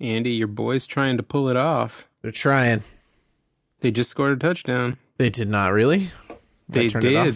Andy, 0.00 0.30
your 0.32 0.48
boy's 0.48 0.86
trying 0.86 1.16
to 1.16 1.22
pull 1.22 1.48
it 1.48 1.56
off. 1.56 2.08
They're 2.22 2.30
trying. 2.30 2.82
They 3.80 3.90
just 3.90 4.10
scored 4.10 4.32
a 4.32 4.36
touchdown. 4.36 4.98
They 5.18 5.30
did 5.30 5.48
not 5.48 5.72
really. 5.72 6.10
They 6.68 6.88
turned 6.88 7.02
did. 7.02 7.34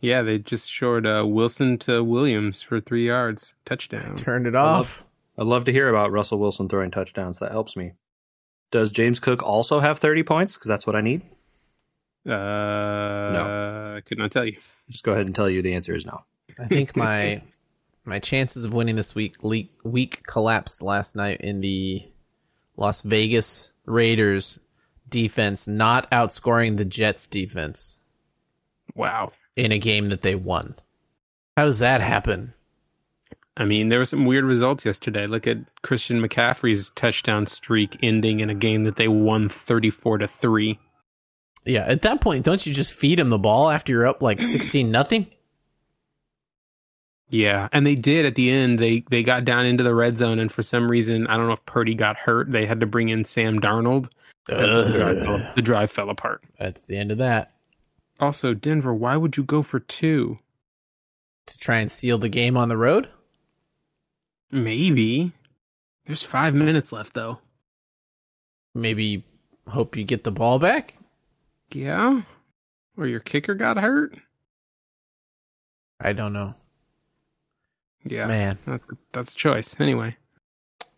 Yeah, 0.00 0.22
they 0.22 0.38
just 0.38 0.70
short 0.70 1.06
uh, 1.06 1.24
Wilson 1.26 1.78
to 1.80 2.02
Williams 2.02 2.62
for 2.62 2.80
three 2.80 3.06
yards. 3.06 3.52
Touchdown. 3.66 4.16
Turned 4.18 4.46
it 4.46 4.54
love- 4.54 4.80
off. 4.80 5.06
I'd 5.38 5.46
love 5.46 5.64
to 5.66 5.72
hear 5.72 5.88
about 5.88 6.10
Russell 6.12 6.38
Wilson 6.38 6.68
throwing 6.68 6.90
touchdowns. 6.90 7.38
That 7.38 7.52
helps 7.52 7.74
me. 7.76 7.92
Does 8.70 8.90
James 8.90 9.18
Cook 9.18 9.42
also 9.42 9.80
have 9.80 9.98
30 9.98 10.22
points? 10.22 10.54
Because 10.54 10.68
that's 10.68 10.86
what 10.86 10.96
I 10.96 11.00
need. 11.00 11.22
Uh, 12.26 12.30
no. 13.32 13.94
I 13.96 14.00
could 14.02 14.18
not 14.18 14.30
tell 14.32 14.44
you. 14.44 14.56
Just 14.90 15.04
go 15.04 15.12
ahead 15.12 15.26
and 15.26 15.34
tell 15.34 15.48
you 15.48 15.62
the 15.62 15.74
answer 15.74 15.94
is 15.94 16.04
no. 16.04 16.24
I 16.58 16.66
think 16.66 16.94
my 16.96 17.42
my 18.04 18.18
chances 18.18 18.64
of 18.64 18.72
winning 18.72 18.96
this 18.96 19.14
week 19.14 19.36
le- 19.42 19.68
week 19.84 20.22
collapsed 20.26 20.82
last 20.82 21.14
night 21.16 21.40
in 21.40 21.60
the 21.60 22.02
Las 22.76 23.02
Vegas 23.02 23.72
Raiders 23.86 24.58
defense 25.08 25.66
not 25.68 26.10
outscoring 26.10 26.76
the 26.76 26.84
Jets 26.84 27.26
defense 27.26 27.98
Wow. 28.94 29.32
in 29.56 29.72
a 29.72 29.78
game 29.78 30.06
that 30.06 30.22
they 30.22 30.34
won. 30.34 30.76
How 31.56 31.64
does 31.66 31.80
that 31.80 32.00
happen? 32.00 32.54
I 33.56 33.64
mean, 33.64 33.88
there 33.88 33.98
were 33.98 34.04
some 34.06 34.24
weird 34.24 34.44
results 34.44 34.86
yesterday. 34.86 35.26
Look 35.26 35.46
at 35.46 35.58
Christian 35.82 36.22
McCaffrey's 36.22 36.90
touchdown 36.94 37.46
streak 37.46 37.98
ending 38.02 38.40
in 38.40 38.48
a 38.48 38.54
game 38.54 38.84
that 38.84 38.96
they 38.96 39.08
won 39.08 39.48
34 39.48 40.18
to 40.18 40.28
3. 40.28 40.78
Yeah, 41.66 41.84
at 41.84 42.02
that 42.02 42.20
point, 42.22 42.44
don't 42.46 42.64
you 42.64 42.72
just 42.72 42.94
feed 42.94 43.20
him 43.20 43.28
the 43.28 43.36
ball 43.38 43.68
after 43.68 43.92
you're 43.92 44.06
up 44.06 44.22
like 44.22 44.40
sixteen 44.40 44.90
nothing? 44.90 45.26
Yeah, 47.30 47.68
and 47.72 47.86
they 47.86 47.94
did 47.94 48.26
at 48.26 48.34
the 48.34 48.50
end. 48.50 48.78
They 48.78 49.04
they 49.08 49.22
got 49.22 49.44
down 49.44 49.64
into 49.64 49.84
the 49.84 49.94
red 49.94 50.18
zone, 50.18 50.38
and 50.40 50.50
for 50.50 50.62
some 50.62 50.90
reason, 50.90 51.26
I 51.28 51.36
don't 51.36 51.46
know 51.46 51.54
if 51.54 51.64
Purdy 51.64 51.94
got 51.94 52.16
hurt. 52.16 52.50
They 52.50 52.66
had 52.66 52.80
to 52.80 52.86
bring 52.86 53.08
in 53.08 53.24
Sam 53.24 53.60
Darnold. 53.60 54.08
When 54.46 54.58
the, 54.58 54.92
drive 54.92 55.18
fell, 55.18 55.52
the 55.54 55.62
drive 55.62 55.92
fell 55.92 56.10
apart. 56.10 56.42
That's 56.58 56.84
the 56.84 56.96
end 56.96 57.12
of 57.12 57.18
that. 57.18 57.52
Also, 58.18 58.52
Denver, 58.52 58.92
why 58.92 59.16
would 59.16 59.36
you 59.36 59.44
go 59.44 59.62
for 59.62 59.80
two? 59.80 60.38
To 61.46 61.58
try 61.58 61.78
and 61.78 61.90
seal 61.90 62.18
the 62.18 62.28
game 62.28 62.56
on 62.56 62.68
the 62.68 62.76
road? 62.76 63.08
Maybe. 64.52 65.32
There's 66.06 66.22
five 66.22 66.54
minutes 66.54 66.92
left, 66.92 67.14
though. 67.14 67.38
Maybe 68.74 69.24
hope 69.68 69.96
you 69.96 70.04
get 70.04 70.24
the 70.24 70.30
ball 70.30 70.58
back? 70.58 70.94
Yeah? 71.72 72.22
Or 72.96 73.06
your 73.06 73.20
kicker 73.20 73.54
got 73.54 73.78
hurt? 73.78 74.16
I 76.00 76.12
don't 76.12 76.32
know. 76.32 76.54
Yeah. 78.04 78.26
Man. 78.26 78.58
That's, 78.66 78.84
that's 79.12 79.32
a 79.32 79.36
choice. 79.36 79.76
Anyway. 79.78 80.16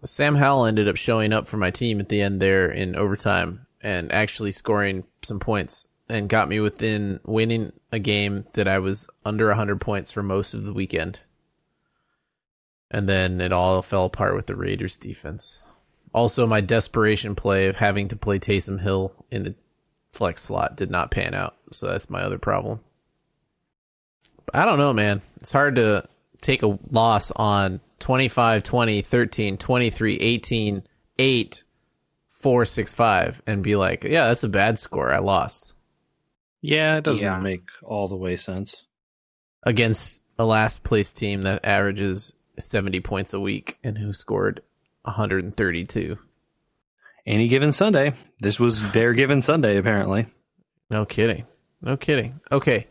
Sam 0.05 0.35
Howell 0.35 0.67
ended 0.67 0.89
up 0.89 0.97
showing 0.97 1.33
up 1.33 1.47
for 1.47 1.57
my 1.57 1.71
team 1.71 2.01
at 2.01 2.09
the 2.09 2.21
end 2.21 2.41
there 2.41 2.71
in 2.71 2.97
overtime 2.97 3.67
and 3.81 4.11
actually 4.13 4.51
scoring 4.51 5.05
some 5.23 5.39
points 5.39 5.87
and 6.09 6.29
got 6.29 6.49
me 6.49 6.61
within 6.61 7.21
winning 7.25 7.73
a 7.93 7.99
game 7.99 8.45
that 8.55 8.67
I 8.67 8.79
was 8.81 9.09
under 9.25 9.49
100 9.49 9.81
points 9.81 10.11
for 10.11 10.23
most 10.23 10.55
of 10.55 10.65
the 10.65 10.73
weekend. 10.73 11.21
And 12.91 13.09
then 13.09 13.41
it 13.41 13.53
all 13.53 13.81
fell 13.81 14.05
apart 14.05 14.35
with 14.35 14.47
the 14.47 14.57
Raiders 14.57 14.97
defense. 14.97 15.63
Also, 16.13 16.47
my 16.47 16.61
desperation 16.61 17.35
play 17.35 17.69
of 17.69 17.77
having 17.77 18.09
to 18.09 18.17
play 18.17 18.39
Taysom 18.39 18.81
Hill 18.81 19.13
in 19.31 19.45
the 19.45 19.55
flex 20.13 20.43
slot 20.43 20.77
did 20.77 20.91
not 20.91 21.11
pan 21.11 21.33
out. 21.33 21.57
So 21.71 21.87
that's 21.87 22.11
my 22.11 22.21
other 22.21 22.39
problem. 22.39 22.81
But 24.45 24.57
I 24.57 24.67
don't 24.67 24.79
know, 24.79 24.93
man. 24.93 25.23
It's 25.41 25.53
hard 25.53 25.77
to 25.77 26.07
take 26.43 26.63
a 26.63 26.79
loss 26.91 27.31
on 27.31 27.81
25, 28.01 28.63
20, 28.63 29.01
13, 29.03 29.57
23, 29.57 30.17
18, 30.19 30.83
8, 31.19 31.65
4, 32.31 32.65
6, 32.65 32.95
5 32.95 33.43
and 33.47 33.63
be 33.63 33.77
like, 33.77 34.05
yeah, 34.05 34.27
that's 34.29 34.45
a 34.45 34.49
bad 34.49 34.79
score. 34.79 35.11
I 35.13 35.19
lost 35.21 35.73
Yeah, 36.61 36.97
it 36.99 37.05
doesn't 37.05 37.23
Yeah. 37.25 37.39
make 37.41 37.63
all 37.83 38.09
the 38.09 38.17
way 38.17 38.37
sense. 38.37 38.85
against 39.65 40.23
a 40.39 40.45
last 40.45 40.83
place 40.85 41.13
team 41.13 41.43
that 41.43 41.65
averages 41.65 42.35
70 42.59 43.01
points 43.01 43.33
a 43.33 43.41
week 43.41 43.79
and 43.85 43.97
who 43.97 44.13
scored 44.13 44.61
132. 45.05 46.19
Any 47.25 47.47
given 47.49 47.71
Sunday. 47.71 48.15
This 48.41 48.59
was 48.59 48.91
their 48.93 49.13
given 49.13 49.41
Sunday, 49.41 49.77
apparently. 49.77 50.27
No 50.91 51.05
kidding. 51.05 51.47
No 51.81 51.97
kidding. 51.97 52.41
Okay. 52.51 52.89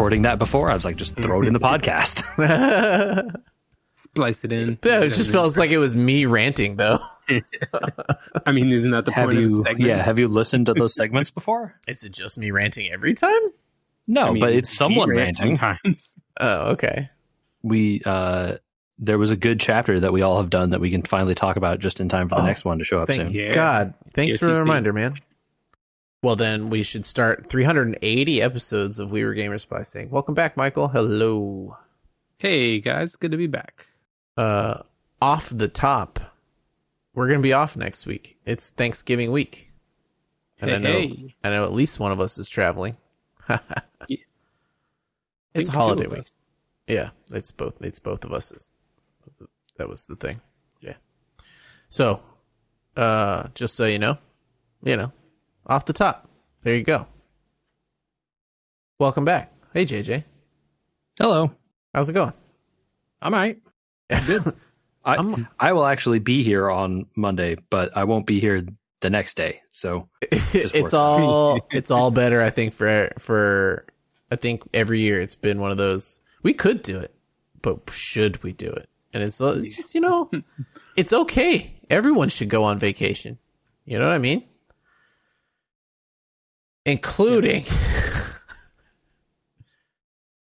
Recording 0.00 0.22
that 0.22 0.38
before? 0.38 0.70
I 0.70 0.74
was 0.74 0.86
like, 0.86 0.96
just 0.96 1.14
throw 1.16 1.42
it 1.42 1.46
in 1.46 1.52
the 1.52 1.60
podcast. 1.60 2.24
Splice 3.96 4.42
it 4.44 4.50
in. 4.50 4.78
Yeah, 4.82 5.02
it 5.02 5.10
just 5.12 5.30
feels 5.30 5.58
like 5.58 5.68
it 5.68 5.76
was 5.76 5.94
me 5.94 6.24
ranting 6.24 6.76
though. 6.76 7.00
I 8.46 8.52
mean, 8.52 8.72
isn't 8.72 8.92
that 8.92 9.04
the 9.04 9.12
have 9.12 9.28
point 9.28 9.40
of 9.44 9.50
the 9.50 9.54
segment? 9.56 9.80
Yeah, 9.90 10.02
have 10.02 10.18
you 10.18 10.26
listened 10.26 10.66
to 10.66 10.72
those 10.74 10.94
segments 10.94 11.30
before? 11.30 11.74
Is 11.86 12.02
it 12.02 12.12
just 12.12 12.38
me 12.38 12.50
ranting 12.50 12.90
every 12.90 13.12
time? 13.12 13.30
No, 14.06 14.22
I 14.28 14.30
mean, 14.30 14.40
but 14.40 14.54
it's 14.54 14.74
someone 14.74 15.10
ranting. 15.10 15.58
Sometimes. 15.58 16.14
Oh, 16.40 16.70
okay. 16.70 17.10
We 17.62 18.00
uh, 18.06 18.54
there 18.98 19.18
was 19.18 19.30
a 19.30 19.36
good 19.36 19.60
chapter 19.60 20.00
that 20.00 20.14
we 20.14 20.22
all 20.22 20.38
have 20.40 20.48
done 20.48 20.70
that 20.70 20.80
we 20.80 20.90
can 20.90 21.02
finally 21.02 21.34
talk 21.34 21.56
about 21.56 21.78
just 21.78 22.00
in 22.00 22.08
time 22.08 22.30
for 22.30 22.36
the 22.36 22.40
Oh, 22.40 22.46
next 22.46 22.64
one 22.64 22.78
to 22.78 22.84
show 22.84 23.00
up 23.00 23.06
Thank 23.08 23.18
soon. 23.20 23.32
Yeah. 23.32 23.54
God. 23.54 23.92
Thanks 24.14 24.38
for 24.38 24.46
the 24.46 24.52
TC. 24.54 24.58
reminder, 24.60 24.94
man. 24.94 25.16
Well, 26.22 26.36
then 26.36 26.68
we 26.68 26.82
should 26.82 27.06
start 27.06 27.48
380 27.48 28.42
episodes 28.42 28.98
of 28.98 29.10
We 29.10 29.24
Were 29.24 29.34
Gamers 29.34 29.66
by 29.66 29.82
saying, 29.82 30.10
Welcome 30.10 30.34
back, 30.34 30.56
Michael. 30.56 30.88
Hello. 30.88 31.76
Hey, 32.38 32.80
guys. 32.80 33.16
Good 33.16 33.30
to 33.30 33.38
be 33.38 33.46
back. 33.46 33.86
Uh, 34.36 34.82
off 35.22 35.48
the 35.48 35.68
top, 35.68 36.20
we're 37.14 37.26
going 37.26 37.38
to 37.38 37.42
be 37.42 37.52
off 37.54 37.76
next 37.76 38.04
week. 38.06 38.36
It's 38.44 38.70
Thanksgiving 38.70 39.32
week. 39.32 39.70
And 40.60 40.70
Hey, 40.70 40.76
I 40.76 40.78
know, 40.78 40.92
hey. 40.92 41.34
I 41.42 41.50
know 41.50 41.64
at 41.64 41.72
least 41.72 41.98
one 41.98 42.12
of 42.12 42.20
us 42.20 42.38
is 42.38 42.48
traveling. 42.48 42.96
It's 45.52 45.66
holiday 45.68 46.06
week. 46.06 46.20
us. 46.20 46.32
Yeah, 46.86 47.10
it's 47.32 47.50
both. 47.50 47.74
It's 47.82 47.98
both 47.98 48.24
of 48.24 48.32
us. 48.32 48.70
That 49.78 49.88
was 49.88 50.06
the 50.06 50.14
thing? 50.14 50.40
Yeah. 50.80 50.94
So, 51.88 52.20
uh, 52.96 53.48
just 53.54 53.74
so 53.74 53.84
you 53.86 53.98
know, 53.98 54.16
you 54.84 54.96
know, 54.96 55.10
off 55.70 55.84
the 55.84 55.92
top, 55.92 56.28
there 56.64 56.74
you 56.76 56.82
go. 56.82 57.06
Welcome 58.98 59.24
back. 59.24 59.52
Hey 59.72 59.84
JJ, 59.84 60.24
Hello, 61.18 61.52
how's 61.94 62.08
it 62.08 62.12
going? 62.14 62.32
I'm 63.22 63.32
all 63.34 63.40
right. 63.40 63.58
Good. 64.26 64.42
I 65.04 65.14
I'm- 65.14 65.48
I 65.58 65.72
will 65.72 65.86
actually 65.86 66.18
be 66.18 66.42
here 66.42 66.68
on 66.70 67.06
Monday, 67.16 67.56
but 67.70 67.96
I 67.96 68.04
won't 68.04 68.26
be 68.26 68.40
here 68.40 68.66
the 69.00 69.10
next 69.10 69.34
day. 69.36 69.62
So 69.72 70.08
it's 70.20 70.92
all 70.92 71.60
it's 71.70 71.90
all 71.90 72.10
better. 72.10 72.42
I 72.42 72.50
think 72.50 72.74
for 72.74 73.10
for 73.18 73.86
I 74.30 74.36
think 74.36 74.62
every 74.74 75.00
year 75.00 75.20
it's 75.22 75.36
been 75.36 75.60
one 75.60 75.70
of 75.70 75.78
those. 75.78 76.18
We 76.42 76.52
could 76.52 76.82
do 76.82 76.98
it, 76.98 77.14
but 77.62 77.88
should 77.90 78.42
we 78.42 78.52
do 78.52 78.70
it? 78.70 78.88
And 79.12 79.22
it's, 79.22 79.40
it's 79.40 79.76
just 79.76 79.94
you 79.94 80.00
know, 80.00 80.30
it's 80.96 81.12
okay. 81.12 81.74
Everyone 81.88 82.28
should 82.28 82.48
go 82.50 82.64
on 82.64 82.78
vacation. 82.78 83.38
You 83.84 83.98
know 83.98 84.06
what 84.06 84.14
I 84.14 84.18
mean? 84.18 84.44
Including, 86.86 87.64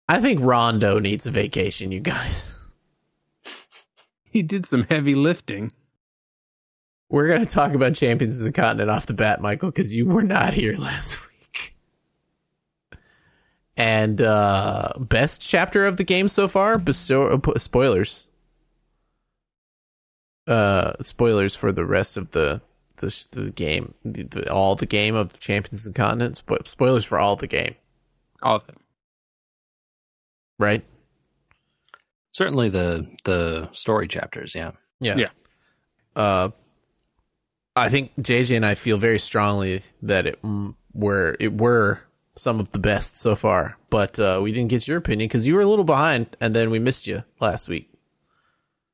I 0.07 0.19
think 0.19 0.39
Rondo 0.41 1.00
needs 1.00 1.25
a 1.25 1.31
vacation. 1.31 1.91
You 1.91 2.00
guys. 2.00 2.56
He 4.23 4.41
did 4.41 4.66
some 4.66 4.83
heavy 4.83 5.13
lifting. 5.16 5.72
We're 7.09 7.27
going 7.27 7.45
to 7.45 7.51
talk 7.51 7.74
about 7.75 7.94
champions 7.94 8.39
of 8.39 8.45
the 8.45 8.51
continent 8.51 8.89
off 8.89 9.06
the 9.06 9.13
bat, 9.13 9.39
Michael, 9.42 9.69
because 9.69 9.94
you 9.94 10.07
were 10.07 10.24
not 10.24 10.53
here 10.53 10.75
last 10.77 11.19
week. 11.21 11.75
And 13.77 14.21
uh 14.21 14.89
best 15.00 15.42
chapter 15.42 15.86
of 15.86 15.98
the 15.98 16.03
game 16.03 16.27
so 16.27 16.48
far, 16.48 16.77
bestow 16.77 17.27
uh, 17.27 17.57
spoilers. 17.57 18.27
Uh 20.48 20.94
spoilers 21.01 21.56
for 21.56 21.71
the 21.71 21.86
rest 21.86 22.18
of 22.18 22.31
the 22.31 22.62
the, 23.05 23.27
the 23.44 23.51
game, 23.51 23.94
the, 24.03 24.23
the- 24.23 24.51
all 24.51 24.75
the 24.75 24.85
game 24.85 25.15
of 25.15 25.39
champions 25.39 25.85
and 25.85 25.95
Continents. 25.95 26.41
continent. 26.41 26.65
Spo- 26.65 26.67
spoilers 26.69 27.05
for 27.05 27.19
all 27.19 27.35
the 27.35 27.47
game, 27.47 27.75
All 28.41 28.55
of 28.57 28.63
it. 28.69 28.75
right? 30.59 30.83
certainly 32.35 32.67
the 32.69 33.07
the 33.25 33.69
story 33.73 34.07
chapters. 34.07 34.55
Yeah. 34.55 34.71
Yeah. 35.00 35.17
Yeah. 35.17 35.29
Uh, 36.15 36.50
I 37.75 37.89
think 37.89 38.11
JJ 38.17 38.55
and 38.55 38.65
I 38.65 38.75
feel 38.75 38.97
very 38.97 39.19
strongly 39.19 39.83
that 40.01 40.25
it 40.25 40.41
mm, 40.41 40.73
were 40.94 41.35
it 41.39 41.53
were 41.59 42.01
some 42.35 42.59
of 42.59 42.71
the 42.71 42.79
best 42.79 43.17
so 43.19 43.35
far, 43.35 43.77
but 43.91 44.17
uh, 44.19 44.39
we 44.41 44.51
didn't 44.51 44.69
get 44.69 44.88
your 44.88 44.97
opinion 44.97 45.27
because 45.27 45.45
you 45.45 45.53
were 45.55 45.61
a 45.61 45.67
little 45.69 45.85
behind, 45.85 46.35
and 46.41 46.55
then 46.55 46.71
we 46.71 46.79
missed 46.79 47.05
you 47.05 47.23
last 47.39 47.67
week. 47.67 47.88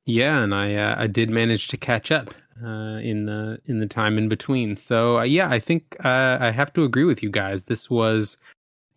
Yeah, 0.05 0.43
and 0.43 0.53
I 0.53 0.75
uh, 0.75 0.95
I 0.97 1.07
did 1.07 1.29
manage 1.29 1.69
to 1.69 1.77
catch 1.77 2.11
up 2.11 2.33
uh, 2.63 2.99
in 2.99 3.25
the 3.25 3.59
in 3.65 3.79
the 3.79 3.87
time 3.87 4.17
in 4.17 4.29
between. 4.29 4.77
So 4.77 5.19
uh, 5.19 5.23
yeah, 5.23 5.49
I 5.49 5.59
think 5.59 5.95
uh, 6.03 6.37
I 6.39 6.51
have 6.51 6.73
to 6.73 6.83
agree 6.83 7.05
with 7.05 7.23
you 7.23 7.29
guys. 7.29 7.63
This 7.65 7.89
was 7.89 8.37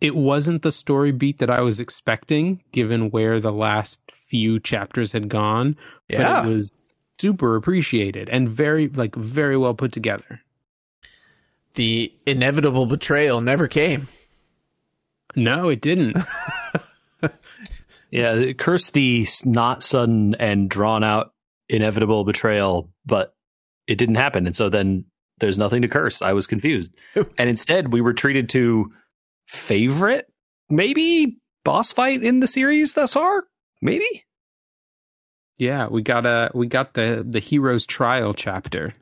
it 0.01 0.15
wasn't 0.15 0.61
the 0.61 0.71
story 0.71 1.11
beat 1.11 1.39
that 1.39 1.49
I 1.49 1.61
was 1.61 1.79
expecting, 1.79 2.61
given 2.71 3.09
where 3.11 3.39
the 3.39 3.51
last 3.51 4.01
few 4.29 4.59
chapters 4.59 5.11
had 5.11 5.29
gone. 5.29 5.77
Yeah. 6.09 6.41
but 6.41 6.49
it 6.49 6.53
was 6.55 6.71
super 7.19 7.55
appreciated 7.55 8.29
and 8.29 8.49
very 8.49 8.87
like 8.89 9.15
very 9.15 9.57
well 9.57 9.73
put 9.73 9.91
together. 9.91 10.41
The 11.75 12.13
inevitable 12.25 12.85
betrayal 12.85 13.41
never 13.41 13.67
came. 13.67 14.07
No, 15.35 15.69
it 15.69 15.81
didn't. 15.81 16.15
Yeah, 18.13 18.53
curse 18.53 18.91
the 18.91 19.25
not 19.43 19.81
sudden 19.81 20.35
and 20.35 20.69
drawn 20.69 21.03
out 21.03 21.33
inevitable 21.67 22.23
betrayal, 22.25 22.91
but 23.07 23.33
it 23.87 23.95
didn't 23.95 24.15
happen. 24.15 24.45
And 24.45 24.55
so 24.55 24.69
then 24.69 25.05
there's 25.39 25.57
nothing 25.57 25.81
to 25.81 25.87
curse. 25.87 26.21
I 26.21 26.33
was 26.33 26.47
confused. 26.47 26.91
and 27.15 27.49
instead, 27.49 27.91
we 27.91 28.01
were 28.01 28.13
treated 28.13 28.49
to 28.49 28.91
favorite, 29.47 30.27
maybe 30.69 31.37
boss 31.63 31.91
fight 31.91 32.23
in 32.23 32.39
the 32.39 32.47
series 32.47 32.93
thus 32.93 33.13
far? 33.13 33.45
Maybe? 33.81 34.25
yeah, 35.57 35.87
we 35.87 36.01
got 36.01 36.25
a 36.25 36.51
we 36.53 36.67
got 36.67 36.93
the 36.93 37.25
the 37.27 37.39
hero's 37.39 37.85
trial 37.85 38.33
chapter. 38.33 38.93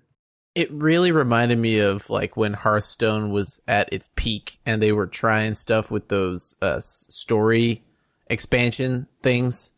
It 0.54 0.72
really 0.72 1.12
reminded 1.12 1.58
me 1.58 1.80
of 1.80 2.10
like 2.10 2.36
when 2.36 2.54
Hearthstone 2.54 3.32
was 3.32 3.62
at 3.68 3.92
its 3.94 4.10
peak 4.16 4.60
and 4.66 4.82
they 4.82 4.92
were 4.92 5.08
trying 5.08 5.54
stuff 5.54 5.90
with 5.90 6.10
those 6.10 6.56
uh, 6.62 6.82
story 6.82 7.84
expansion 8.28 9.08
things, 9.24 9.72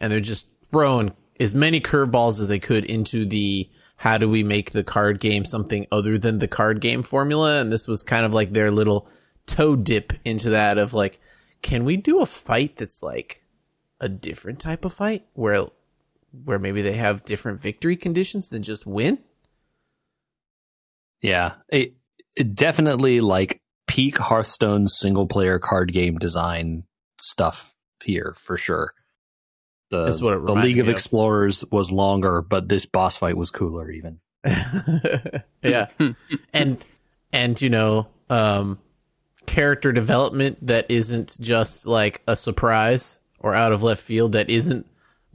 and 0.00 0.12
they're 0.12 0.20
just 0.20 0.48
throwing 0.70 1.12
as 1.40 1.54
many 1.54 1.80
curveballs 1.80 2.40
as 2.40 2.48
they 2.48 2.60
could 2.60 2.84
into 2.84 3.26
the 3.26 3.68
how 4.00 4.16
do 4.16 4.26
we 4.26 4.42
make 4.42 4.70
the 4.70 4.82
card 4.82 5.20
game 5.20 5.44
something 5.44 5.86
other 5.92 6.16
than 6.16 6.38
the 6.38 6.48
card 6.48 6.80
game 6.80 7.02
formula, 7.02 7.60
and 7.60 7.70
this 7.70 7.86
was 7.86 8.02
kind 8.02 8.24
of 8.24 8.32
like 8.32 8.50
their 8.50 8.70
little 8.70 9.06
toe 9.44 9.76
dip 9.76 10.14
into 10.24 10.48
that 10.48 10.78
of 10.78 10.94
like, 10.94 11.20
can 11.60 11.84
we 11.84 11.98
do 11.98 12.22
a 12.22 12.24
fight 12.24 12.78
that's 12.78 13.02
like 13.02 13.44
a 14.00 14.08
different 14.08 14.58
type 14.58 14.86
of 14.86 14.94
fight 14.94 15.26
where 15.34 15.66
where 16.44 16.58
maybe 16.58 16.80
they 16.80 16.94
have 16.94 17.26
different 17.26 17.60
victory 17.60 17.94
conditions 17.94 18.48
than 18.48 18.62
just 18.62 18.86
win? 18.86 19.18
Yeah. 21.20 21.56
It, 21.68 21.92
it 22.34 22.54
definitely 22.54 23.20
like 23.20 23.60
peak 23.86 24.16
Hearthstone 24.16 24.86
single 24.86 25.26
player 25.26 25.58
card 25.58 25.92
game 25.92 26.16
design 26.16 26.84
stuff 27.20 27.74
here 28.02 28.34
for 28.38 28.56
sure. 28.56 28.94
The, 29.90 30.04
That's 30.04 30.22
what 30.22 30.34
it 30.34 30.46
the 30.46 30.54
League 30.54 30.78
of 30.78 30.88
of. 30.88 30.94
Explorers 30.94 31.64
was 31.70 31.90
longer, 31.90 32.42
but 32.42 32.68
this 32.68 32.86
boss 32.86 33.16
fight 33.16 33.36
was 33.36 33.50
cooler 33.50 33.90
even. 33.90 34.20
yeah. 35.62 35.88
and 36.54 36.84
and 37.32 37.60
you 37.60 37.70
know, 37.70 38.06
um 38.30 38.78
character 39.46 39.90
development 39.90 40.64
that 40.64 40.88
isn't 40.90 41.36
just 41.40 41.86
like 41.86 42.22
a 42.28 42.36
surprise 42.36 43.18
or 43.40 43.52
out 43.52 43.72
of 43.72 43.82
left 43.82 44.02
field 44.02 44.32
that 44.32 44.48
isn't 44.48 44.86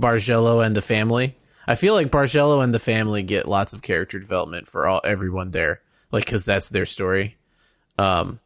Bargello 0.01 0.65
and 0.65 0.75
the 0.75 0.81
family. 0.81 1.37
I 1.67 1.75
feel 1.75 1.93
like 1.93 2.09
Bargello 2.11 2.63
and 2.63 2.73
the 2.73 2.79
family 2.79 3.23
get 3.23 3.47
lots 3.47 3.73
of 3.73 3.81
character 3.81 4.19
development 4.19 4.69
for 4.69 4.87
all 4.87 5.01
everyone 5.03 5.51
there, 5.51 5.81
like 6.13 6.25
cuz 6.25 6.45
that's 6.45 6.69
their 6.69 6.85
story. 6.85 7.35
Um 7.97 8.39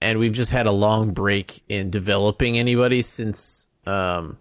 and 0.00 0.18
we've 0.18 0.32
just 0.32 0.52
had 0.52 0.66
a 0.66 0.72
long 0.72 1.12
break 1.12 1.62
in 1.68 1.90
developing 1.90 2.56
anybody 2.58 3.02
since 3.02 3.66
um 3.86 4.38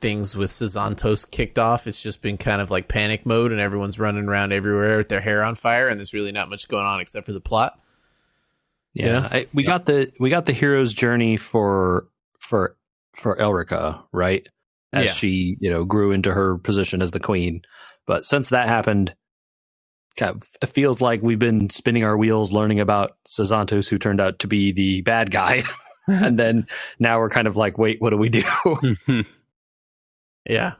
things 0.00 0.36
with 0.36 0.50
Sazantos 0.50 1.30
kicked 1.30 1.58
off. 1.58 1.86
It's 1.86 2.02
just 2.02 2.22
been 2.22 2.36
kind 2.36 2.60
of 2.60 2.70
like 2.70 2.88
panic 2.88 3.26
mode, 3.26 3.52
and 3.52 3.60
everyone's 3.60 3.98
running 3.98 4.26
around 4.28 4.52
everywhere 4.52 4.98
with 4.98 5.08
their 5.08 5.20
hair 5.20 5.42
on 5.42 5.54
fire, 5.54 5.88
and 5.88 5.98
there's 5.98 6.12
really 6.14 6.32
not 6.32 6.48
much 6.50 6.68
going 6.68 6.86
on 6.86 7.00
except 7.00 7.26
for 7.26 7.32
the 7.32 7.40
plot. 7.40 7.78
Yeah, 8.94 9.06
Yeah. 9.06 9.28
I, 9.30 9.46
we 9.52 9.62
got 9.64 9.86
the 9.86 10.12
we 10.18 10.30
got 10.30 10.46
the 10.46 10.52
hero's 10.52 10.92
journey 10.94 11.36
for 11.36 12.06
for 12.38 12.76
for 13.14 13.36
Elrica, 13.36 14.02
right? 14.12 14.48
As 14.92 15.04
Yeah. 15.06 15.12
she 15.12 15.56
you 15.60 15.70
know 15.70 15.84
grew 15.84 16.12
into 16.12 16.32
her 16.32 16.56
position 16.58 17.02
as 17.02 17.10
the 17.10 17.20
queen, 17.20 17.62
but 18.06 18.24
since 18.24 18.50
that 18.50 18.68
happened, 18.68 19.14
kind 20.16 20.36
of, 20.36 20.48
it 20.62 20.68
feels 20.68 21.00
like 21.02 21.22
we've 21.22 21.38
been 21.38 21.68
spinning 21.68 22.04
our 22.04 22.16
wheels 22.16 22.52
learning 22.52 22.80
about 22.80 23.16
Sazantos, 23.28 23.88
who 23.88 23.98
turned 23.98 24.20
out 24.20 24.38
to 24.38 24.46
be 24.46 24.72
the 24.72 25.02
bad 25.02 25.30
guy, 25.30 25.64
and 26.06 26.38
then 26.38 26.66
now 26.98 27.18
we're 27.18 27.28
kind 27.30 27.46
of 27.46 27.56
like, 27.56 27.76
wait, 27.76 28.00
what 28.00 28.10
do 28.10 28.16
we 28.16 28.28
do? 28.30 28.44
Yeah, 30.48 30.74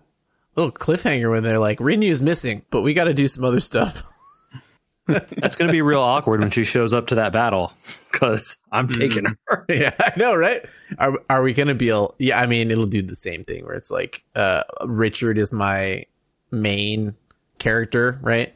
little 0.54 0.72
cliffhanger 0.72 1.30
when 1.30 1.42
they're 1.42 1.58
like, 1.58 1.78
Rinyu's 1.78 2.22
missing, 2.22 2.62
but 2.70 2.82
we 2.82 2.94
got 2.94 3.04
to 3.04 3.14
do 3.14 3.26
some 3.28 3.44
other 3.44 3.60
stuff. 3.60 4.04
That's 5.06 5.54
going 5.56 5.68
to 5.68 5.72
be 5.72 5.82
real 5.82 6.00
awkward 6.00 6.40
when 6.40 6.50
she 6.50 6.64
shows 6.64 6.92
up 6.92 7.08
to 7.08 7.16
that 7.16 7.32
battle 7.32 7.72
because 8.10 8.56
I'm 8.72 8.88
taking 8.88 9.24
her. 9.46 9.64
yeah, 9.68 9.94
I 10.00 10.12
know, 10.16 10.34
right? 10.34 10.64
Are 10.98 11.14
are 11.30 11.42
we 11.42 11.52
gonna 11.52 11.74
be? 11.76 11.90
A, 11.90 12.06
yeah, 12.18 12.40
I 12.40 12.46
mean, 12.46 12.70
it'll 12.72 12.86
do 12.86 13.02
the 13.02 13.14
same 13.14 13.44
thing 13.44 13.64
where 13.64 13.74
it's 13.74 13.90
like, 13.90 14.24
uh, 14.34 14.64
Richard 14.84 15.38
is 15.38 15.52
my 15.52 16.04
main 16.50 17.14
character, 17.58 18.18
right? 18.22 18.52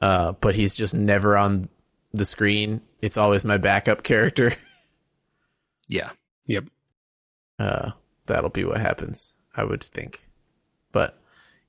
Uh, 0.00 0.32
but 0.32 0.54
he's 0.56 0.74
just 0.74 0.94
never 0.94 1.36
on 1.36 1.68
the 2.12 2.24
screen. 2.24 2.80
It's 3.00 3.16
always 3.16 3.44
my 3.44 3.58
backup 3.58 4.02
character. 4.02 4.52
Yeah, 5.86 6.10
Yep. 6.46 6.64
uh, 7.58 7.90
that'll 8.24 8.48
be 8.50 8.64
what 8.64 8.80
happens, 8.80 9.34
I 9.54 9.64
would 9.64 9.82
think. 9.84 10.23
But 10.94 11.18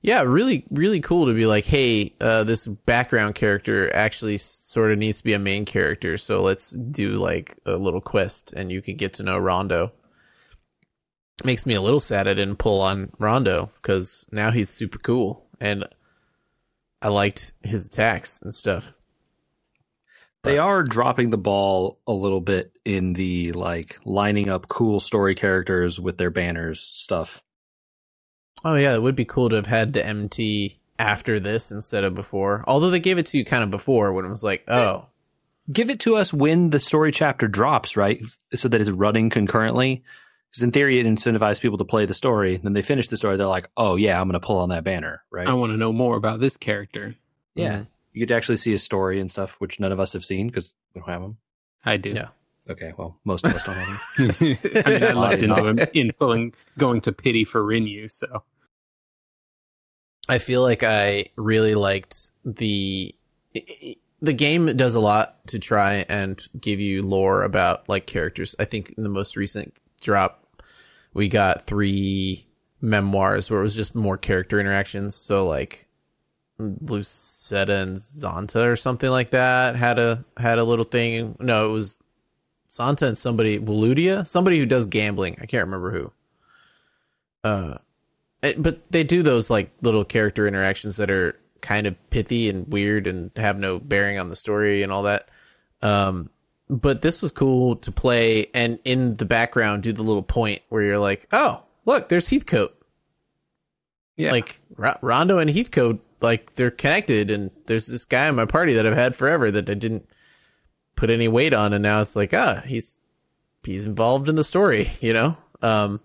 yeah, 0.02 0.22
really, 0.22 0.64
really 0.70 1.00
cool 1.00 1.26
to 1.26 1.34
be 1.34 1.46
like, 1.46 1.66
hey, 1.66 2.14
uh, 2.20 2.44
this 2.44 2.66
background 2.66 3.34
character 3.34 3.92
actually 3.92 4.36
sort 4.36 4.92
of 4.92 4.98
needs 4.98 5.18
to 5.18 5.24
be 5.24 5.32
a 5.32 5.38
main 5.38 5.64
character, 5.64 6.16
so 6.16 6.42
let's 6.42 6.70
do 6.70 7.18
like 7.18 7.56
a 7.66 7.72
little 7.72 8.00
quest, 8.00 8.52
and 8.52 8.70
you 8.70 8.80
can 8.80 8.96
get 8.96 9.14
to 9.14 9.24
know 9.24 9.36
Rondo. 9.36 9.92
Makes 11.44 11.66
me 11.66 11.74
a 11.74 11.82
little 11.82 12.00
sad 12.00 12.28
I 12.28 12.34
didn't 12.34 12.56
pull 12.56 12.80
on 12.80 13.10
Rondo 13.18 13.68
because 13.74 14.26
now 14.30 14.52
he's 14.52 14.70
super 14.70 14.98
cool, 14.98 15.44
and 15.60 15.84
I 17.02 17.08
liked 17.08 17.52
his 17.64 17.88
attacks 17.88 18.40
and 18.40 18.54
stuff. 18.54 18.94
they 20.44 20.56
are 20.58 20.84
dropping 20.84 21.30
the 21.30 21.36
ball 21.38 21.98
a 22.06 22.12
little 22.12 22.40
bit 22.40 22.70
in 22.84 23.14
the 23.14 23.50
like 23.52 23.98
lining 24.04 24.48
up 24.48 24.68
cool 24.68 25.00
story 25.00 25.34
characters 25.34 25.98
with 25.98 26.16
their 26.16 26.30
banners 26.30 26.80
stuff. 26.80 27.42
Oh 28.66 28.74
yeah, 28.74 28.94
it 28.94 29.02
would 29.02 29.14
be 29.14 29.24
cool 29.24 29.48
to 29.48 29.54
have 29.54 29.66
had 29.66 29.92
the 29.92 30.04
MT 30.04 30.80
after 30.98 31.38
this 31.38 31.70
instead 31.70 32.02
of 32.02 32.16
before. 32.16 32.64
Although 32.66 32.90
they 32.90 32.98
gave 32.98 33.16
it 33.16 33.26
to 33.26 33.38
you 33.38 33.44
kind 33.44 33.62
of 33.62 33.70
before 33.70 34.12
when 34.12 34.24
it 34.24 34.28
was 34.28 34.42
like, 34.42 34.68
oh, 34.68 35.06
give 35.72 35.88
it 35.88 36.00
to 36.00 36.16
us 36.16 36.32
when 36.32 36.70
the 36.70 36.80
story 36.80 37.12
chapter 37.12 37.46
drops, 37.46 37.96
right? 37.96 38.20
So 38.56 38.66
that 38.66 38.80
it's 38.80 38.90
running 38.90 39.30
concurrently. 39.30 40.02
Because 40.50 40.64
in 40.64 40.72
theory, 40.72 40.98
it 40.98 41.06
incentivizes 41.06 41.60
people 41.60 41.78
to 41.78 41.84
play 41.84 42.06
the 42.06 42.14
story. 42.14 42.56
Then 42.56 42.72
they 42.72 42.82
finish 42.82 43.06
the 43.06 43.16
story, 43.16 43.36
they're 43.36 43.46
like, 43.46 43.70
"Oh 43.76 43.94
yeah, 43.94 44.20
I'm 44.20 44.26
going 44.26 44.40
to 44.40 44.44
pull 44.44 44.58
on 44.58 44.70
that 44.70 44.82
banner," 44.82 45.22
right? 45.30 45.46
I 45.46 45.52
want 45.52 45.70
to 45.70 45.76
know 45.76 45.92
more 45.92 46.16
about 46.16 46.40
this 46.40 46.56
character. 46.56 47.14
yeah, 47.54 47.72
mm-hmm. 47.72 47.82
you 48.14 48.18
get 48.18 48.28
to 48.28 48.34
actually 48.34 48.56
see 48.56 48.74
a 48.74 48.78
story 48.78 49.20
and 49.20 49.30
stuff, 49.30 49.54
which 49.60 49.78
none 49.78 49.92
of 49.92 50.00
us 50.00 50.12
have 50.12 50.24
seen 50.24 50.48
because 50.48 50.72
we 50.92 51.00
don't 51.00 51.08
have 51.08 51.22
them. 51.22 51.36
I 51.84 51.98
do. 51.98 52.10
Yeah. 52.10 52.28
Okay, 52.68 52.92
well, 52.96 53.16
most 53.24 53.46
of 53.46 53.54
us 53.54 53.62
don't 53.62 53.76
have 53.76 54.16
them. 54.16 54.58
I 54.84 54.90
mean, 54.90 55.04
I 55.04 55.12
looked 55.12 55.42
into 55.44 55.64
him 55.64 55.78
in 55.94 56.10
pulling, 56.18 56.52
going 56.76 57.00
to 57.02 57.12
pity 57.12 57.44
for 57.44 57.62
Rinyu. 57.62 58.10
So 58.10 58.42
I 60.28 60.38
feel 60.38 60.62
like 60.62 60.82
I 60.82 61.26
really 61.36 61.74
liked 61.74 62.30
the 62.44 63.14
the 64.20 64.32
game 64.32 64.66
does 64.76 64.94
a 64.94 65.00
lot 65.00 65.46
to 65.48 65.58
try 65.58 66.04
and 66.08 66.42
give 66.60 66.80
you 66.80 67.02
lore 67.02 67.42
about 67.42 67.88
like 67.88 68.06
characters. 68.06 68.54
I 68.58 68.64
think 68.64 68.94
in 68.96 69.02
the 69.02 69.08
most 69.08 69.36
recent 69.36 69.76
drop 70.00 70.46
we 71.14 71.28
got 71.28 71.62
three 71.62 72.46
memoirs 72.80 73.50
where 73.50 73.60
it 73.60 73.62
was 73.62 73.76
just 73.76 73.94
more 73.94 74.18
character 74.18 74.60
interactions. 74.60 75.14
So 75.14 75.46
like 75.46 75.86
Lucetta 76.58 77.74
and 77.74 77.98
Zonta 77.98 78.66
or 78.66 78.76
something 78.76 79.10
like 79.10 79.30
that 79.30 79.76
had 79.76 79.98
a 79.98 80.24
had 80.36 80.58
a 80.58 80.64
little 80.64 80.84
thing. 80.84 81.36
No, 81.40 81.70
it 81.70 81.72
was 81.72 81.98
Zonta 82.70 83.06
and 83.06 83.18
somebody 83.18 83.58
Waludia, 83.58 84.26
somebody 84.26 84.58
who 84.58 84.66
does 84.66 84.86
gambling. 84.86 85.38
I 85.40 85.46
can't 85.46 85.64
remember 85.64 85.90
who. 85.92 86.12
Uh 87.44 87.78
but 88.54 88.90
they 88.90 89.04
do 89.04 89.22
those 89.22 89.50
like 89.50 89.70
little 89.82 90.04
character 90.04 90.46
interactions 90.46 90.96
that 90.96 91.10
are 91.10 91.38
kind 91.60 91.86
of 91.86 92.10
pithy 92.10 92.48
and 92.48 92.70
weird 92.72 93.06
and 93.06 93.30
have 93.36 93.58
no 93.58 93.78
bearing 93.78 94.18
on 94.18 94.28
the 94.28 94.36
story 94.36 94.82
and 94.82 94.92
all 94.92 95.04
that. 95.04 95.28
Um, 95.82 96.30
but 96.68 97.00
this 97.00 97.22
was 97.22 97.30
cool 97.30 97.76
to 97.76 97.92
play 97.92 98.48
and 98.54 98.78
in 98.84 99.16
the 99.16 99.24
background 99.24 99.82
do 99.84 99.92
the 99.92 100.02
little 100.02 100.22
point 100.22 100.62
where 100.68 100.82
you're 100.82 100.98
like, 100.98 101.26
oh, 101.32 101.62
look, 101.84 102.08
there's 102.08 102.28
Heathcote. 102.28 102.74
yeah, 104.16 104.32
Like 104.32 104.60
R- 104.78 104.98
Rondo 105.02 105.38
and 105.38 105.50
Heathcote, 105.50 106.00
like 106.20 106.54
they're 106.54 106.70
connected, 106.70 107.30
and 107.30 107.50
there's 107.66 107.86
this 107.86 108.04
guy 108.06 108.26
in 108.28 108.34
my 108.34 108.46
party 108.46 108.74
that 108.74 108.86
I've 108.86 108.96
had 108.96 109.14
forever 109.14 109.50
that 109.50 109.68
I 109.68 109.74
didn't 109.74 110.08
put 110.96 111.10
any 111.10 111.28
weight 111.28 111.52
on, 111.52 111.72
and 111.74 111.82
now 111.82 112.00
it's 112.00 112.16
like, 112.16 112.32
ah, 112.32 112.62
he's 112.66 113.00
he's 113.62 113.84
involved 113.84 114.28
in 114.28 114.34
the 114.34 114.42
story, 114.44 114.90
you 115.00 115.12
know. 115.12 115.36
Um, 115.62 116.00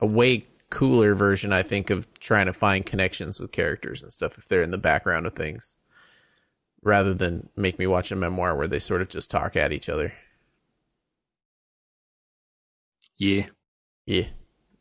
a 0.00 0.06
way 0.06 0.46
cooler 0.72 1.14
version, 1.14 1.52
I 1.52 1.62
think, 1.62 1.90
of 1.90 2.12
trying 2.18 2.46
to 2.46 2.52
find 2.52 2.84
connections 2.84 3.38
with 3.38 3.52
characters 3.52 4.02
and 4.02 4.10
stuff 4.10 4.38
if 4.38 4.48
they're 4.48 4.62
in 4.62 4.70
the 4.70 4.78
background 4.78 5.26
of 5.26 5.34
things, 5.34 5.76
rather 6.82 7.12
than 7.14 7.50
make 7.54 7.78
me 7.78 7.86
watch 7.86 8.10
a 8.10 8.16
memoir 8.16 8.56
where 8.56 8.66
they 8.66 8.78
sort 8.78 9.02
of 9.02 9.08
just 9.08 9.30
talk 9.30 9.54
at 9.54 9.72
each 9.72 9.88
other. 9.88 10.14
Yeah. 13.18 13.46
Yeah, 14.06 14.26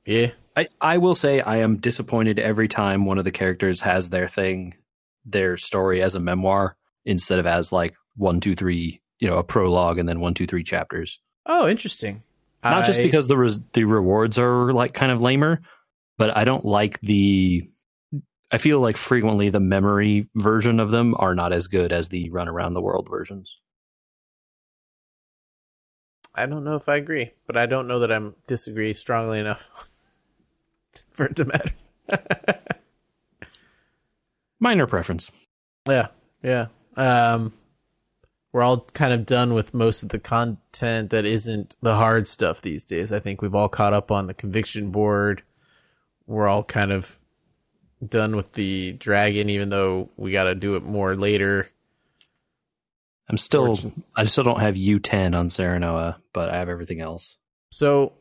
yeah. 0.06 0.32
I, 0.56 0.66
I 0.80 0.98
will 0.98 1.14
say 1.14 1.42
I 1.42 1.58
am 1.58 1.78
disappointed 1.78 2.40
every 2.40 2.68
time 2.68 3.06
one 3.06 3.18
of 3.18 3.24
the 3.24 3.32
characters 3.32 3.82
has 3.82 4.10
their 4.10 4.28
thing, 4.28 4.76
their 5.26 5.58
story 5.58 6.02
as 6.02 6.16
a 6.16 6.20
memoir 6.20 6.76
instead 7.06 7.38
of 7.38 7.46
as 7.46 7.72
like 7.72 7.96
one, 8.16 8.40
two, 8.40 8.56
three, 8.56 9.02
you 9.20 9.28
know, 9.28 9.38
a 9.38 9.44
prologue 9.44 10.00
and 10.00 10.10
then 10.10 10.20
one, 10.20 10.34
two, 10.34 10.48
three 10.48 10.64
chapters. 10.64 11.20
Oh, 11.46 11.68
interesting. 11.68 12.24
Not 12.64 12.86
just 12.86 13.00
because 13.00 13.28
the 13.28 13.38
res- 13.38 13.60
the 13.74 13.86
rewards 13.86 14.38
are 14.38 14.72
like 14.72 14.94
kind 14.94 15.12
of 15.12 15.22
lamer, 15.22 15.62
but 16.18 16.36
I 16.36 16.44
don't 16.44 16.65
like 16.65 17.00
the. 17.01 17.70
I 18.51 18.58
feel 18.58 18.82
like 18.82 18.98
frequently 18.98 19.50
the 19.50 19.62
memory 19.62 20.27
version 20.36 20.80
of 20.80 20.91
them 20.91 21.15
are 21.18 21.34
not 21.34 21.53
as 21.53 21.68
good 21.68 21.94
as 21.94 22.10
the 22.10 22.30
run 22.32 22.50
around 22.50 22.74
the 22.74 22.82
world 22.82 23.08
versions. 23.10 23.58
I 26.36 26.46
don't 26.46 26.63
know 26.63 26.75
if 26.75 26.88
I 26.88 26.98
agree, 26.98 27.32
but 27.46 27.58
I 27.58 27.65
don't 27.65 27.88
know 27.88 28.00
that 28.00 28.12
I'm 28.12 28.36
disagree 28.48 28.94
strongly 28.94 29.39
enough 29.39 29.70
for 31.12 31.25
it 31.25 31.36
to 31.38 31.46
matter. 31.46 31.72
Minor 34.60 34.88
preference. 34.88 35.32
Yeah, 35.88 36.08
yeah. 36.44 36.68
Um, 36.96 37.53
we're 38.53 38.62
all 38.62 38.86
kind 38.94 39.13
of 39.13 39.25
done 39.25 39.53
with 39.53 39.74
most 39.74 40.03
of 40.03 40.10
the 40.10 40.20
content 40.20 41.10
that 41.10 41.25
isn't 41.25 41.75
the 41.82 41.96
hard 41.96 42.27
stuff 42.27 42.62
these 42.62 42.84
days. 42.84 43.12
I 43.12 43.20
think 43.20 43.41
we've 43.41 43.56
all 43.56 43.70
caught 43.70 43.94
up 43.94 44.12
on 44.12 44.27
the 44.27 44.34
conviction 44.34 44.91
board. 44.91 45.44
We're 46.32 46.48
all 46.48 46.64
kind 46.64 46.94
of 46.94 47.20
done 48.08 48.38
with 48.38 48.54
the 48.54 48.94
dragon, 48.94 49.50
even 49.50 49.68
though 49.68 50.10
we 50.16 50.32
got 50.32 50.46
to 50.46 50.56
do 50.56 50.76
it 50.76 50.84
more 50.84 51.14
later. 51.16 51.70
I'm 53.30 53.38
still. 53.38 53.78
I 54.16 54.24
still 54.26 54.46
don't 54.46 54.62
have 54.62 54.76
U10 54.76 55.38
on 55.38 55.48
Serenoa, 55.50 56.16
but 56.34 56.50
I 56.50 56.58
have 56.58 56.70
everything 56.70 57.02
else. 57.02 57.38
So 57.70 58.14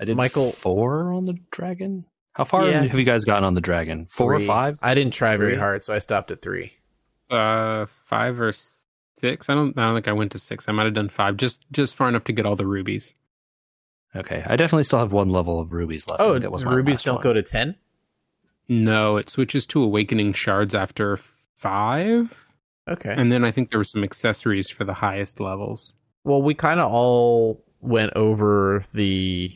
I 0.00 0.04
did 0.04 0.16
Michael- 0.16 0.52
four 0.52 1.12
on 1.12 1.24
the 1.24 1.34
dragon. 1.50 2.04
How 2.32 2.44
far 2.44 2.64
Yeah. 2.68 2.82
have 2.82 2.94
you 2.98 3.04
guys 3.04 3.24
gotten 3.24 3.44
on 3.44 3.54
the 3.54 3.60
dragon? 3.60 4.06
Four 4.06 4.36
three. 4.36 4.44
or 4.44 4.46
five? 4.46 4.78
I 4.82 4.94
didn't 4.94 5.12
try 5.14 5.36
very 5.36 5.52
Three? 5.52 5.58
hard, 5.60 5.82
so 5.84 5.94
I 5.94 5.98
stopped 5.98 6.30
at 6.30 6.42
three. 6.42 6.72
Uh, 7.30 7.86
five 8.06 8.40
or 8.40 8.52
six. 8.52 9.48
I 9.48 9.54
don't. 9.54 9.76
I 9.78 9.86
don't 9.86 9.96
think 9.96 10.08
I 10.08 10.12
went 10.12 10.32
to 10.32 10.38
six. 10.38 10.68
I 10.68 10.72
might 10.72 10.84
have 10.84 10.94
done 10.94 11.08
five, 11.08 11.36
just 11.36 11.64
just 11.72 11.94
far 11.96 12.08
enough 12.08 12.24
to 12.24 12.32
get 12.32 12.46
all 12.46 12.56
the 12.56 12.66
rubies. 12.66 13.14
Okay, 14.16 14.42
I 14.46 14.56
definitely 14.56 14.84
still 14.84 15.00
have 15.00 15.12
one 15.12 15.28
level 15.30 15.58
of 15.60 15.72
rubies 15.72 16.06
left. 16.08 16.20
Oh, 16.22 16.32
think 16.32 16.42
that 16.42 16.52
was 16.52 16.64
rubies 16.64 17.02
don't 17.02 17.16
one. 17.16 17.22
go 17.22 17.32
to 17.32 17.42
ten. 17.42 17.74
No, 18.68 19.16
it 19.16 19.28
switches 19.28 19.66
to 19.66 19.82
awakening 19.82 20.32
shards 20.32 20.74
after 20.74 21.18
five, 21.56 22.48
Okay. 22.88 23.14
and 23.16 23.30
then 23.32 23.44
I 23.44 23.50
think 23.50 23.70
there 23.70 23.78
were 23.80 23.84
some 23.84 24.04
accessories 24.04 24.70
for 24.70 24.84
the 24.84 24.94
highest 24.94 25.40
levels. 25.40 25.94
Well, 26.24 26.40
we 26.42 26.54
kind 26.54 26.80
of 26.80 26.90
all 26.90 27.62
went 27.80 28.12
over 28.16 28.84
the 28.94 29.54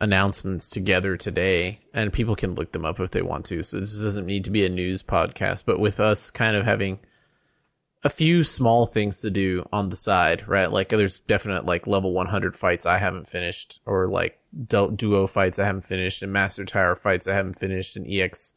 announcements 0.00 0.68
together 0.68 1.16
today, 1.16 1.80
and 1.92 2.12
people 2.12 2.36
can 2.36 2.54
look 2.54 2.72
them 2.72 2.84
up 2.84 3.00
if 3.00 3.10
they 3.10 3.22
want 3.22 3.44
to. 3.46 3.62
So 3.62 3.80
this 3.80 3.96
doesn't 4.00 4.26
need 4.26 4.44
to 4.44 4.50
be 4.50 4.64
a 4.64 4.68
news 4.68 5.02
podcast, 5.02 5.64
but 5.66 5.80
with 5.80 6.00
us 6.00 6.30
kind 6.30 6.56
of 6.56 6.64
having 6.64 7.00
a 8.04 8.08
few 8.08 8.44
small 8.44 8.86
things 8.86 9.20
to 9.20 9.30
do 9.30 9.68
on 9.72 9.88
the 9.88 9.96
side, 9.96 10.46
right? 10.46 10.70
Like 10.70 10.90
there's 10.90 11.18
definite 11.20 11.64
like 11.64 11.86
level 11.86 12.12
100 12.12 12.54
fights 12.54 12.86
I 12.86 12.98
haven't 12.98 13.28
finished, 13.28 13.80
or 13.86 14.08
like 14.08 14.38
du- 14.66 14.92
duo 14.92 15.26
fights 15.26 15.58
I 15.58 15.64
haven't 15.64 15.84
finished, 15.84 16.22
and 16.22 16.32
master 16.32 16.64
tower 16.64 16.94
fights 16.94 17.26
I 17.26 17.34
haven't 17.34 17.58
finished, 17.58 17.96
and 17.96 18.06
ex 18.08 18.54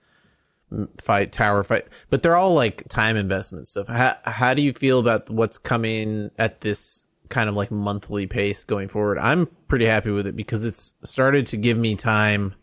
fight 0.99 1.31
tower 1.31 1.63
fight. 1.63 1.87
But 2.09 2.21
they're 2.21 2.35
all 2.35 2.53
like 2.53 2.87
time 2.87 3.17
investment 3.17 3.67
stuff. 3.67 3.87
How, 3.87 4.17
how 4.23 4.53
do 4.53 4.61
you 4.61 4.73
feel 4.73 4.99
about 4.99 5.29
what's 5.29 5.57
coming 5.57 6.31
at 6.37 6.61
this 6.61 7.03
kind 7.29 7.49
of 7.49 7.55
like 7.55 7.71
monthly 7.71 8.27
pace 8.27 8.63
going 8.63 8.89
forward? 8.89 9.17
I'm 9.17 9.47
pretty 9.67 9.85
happy 9.85 10.11
with 10.11 10.27
it 10.27 10.35
because 10.35 10.65
it's 10.65 10.93
started 11.03 11.47
to 11.47 11.57
give 11.57 11.77
me 11.77 11.95
time 11.95 12.53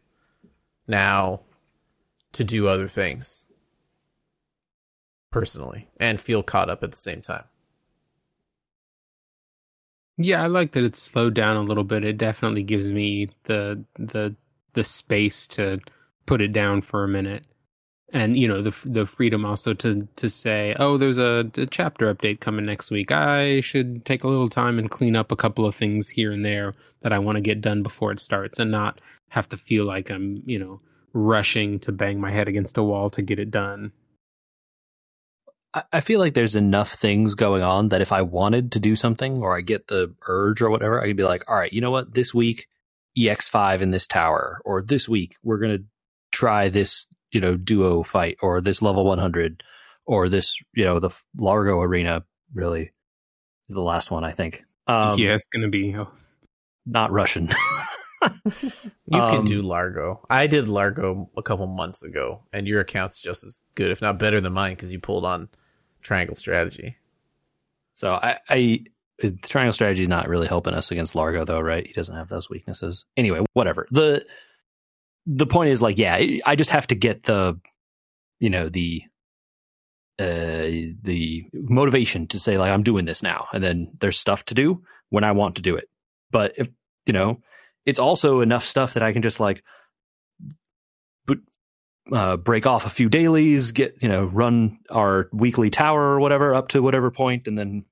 now 0.86 1.40
to 2.32 2.44
do 2.44 2.68
other 2.68 2.88
things 2.88 3.46
personally 5.30 5.88
and 5.98 6.20
feel 6.20 6.42
caught 6.42 6.70
up 6.70 6.82
at 6.82 6.90
the 6.90 6.96
same 6.96 7.20
time 7.20 7.44
Yeah, 10.16 10.42
I 10.42 10.46
like 10.48 10.72
that 10.72 10.84
it's 10.84 11.00
slowed 11.00 11.34
down 11.34 11.56
a 11.56 11.62
little 11.62 11.84
bit. 11.84 12.04
It 12.04 12.18
definitely 12.18 12.62
gives 12.64 12.86
me 12.86 13.30
the 13.44 13.84
the 13.98 14.34
the 14.74 14.84
space 14.84 15.46
to 15.48 15.78
put 16.26 16.40
it 16.40 16.52
down 16.52 16.82
for 16.82 17.04
a 17.04 17.08
minute, 17.08 17.46
and 18.12 18.36
you 18.38 18.48
know 18.48 18.62
the 18.62 18.74
the 18.84 19.06
freedom 19.06 19.44
also 19.44 19.74
to 19.74 20.08
to 20.16 20.30
say, 20.30 20.74
oh, 20.78 20.98
there's 20.98 21.18
a, 21.18 21.50
a 21.56 21.66
chapter 21.66 22.12
update 22.14 22.40
coming 22.40 22.66
next 22.66 22.90
week. 22.90 23.12
I 23.12 23.60
should 23.62 24.04
take 24.04 24.24
a 24.24 24.28
little 24.28 24.48
time 24.50 24.78
and 24.78 24.90
clean 24.90 25.16
up 25.16 25.32
a 25.32 25.36
couple 25.36 25.66
of 25.66 25.76
things 25.76 26.08
here 26.08 26.32
and 26.32 26.44
there 26.44 26.74
that 27.02 27.12
I 27.12 27.18
want 27.20 27.36
to 27.36 27.42
get 27.42 27.60
done 27.60 27.82
before 27.84 28.12
it 28.12 28.20
starts, 28.20 28.58
and 28.58 28.70
not 28.72 29.00
have 29.30 29.48
to 29.50 29.56
feel 29.56 29.84
like 29.84 30.10
I'm 30.10 30.42
you 30.46 30.58
know 30.58 30.80
rushing 31.14 31.78
to 31.80 31.92
bang 31.92 32.20
my 32.20 32.32
head 32.32 32.48
against 32.48 32.78
a 32.78 32.82
wall 32.82 33.10
to 33.10 33.22
get 33.22 33.38
it 33.38 33.50
done. 33.52 33.92
I- 35.74 35.82
I 35.94 36.00
feel 36.00 36.18
like 36.20 36.34
there's 36.34 36.56
enough 36.56 36.92
things 36.92 37.34
going 37.34 37.62
on 37.62 37.88
that 37.90 38.00
if 38.00 38.10
I 38.12 38.22
wanted 38.22 38.72
to 38.72 38.80
do 38.80 38.96
something 38.96 39.38
or 39.42 39.56
I 39.56 39.60
get 39.60 39.86
the 39.88 40.14
urge 40.26 40.62
or 40.62 40.70
whatever, 40.70 41.00
I 41.02 41.08
could 41.08 41.16
be 41.16 41.22
like, 41.24 41.44
all 41.48 41.56
right, 41.56 41.72
you 41.72 41.80
know 41.80 41.90
what? 41.90 42.14
This 42.14 42.32
week, 42.34 42.66
EX5 43.18 43.80
in 43.80 43.90
this 43.90 44.06
tower, 44.06 44.60
or 44.64 44.80
this 44.82 45.08
week, 45.08 45.36
we're 45.42 45.58
going 45.58 45.78
to 45.78 45.84
try 46.32 46.68
this, 46.68 47.06
you 47.32 47.40
know, 47.40 47.56
duo 47.56 48.02
fight 48.02 48.36
or 48.42 48.60
this 48.60 48.80
level 48.80 49.04
100 49.04 49.62
or 50.06 50.28
this, 50.28 50.56
you 50.74 50.84
know, 50.84 51.00
the 51.00 51.10
Largo 51.36 51.80
arena, 51.80 52.24
really, 52.54 52.92
the 53.68 53.80
last 53.82 54.10
one, 54.10 54.24
I 54.24 54.32
think. 54.32 54.62
Um, 54.86 55.18
yeah, 55.18 55.34
it's 55.34 55.44
gonna 55.52 55.68
be. 55.68 55.94
Oh, 55.94 56.08
Not 56.86 57.12
Russian. 57.12 57.50
you 58.22 58.70
can 59.12 59.38
Um, 59.38 59.44
do 59.44 59.62
largo 59.62 60.20
i 60.28 60.48
did 60.48 60.68
largo 60.68 61.30
a 61.36 61.42
couple 61.42 61.68
months 61.68 62.02
ago 62.02 62.42
and 62.52 62.66
your 62.66 62.80
account's 62.80 63.22
just 63.22 63.44
as 63.44 63.62
good 63.76 63.92
if 63.92 64.02
not 64.02 64.18
better 64.18 64.40
than 64.40 64.52
mine 64.52 64.74
because 64.74 64.92
you 64.92 64.98
pulled 64.98 65.24
on 65.24 65.48
triangle 66.08 66.36
strategy 66.36 66.96
So 67.94 68.12
I, 68.12 68.38
I 68.48 68.84
the 69.18 69.32
triangle 69.32 69.72
strategy 69.72 70.04
is 70.04 70.08
not 70.08 70.28
really 70.28 70.46
helping 70.46 70.72
us 70.72 70.90
against 70.90 71.14
Largo 71.14 71.44
though, 71.44 71.60
right? 71.60 71.86
He 71.86 71.92
doesn't 71.92 72.14
have 72.14 72.28
those 72.28 72.48
weaknesses. 72.48 73.04
Anyway, 73.16 73.44
whatever. 73.52 73.86
The 73.90 74.24
the 75.26 75.46
point 75.46 75.70
is 75.70 75.82
like, 75.82 75.98
yeah, 75.98 76.16
I 76.46 76.56
just 76.56 76.70
have 76.70 76.86
to 76.86 76.94
get 76.94 77.24
the 77.24 77.60
you 78.40 78.48
know, 78.48 78.68
the 78.70 79.02
uh 80.18 80.94
the 81.02 81.44
motivation 81.52 82.26
to 82.28 82.38
say 82.38 82.56
like 82.56 82.70
I'm 82.70 82.84
doing 82.84 83.04
this 83.04 83.22
now 83.22 83.48
and 83.52 83.62
then 83.62 83.90
there's 84.00 84.18
stuff 84.18 84.44
to 84.46 84.54
do 84.54 84.82
when 85.10 85.24
I 85.24 85.32
want 85.32 85.56
to 85.56 85.62
do 85.62 85.76
it. 85.76 85.88
But 86.30 86.54
if 86.56 86.68
you 87.04 87.12
know, 87.12 87.40
it's 87.84 87.98
also 87.98 88.40
enough 88.40 88.64
stuff 88.64 88.94
that 88.94 89.02
I 89.02 89.12
can 89.12 89.22
just 89.22 89.40
like 89.40 89.62
uh, 92.12 92.36
break 92.36 92.66
off 92.66 92.86
a 92.86 92.90
few 92.90 93.08
dailies, 93.08 93.72
get 93.72 93.96
you 94.00 94.08
know, 94.08 94.24
run 94.24 94.78
our 94.90 95.28
weekly 95.32 95.70
tower 95.70 96.00
or 96.00 96.20
whatever 96.20 96.54
up 96.54 96.68
to 96.68 96.82
whatever 96.82 97.10
point, 97.10 97.46
and 97.46 97.56
then 97.56 97.84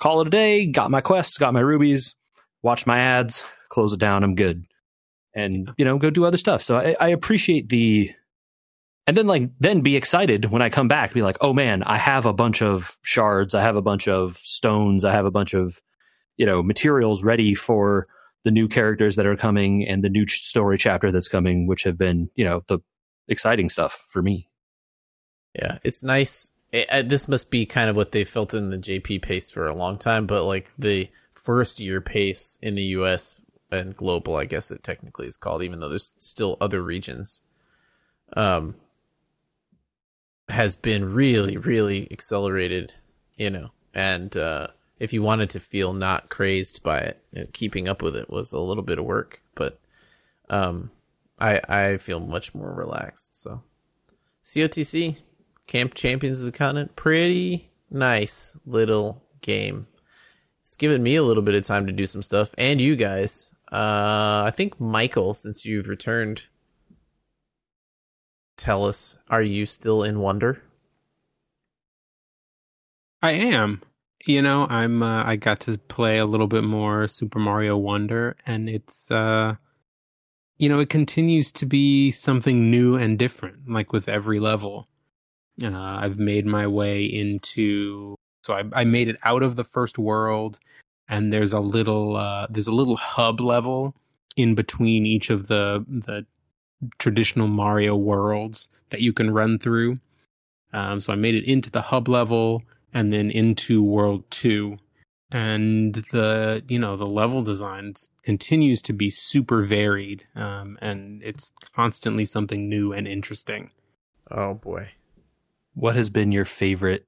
call 0.00 0.20
it 0.20 0.26
a 0.26 0.30
day. 0.30 0.66
Got 0.66 0.90
my 0.90 1.00
quests, 1.00 1.38
got 1.38 1.54
my 1.54 1.60
rubies, 1.60 2.14
watch 2.62 2.86
my 2.86 2.98
ads, 2.98 3.44
close 3.68 3.92
it 3.92 4.00
down. 4.00 4.24
I'm 4.24 4.34
good, 4.34 4.64
and 5.34 5.70
you 5.78 5.84
know, 5.84 5.98
go 5.98 6.10
do 6.10 6.24
other 6.24 6.36
stuff. 6.36 6.62
So 6.62 6.76
I, 6.76 6.96
I 7.00 7.08
appreciate 7.08 7.68
the, 7.68 8.10
and 9.06 9.16
then 9.16 9.26
like 9.26 9.50
then 9.60 9.80
be 9.80 9.96
excited 9.96 10.46
when 10.46 10.62
I 10.62 10.68
come 10.68 10.88
back. 10.88 11.14
Be 11.14 11.22
like, 11.22 11.38
oh 11.40 11.52
man, 11.52 11.82
I 11.82 11.98
have 11.98 12.26
a 12.26 12.32
bunch 12.32 12.62
of 12.62 12.96
shards, 13.02 13.54
I 13.54 13.62
have 13.62 13.76
a 13.76 13.82
bunch 13.82 14.08
of 14.08 14.38
stones, 14.38 15.04
I 15.04 15.12
have 15.12 15.26
a 15.26 15.30
bunch 15.30 15.54
of 15.54 15.80
you 16.36 16.46
know 16.46 16.62
materials 16.62 17.22
ready 17.22 17.54
for 17.54 18.06
the 18.44 18.50
new 18.50 18.68
characters 18.68 19.16
that 19.16 19.26
are 19.26 19.36
coming 19.36 19.86
and 19.86 20.04
the 20.04 20.08
new 20.08 20.26
story 20.26 20.78
chapter 20.78 21.10
that's 21.10 21.28
coming, 21.28 21.66
which 21.66 21.84
have 21.84 21.96
been 21.96 22.30
you 22.34 22.44
know 22.44 22.62
the 22.68 22.80
exciting 23.28 23.68
stuff 23.68 24.06
for 24.08 24.22
me. 24.22 24.48
Yeah, 25.54 25.78
it's 25.84 26.02
nice. 26.02 26.52
It, 26.72 26.88
uh, 26.90 27.02
this 27.02 27.28
must 27.28 27.50
be 27.50 27.66
kind 27.66 27.88
of 27.88 27.96
what 27.96 28.12
they 28.12 28.24
felt 28.24 28.54
in 28.54 28.70
the 28.70 28.76
JP 28.76 29.22
pace 29.22 29.50
for 29.50 29.66
a 29.66 29.74
long 29.74 29.98
time, 29.98 30.26
but 30.26 30.44
like 30.44 30.70
the 30.78 31.08
first 31.32 31.80
year 31.80 32.00
pace 32.00 32.58
in 32.60 32.74
the 32.74 32.82
US 32.82 33.36
and 33.70 33.96
global, 33.96 34.36
I 34.36 34.44
guess 34.44 34.70
it 34.70 34.82
technically 34.82 35.26
is 35.26 35.36
called, 35.36 35.62
even 35.62 35.80
though 35.80 35.88
there's 35.88 36.14
still 36.16 36.56
other 36.60 36.82
regions, 36.82 37.40
um, 38.36 38.74
has 40.48 40.76
been 40.76 41.12
really, 41.12 41.56
really 41.56 42.10
accelerated, 42.10 42.94
you 43.36 43.50
know. 43.50 43.70
And 43.94 44.36
uh, 44.36 44.68
if 44.98 45.12
you 45.12 45.22
wanted 45.22 45.50
to 45.50 45.60
feel 45.60 45.92
not 45.92 46.28
crazed 46.28 46.82
by 46.82 46.98
it, 46.98 47.22
you 47.32 47.40
know, 47.40 47.46
keeping 47.52 47.88
up 47.88 48.02
with 48.02 48.16
it 48.16 48.30
was 48.30 48.52
a 48.52 48.60
little 48.60 48.82
bit 48.82 48.98
of 48.98 49.04
work, 49.04 49.40
but 49.54 49.78
um, 50.50 50.90
I 51.40 51.60
I 51.68 51.96
feel 51.98 52.20
much 52.20 52.54
more 52.54 52.72
relaxed. 52.72 53.40
So. 53.40 53.62
COTC, 54.48 55.16
Camp 55.66 55.92
Champions 55.92 56.40
of 56.40 56.46
the 56.46 56.56
Continent, 56.56 56.96
pretty 56.96 57.70
nice 57.90 58.56
little 58.64 59.22
game. 59.42 59.86
It's 60.62 60.74
given 60.74 61.02
me 61.02 61.16
a 61.16 61.22
little 61.22 61.42
bit 61.42 61.54
of 61.54 61.64
time 61.64 61.86
to 61.86 61.92
do 61.92 62.06
some 62.06 62.22
stuff, 62.22 62.54
and 62.56 62.80
you 62.80 62.96
guys. 62.96 63.50
Uh, 63.70 64.44
I 64.46 64.52
think 64.56 64.80
Michael, 64.80 65.34
since 65.34 65.66
you've 65.66 65.88
returned, 65.88 66.44
tell 68.56 68.86
us: 68.86 69.18
Are 69.28 69.42
you 69.42 69.66
still 69.66 70.02
in 70.02 70.20
Wonder? 70.20 70.62
I 73.20 73.32
am. 73.32 73.82
You 74.24 74.40
know, 74.40 74.66
I'm. 74.70 75.02
Uh, 75.02 75.24
I 75.24 75.36
got 75.36 75.60
to 75.60 75.76
play 75.76 76.16
a 76.16 76.26
little 76.26 76.46
bit 76.46 76.64
more 76.64 77.06
Super 77.06 77.38
Mario 77.38 77.76
Wonder, 77.76 78.36
and 78.46 78.70
it's. 78.70 79.10
uh 79.10 79.56
You 80.58 80.68
know, 80.68 80.80
it 80.80 80.90
continues 80.90 81.52
to 81.52 81.66
be 81.66 82.10
something 82.12 82.70
new 82.70 82.96
and 82.96 83.18
different. 83.18 83.68
Like 83.70 83.92
with 83.92 84.08
every 84.08 84.40
level, 84.40 84.88
uh, 85.62 85.76
I've 85.76 86.18
made 86.18 86.46
my 86.46 86.66
way 86.66 87.04
into. 87.04 88.16
So 88.42 88.54
I, 88.54 88.64
I 88.72 88.84
made 88.84 89.08
it 89.08 89.16
out 89.24 89.42
of 89.42 89.56
the 89.56 89.64
first 89.64 89.98
world, 89.98 90.58
and 91.08 91.32
there's 91.32 91.52
a 91.52 91.60
little. 91.60 92.16
Uh, 92.16 92.46
there's 92.50 92.66
a 92.66 92.72
little 92.72 92.96
hub 92.96 93.40
level 93.40 93.94
in 94.36 94.54
between 94.54 95.06
each 95.06 95.30
of 95.30 95.46
the 95.48 95.84
the 95.88 96.26
traditional 96.98 97.48
Mario 97.48 97.96
worlds 97.96 98.68
that 98.90 99.00
you 99.00 99.12
can 99.12 99.30
run 99.30 99.58
through. 99.58 99.98
Um, 100.72 101.00
so 101.00 101.12
I 101.12 101.16
made 101.16 101.34
it 101.34 101.44
into 101.44 101.70
the 101.70 101.82
hub 101.82 102.08
level 102.08 102.62
and 102.92 103.12
then 103.12 103.30
into 103.30 103.82
World 103.82 104.24
2. 104.30 104.78
And 105.30 105.94
the, 106.10 106.62
you 106.68 106.78
know, 106.78 106.96
the 106.96 107.06
level 107.06 107.42
design 107.42 107.92
continues 108.22 108.80
to 108.82 108.92
be 108.94 109.10
super 109.10 109.62
varied. 109.62 110.24
Um, 110.34 110.78
and 110.80 111.22
it's 111.22 111.52
constantly 111.76 112.24
something 112.24 112.68
new 112.68 112.92
and 112.94 113.06
interesting. 113.06 113.70
Oh 114.30 114.54
boy. 114.54 114.92
What 115.74 115.96
has 115.96 116.08
been 116.10 116.32
your 116.32 116.44
favorite 116.46 117.06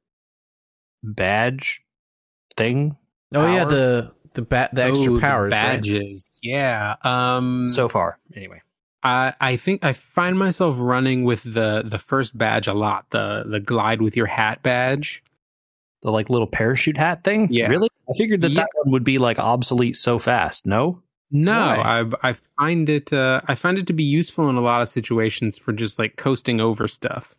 badge 1.02 1.82
thing? 2.56 2.96
Oh 3.34 3.46
yeah, 3.46 3.64
the 3.64 4.12
the 4.34 4.42
ba- 4.42 4.68
the 4.72 4.84
extra 4.84 5.12
Oh, 5.12 5.14
the 5.16 5.20
powers, 5.20 5.52
right? 5.52 5.60
badges. 5.82 6.24
Yeah. 6.42 6.96
Um, 7.02 7.68
So 7.68 7.88
far, 7.88 8.18
anyway. 8.34 8.62
I 9.02 9.34
I 9.40 9.56
think 9.56 9.84
I 9.84 9.92
find 9.92 10.38
myself 10.38 10.76
running 10.78 11.24
with 11.24 11.42
the 11.42 11.82
the 11.84 11.98
first 11.98 12.36
badge 12.36 12.66
a 12.66 12.74
lot. 12.74 13.06
The 13.10 13.44
the 13.46 13.60
glide 13.60 14.02
with 14.02 14.16
your 14.16 14.26
hat 14.26 14.62
badge. 14.62 15.22
The 16.02 16.10
like 16.10 16.30
little 16.30 16.46
parachute 16.46 16.96
hat 16.96 17.24
thing? 17.24 17.48
Yeah. 17.50 17.68
Really? 17.68 17.88
I 18.08 18.12
figured 18.14 18.40
that 18.42 18.50
Yeah. 18.50 18.60
that 18.62 18.68
one 18.82 18.92
would 18.92 19.04
be 19.04 19.18
like 19.18 19.38
obsolete 19.38 19.96
so 19.96 20.18
fast. 20.18 20.66
No? 20.66 21.02
No, 21.30 21.52
Why? 21.60 22.00
I 22.22 22.30
I 22.30 22.36
find 22.58 22.88
it 22.88 23.12
uh, 23.12 23.40
I 23.46 23.54
find 23.54 23.78
it 23.78 23.86
to 23.86 23.92
be 23.92 24.02
useful 24.02 24.48
in 24.50 24.56
a 24.56 24.60
lot 24.60 24.82
of 24.82 24.88
situations 24.88 25.58
for 25.58 25.72
just 25.72 25.98
like 25.98 26.16
coasting 26.16 26.60
over 26.60 26.88
stuff. 26.88 27.36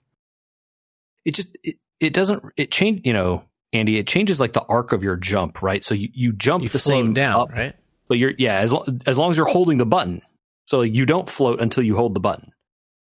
It 1.25 1.35
just 1.35 1.49
it, 1.63 1.75
it 1.99 2.13
doesn't 2.13 2.43
it 2.57 2.71
change 2.71 3.01
you 3.05 3.13
know, 3.13 3.43
Andy, 3.73 3.97
it 3.97 4.07
changes 4.07 4.39
like 4.39 4.53
the 4.53 4.63
arc 4.63 4.91
of 4.93 5.03
your 5.03 5.15
jump, 5.17 5.61
right? 5.61 5.83
So 5.83 5.93
you, 5.93 6.09
you 6.13 6.31
jump 6.33 6.63
You 6.63 6.69
the 6.69 6.79
same 6.79 7.13
down, 7.13 7.41
up, 7.41 7.49
right? 7.51 7.75
but 8.07 8.17
you're 8.17 8.33
yeah, 8.37 8.59
as 8.59 8.71
lo- 8.73 8.85
as 9.05 9.17
long 9.17 9.31
as 9.31 9.37
you're 9.37 9.45
holding 9.45 9.77
the 9.77 9.85
button. 9.85 10.21
So 10.65 10.83
you 10.83 11.05
don't 11.05 11.27
float 11.29 11.59
until 11.59 11.83
you 11.83 11.95
hold 11.97 12.13
the 12.13 12.19
button. 12.21 12.53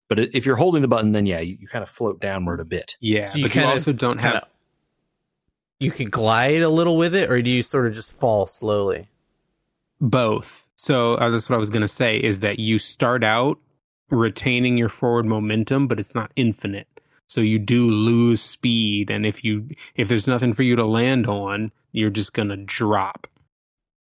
But 0.09 0.19
if 0.19 0.45
you're 0.45 0.55
holding 0.55 0.81
the 0.81 0.87
button, 0.87 1.11
then 1.11 1.25
yeah, 1.27 1.39
you, 1.39 1.57
you 1.59 1.67
kind 1.67 1.83
of 1.83 1.89
float 1.89 2.19
downward 2.19 2.59
a 2.59 2.65
bit. 2.65 2.97
Yeah, 2.99 3.25
So 3.25 3.37
you 3.37 3.45
but 3.45 3.55
you 3.55 3.63
also 3.63 3.91
of 3.91 3.99
don't 3.99 4.19
have 4.21 4.45
You 5.83 5.91
can 5.91 6.09
glide 6.09 6.61
a 6.61 6.69
little 6.69 6.97
with 6.97 7.13
it, 7.15 7.29
or 7.29 7.41
do 7.41 7.49
you 7.49 7.61
sort 7.63 7.87
of 7.87 7.93
just 7.93 8.11
fall 8.11 8.45
slowly? 8.45 9.07
both. 10.03 10.67
So 10.75 11.15
uh, 11.15 11.29
that's 11.29 11.49
what 11.49 11.55
I 11.55 11.59
was 11.59 11.69
going 11.69 11.81
to 11.81 11.87
say 11.87 12.17
is 12.17 12.41
that 12.41 12.59
you 12.59 12.77
start 12.77 13.23
out 13.23 13.57
retaining 14.11 14.77
your 14.77 14.89
forward 14.89 15.25
momentum, 15.25 15.87
but 15.87 15.99
it's 15.99 16.13
not 16.13 16.31
infinite. 16.35 16.87
So 17.25 17.41
you 17.41 17.57
do 17.57 17.89
lose 17.89 18.41
speed, 18.41 19.09
and 19.09 19.25
if 19.25 19.43
you 19.43 19.69
if 19.95 20.09
there's 20.09 20.27
nothing 20.27 20.53
for 20.53 20.61
you 20.61 20.75
to 20.75 20.85
land 20.85 21.25
on, 21.25 21.71
you're 21.93 22.09
just 22.09 22.33
going 22.33 22.49
to 22.49 22.57
drop. 22.57 23.27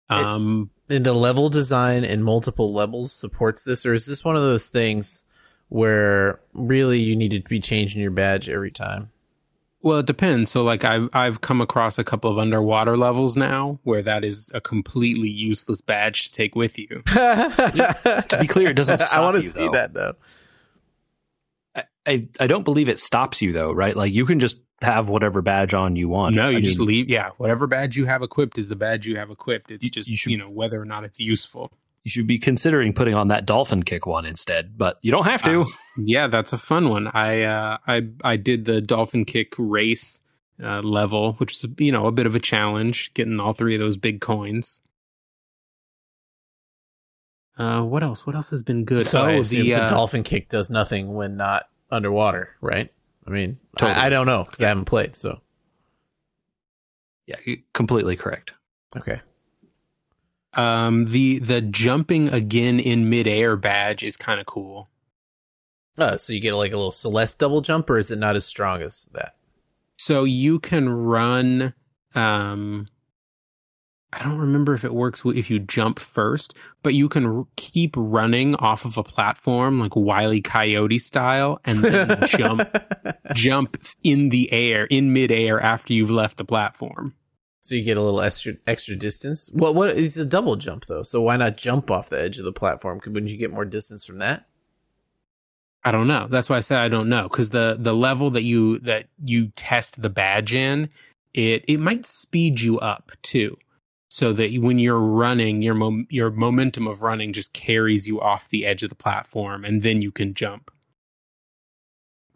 Um, 0.08 0.70
And 0.90 1.04
the 1.04 1.14
level 1.14 1.48
design 1.48 2.04
and 2.04 2.22
multiple 2.22 2.72
levels 2.74 3.12
supports 3.12 3.64
this, 3.64 3.86
or 3.86 3.94
is 3.94 4.06
this 4.06 4.22
one 4.22 4.36
of 4.36 4.42
those 4.42 4.68
things 4.68 5.24
where 5.70 6.40
really 6.52 7.00
you 7.00 7.16
need 7.16 7.30
to 7.30 7.40
be 7.48 7.58
changing 7.58 8.02
your 8.02 8.12
badge 8.12 8.48
every 8.50 8.70
time? 8.70 9.10
Well, 9.82 9.98
it 10.00 10.06
depends. 10.06 10.50
So, 10.50 10.62
like, 10.64 10.84
I've 10.84 11.08
I've 11.12 11.40
come 11.42 11.60
across 11.60 11.98
a 11.98 12.04
couple 12.04 12.30
of 12.30 12.38
underwater 12.38 12.96
levels 12.96 13.36
now 13.36 13.78
where 13.84 14.02
that 14.02 14.24
is 14.24 14.50
a 14.54 14.60
completely 14.60 15.28
useless 15.28 15.80
badge 15.80 16.24
to 16.24 16.32
take 16.32 16.56
with 16.56 16.76
you. 16.78 17.02
To 17.14 18.38
be 18.40 18.46
clear, 18.48 18.70
it 18.70 18.74
doesn't 18.74 19.00
I 19.12 19.20
want 19.20 19.36
to 19.36 19.42
see 19.42 19.66
though. 19.66 19.72
that 19.72 19.94
though. 19.94 20.14
I, 21.74 21.84
I 22.06 22.28
I 22.40 22.46
don't 22.46 22.64
believe 22.64 22.88
it 22.88 22.98
stops 22.98 23.42
you 23.42 23.52
though, 23.52 23.70
right? 23.72 23.94
Like 23.94 24.12
you 24.12 24.24
can 24.26 24.40
just 24.40 24.56
have 24.82 25.08
whatever 25.08 25.40
badge 25.42 25.72
on 25.74 25.94
you 25.96 26.08
want. 26.08 26.34
No, 26.36 26.48
you 26.48 26.58
I 26.58 26.60
just 26.60 26.78
mean, 26.78 26.88
leave. 26.88 27.08
Yeah, 27.10 27.30
whatever 27.38 27.66
badge 27.66 27.96
you 27.96 28.06
have 28.06 28.22
equipped 28.22 28.58
is 28.58 28.68
the 28.68 28.76
badge 28.76 29.06
you 29.06 29.16
have 29.18 29.30
equipped. 29.30 29.70
It's 29.70 29.84
You- 29.84 29.90
just 29.90 30.08
you 30.08 30.16
you, 30.32 30.38
know 30.38 30.50
whether 30.50 30.80
or 30.80 30.84
not 30.84 31.04
it's 31.04 31.20
useful. 31.20 31.70
You 32.06 32.10
should 32.10 32.28
be 32.28 32.38
considering 32.38 32.92
putting 32.92 33.14
on 33.14 33.26
that 33.28 33.46
dolphin 33.46 33.82
kick 33.82 34.06
one 34.06 34.24
instead, 34.24 34.78
but 34.78 34.96
you 35.02 35.10
don't 35.10 35.24
have 35.24 35.42
to. 35.42 35.62
Uh, 35.62 35.66
yeah, 35.98 36.28
that's 36.28 36.52
a 36.52 36.58
fun 36.58 36.88
one. 36.88 37.08
I 37.08 37.42
uh, 37.42 37.78
I 37.84 38.02
I 38.22 38.36
did 38.36 38.64
the 38.64 38.80
dolphin 38.80 39.24
kick 39.24 39.54
race 39.58 40.20
uh, 40.62 40.82
level, 40.82 41.32
which 41.38 41.54
is 41.54 41.66
you 41.78 41.90
know 41.90 42.06
a 42.06 42.12
bit 42.12 42.26
of 42.26 42.36
a 42.36 42.38
challenge, 42.38 43.10
getting 43.14 43.40
all 43.40 43.54
three 43.54 43.74
of 43.74 43.80
those 43.80 43.96
big 43.96 44.20
coins. 44.20 44.80
Uh, 47.58 47.82
what 47.82 48.04
else? 48.04 48.24
What 48.24 48.36
else 48.36 48.50
has 48.50 48.62
been 48.62 48.84
good? 48.84 49.08
So 49.08 49.22
oh, 49.22 49.42
the, 49.42 49.62
the 49.62 49.74
uh, 49.74 49.88
dolphin 49.88 50.22
kick 50.22 50.48
does 50.48 50.70
nothing 50.70 51.12
when 51.12 51.36
not 51.36 51.68
underwater, 51.90 52.50
right? 52.60 52.88
I 53.26 53.30
mean, 53.30 53.58
Totally. 53.78 53.98
I, 53.98 54.06
I 54.06 54.08
don't 54.10 54.26
know 54.26 54.44
because 54.44 54.62
I 54.62 54.68
haven't 54.68 54.84
played. 54.84 55.16
So 55.16 55.40
yeah, 57.26 57.56
completely 57.72 58.14
correct. 58.14 58.52
okay, 58.96 59.22
um 60.56 61.06
the 61.06 61.38
the 61.38 61.60
jumping 61.60 62.28
again 62.30 62.80
in 62.80 63.08
midair 63.08 63.56
badge 63.56 64.02
is 64.02 64.16
kind 64.16 64.40
of 64.40 64.46
cool. 64.46 64.88
uh, 65.98 66.16
so 66.16 66.32
you 66.32 66.40
get 66.40 66.54
like 66.54 66.72
a 66.72 66.76
little 66.76 66.90
Celeste 66.90 67.38
double 67.38 67.60
jump, 67.60 67.88
or 67.88 67.98
is 67.98 68.10
it 68.10 68.18
not 68.18 68.36
as 68.36 68.44
strong 68.44 68.82
as 68.82 69.08
that? 69.12 69.36
So 69.98 70.24
you 70.24 70.58
can 70.60 70.88
run. 70.88 71.72
Um, 72.14 72.88
I 74.12 74.22
don't 74.22 74.38
remember 74.38 74.72
if 74.72 74.84
it 74.84 74.94
works 74.94 75.22
if 75.26 75.50
you 75.50 75.58
jump 75.58 75.98
first, 75.98 76.54
but 76.82 76.94
you 76.94 77.08
can 77.08 77.26
r- 77.26 77.46
keep 77.56 77.94
running 77.98 78.54
off 78.56 78.84
of 78.86 78.96
a 78.96 79.02
platform 79.02 79.80
like 79.80 79.94
Wile 79.96 80.32
E. 80.32 80.40
Coyote 80.40 80.98
style, 80.98 81.60
and 81.64 81.82
then 81.82 82.26
jump 82.28 82.62
jump 83.34 83.76
in 84.02 84.30
the 84.30 84.50
air 84.52 84.84
in 84.86 85.12
midair 85.12 85.60
after 85.60 85.92
you've 85.92 86.10
left 86.10 86.38
the 86.38 86.44
platform. 86.44 87.14
So 87.66 87.74
you 87.74 87.82
get 87.82 87.96
a 87.96 88.02
little 88.02 88.20
extra 88.20 88.54
extra 88.68 88.94
distance. 88.94 89.50
What 89.52 89.74
what 89.74 89.88
it's 89.98 90.16
a 90.16 90.24
double 90.24 90.54
jump 90.54 90.86
though, 90.86 91.02
so 91.02 91.20
why 91.20 91.36
not 91.36 91.56
jump 91.56 91.90
off 91.90 92.10
the 92.10 92.20
edge 92.20 92.38
of 92.38 92.44
the 92.44 92.52
platform? 92.52 93.00
Wouldn't 93.04 93.28
you 93.28 93.36
get 93.36 93.52
more 93.52 93.64
distance 93.64 94.06
from 94.06 94.18
that? 94.18 94.46
I 95.82 95.90
don't 95.90 96.06
know. 96.06 96.28
That's 96.30 96.48
why 96.48 96.58
I 96.58 96.60
said 96.60 96.78
I 96.78 96.88
don't 96.88 97.08
know 97.08 97.24
because 97.24 97.50
the 97.50 97.76
the 97.76 97.92
level 97.92 98.30
that 98.30 98.44
you 98.44 98.78
that 98.80 99.06
you 99.24 99.48
test 99.56 100.00
the 100.00 100.08
badge 100.08 100.54
in, 100.54 100.90
it 101.34 101.64
it 101.66 101.80
might 101.80 102.06
speed 102.06 102.60
you 102.60 102.78
up 102.78 103.10
too, 103.22 103.56
so 104.10 104.32
that 104.34 104.54
when 104.60 104.78
you're 104.78 105.00
running, 105.00 105.60
your 105.60 105.74
mom, 105.74 106.06
your 106.08 106.30
momentum 106.30 106.86
of 106.86 107.02
running 107.02 107.32
just 107.32 107.52
carries 107.52 108.06
you 108.06 108.20
off 108.20 108.48
the 108.50 108.64
edge 108.64 108.84
of 108.84 108.90
the 108.90 108.94
platform, 108.94 109.64
and 109.64 109.82
then 109.82 110.02
you 110.02 110.12
can 110.12 110.34
jump. 110.34 110.70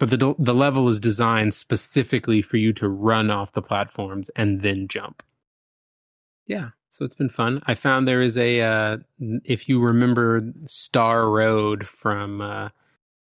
But 0.00 0.10
the 0.10 0.34
the 0.38 0.54
level 0.54 0.88
is 0.88 0.98
designed 0.98 1.54
specifically 1.54 2.42
for 2.42 2.56
you 2.56 2.72
to 2.72 2.88
run 2.88 3.30
off 3.30 3.52
the 3.52 3.62
platforms 3.62 4.30
and 4.34 4.62
then 4.62 4.88
jump. 4.88 5.22
Yeah, 6.46 6.70
so 6.88 7.04
it's 7.04 7.14
been 7.14 7.28
fun. 7.28 7.60
I 7.66 7.74
found 7.74 8.08
there 8.08 8.22
is 8.22 8.36
a 8.36 8.62
uh, 8.62 8.96
if 9.44 9.68
you 9.68 9.80
remember 9.80 10.42
Star 10.66 11.30
Road 11.30 11.86
from. 11.86 12.40
Uh, 12.40 12.70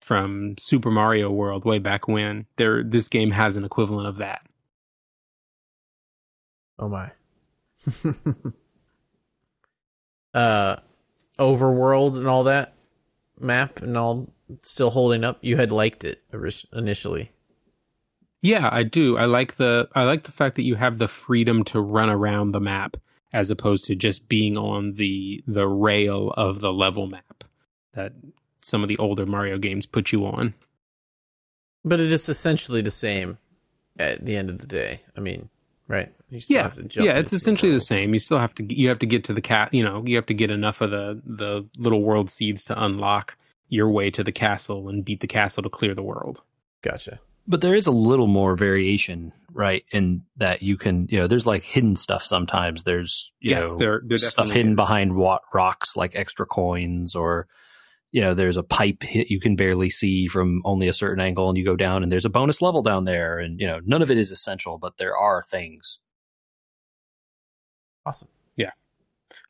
from 0.01 0.55
Super 0.57 0.89
Mario 0.89 1.29
World 1.29 1.63
way 1.63 1.77
back 1.79 2.07
when. 2.07 2.47
There, 2.57 2.83
this 2.83 3.07
game 3.07 3.29
has 3.31 3.55
an 3.55 3.63
equivalent 3.63 4.07
of 4.07 4.17
that. 4.17 4.41
Oh 6.79 6.89
my. 6.89 7.11
uh 10.33 10.77
overworld 11.37 12.17
and 12.17 12.27
all 12.27 12.45
that 12.45 12.73
map 13.39 13.81
and 13.81 13.97
all 13.97 14.27
still 14.61 14.89
holding 14.91 15.23
up. 15.23 15.39
You 15.41 15.57
had 15.57 15.71
liked 15.71 16.03
it 16.03 16.23
initially. 16.73 17.31
Yeah, 18.41 18.69
I 18.71 18.83
do. 18.83 19.17
I 19.17 19.25
like 19.25 19.55
the 19.57 19.87
I 19.93 20.03
like 20.03 20.23
the 20.23 20.31
fact 20.31 20.55
that 20.55 20.63
you 20.63 20.75
have 20.75 20.97
the 20.97 21.07
freedom 21.07 21.63
to 21.65 21.79
run 21.81 22.09
around 22.09 22.51
the 22.51 22.59
map 22.59 22.97
as 23.33 23.49
opposed 23.51 23.85
to 23.85 23.95
just 23.95 24.27
being 24.27 24.57
on 24.57 24.95
the 24.95 25.43
the 25.47 25.67
rail 25.67 26.31
of 26.31 26.59
the 26.59 26.73
level 26.73 27.07
map 27.07 27.43
that 27.93 28.13
some 28.61 28.83
of 28.83 28.89
the 28.89 28.97
older 28.97 29.25
Mario 29.25 29.57
games 29.57 29.85
put 29.85 30.11
you 30.11 30.25
on. 30.25 30.53
But 31.83 31.99
it 31.99 32.11
is 32.11 32.27
essentially 32.29 32.81
the 32.81 32.91
same 32.91 33.37
at 33.99 34.25
the 34.25 34.35
end 34.35 34.49
of 34.49 34.59
the 34.59 34.67
day. 34.67 35.01
I 35.15 35.19
mean, 35.19 35.49
right? 35.87 36.13
You 36.29 36.39
still 36.39 36.55
Yeah, 36.57 36.63
have 36.63 36.73
to 36.73 36.83
jump 36.83 37.05
yeah, 37.05 37.19
it's 37.19 37.33
essentially 37.33 37.71
the 37.71 37.79
worlds. 37.79 37.87
same. 37.87 38.13
You 38.13 38.19
still 38.19 38.39
have 38.39 38.53
to 38.55 38.73
you 38.73 38.89
have 38.89 38.99
to 38.99 39.05
get 39.05 39.23
to 39.25 39.33
the 39.33 39.41
cat. 39.41 39.73
You 39.73 39.83
know, 39.83 40.03
you 40.05 40.15
have 40.15 40.25
to 40.27 40.33
get 40.33 40.51
enough 40.51 40.81
of 40.81 40.91
the 40.91 41.21
the 41.25 41.67
little 41.77 42.01
world 42.03 42.29
seeds 42.29 42.63
to 42.65 42.83
unlock 42.83 43.37
your 43.71 43.89
way 43.89 44.11
to 44.11 44.23
the 44.23 44.31
castle 44.31 44.87
and 44.89 45.03
beat 45.03 45.21
the 45.21 45.27
castle 45.27 45.63
to 45.63 45.69
clear 45.69 45.95
the 45.95 46.03
world. 46.03 46.41
Gotcha. 46.83 47.19
but 47.47 47.61
there 47.61 47.73
is 47.73 47.87
a 47.87 47.91
little 47.91 48.27
more 48.27 48.55
variation, 48.55 49.33
right? 49.53 49.83
In 49.91 50.21
that 50.37 50.61
you 50.61 50.77
can, 50.77 51.07
you 51.09 51.17
know, 51.19 51.25
there's 51.27 51.47
like 51.47 51.63
hidden 51.63 51.95
stuff 51.95 52.23
sometimes. 52.23 52.83
There's, 52.83 53.31
you 53.39 53.51
Yes, 53.51 53.71
know, 53.71 53.77
there- 53.77 54.01
there 54.05 54.17
stuff 54.19 54.49
hidden 54.51 54.73
is. 54.73 54.75
behind 54.75 55.15
rocks 55.17 55.97
like 55.97 56.15
extra 56.15 56.45
coins 56.45 57.15
or, 57.15 57.47
you 58.11 58.21
know, 58.21 58.33
there's 58.35 58.57
a 58.57 58.63
pipe 58.63 59.01
hit 59.03 59.29
you 59.31 59.39
can 59.39 59.55
barely 59.55 59.89
see 59.89 60.27
from 60.27 60.61
only 60.65 60.87
a 60.87 60.93
certain 60.93 61.19
angle 61.23 61.49
and 61.49 61.57
you 61.57 61.65
go 61.65 61.75
down 61.75 62.03
and 62.03 62.11
there's 62.11 62.25
a 62.25 62.29
bonus 62.29 62.61
level 62.61 62.83
down 62.83 63.05
there. 63.05 63.39
And, 63.39 63.59
you 63.59 63.65
know, 63.67 63.79
none 63.85 64.01
of 64.03 64.11
it 64.11 64.17
is 64.17 64.29
essential, 64.31 64.77
but 64.77 64.97
there 64.97 65.15
are 65.17 65.43
things. 65.43 65.99
Awesome. 68.05 68.29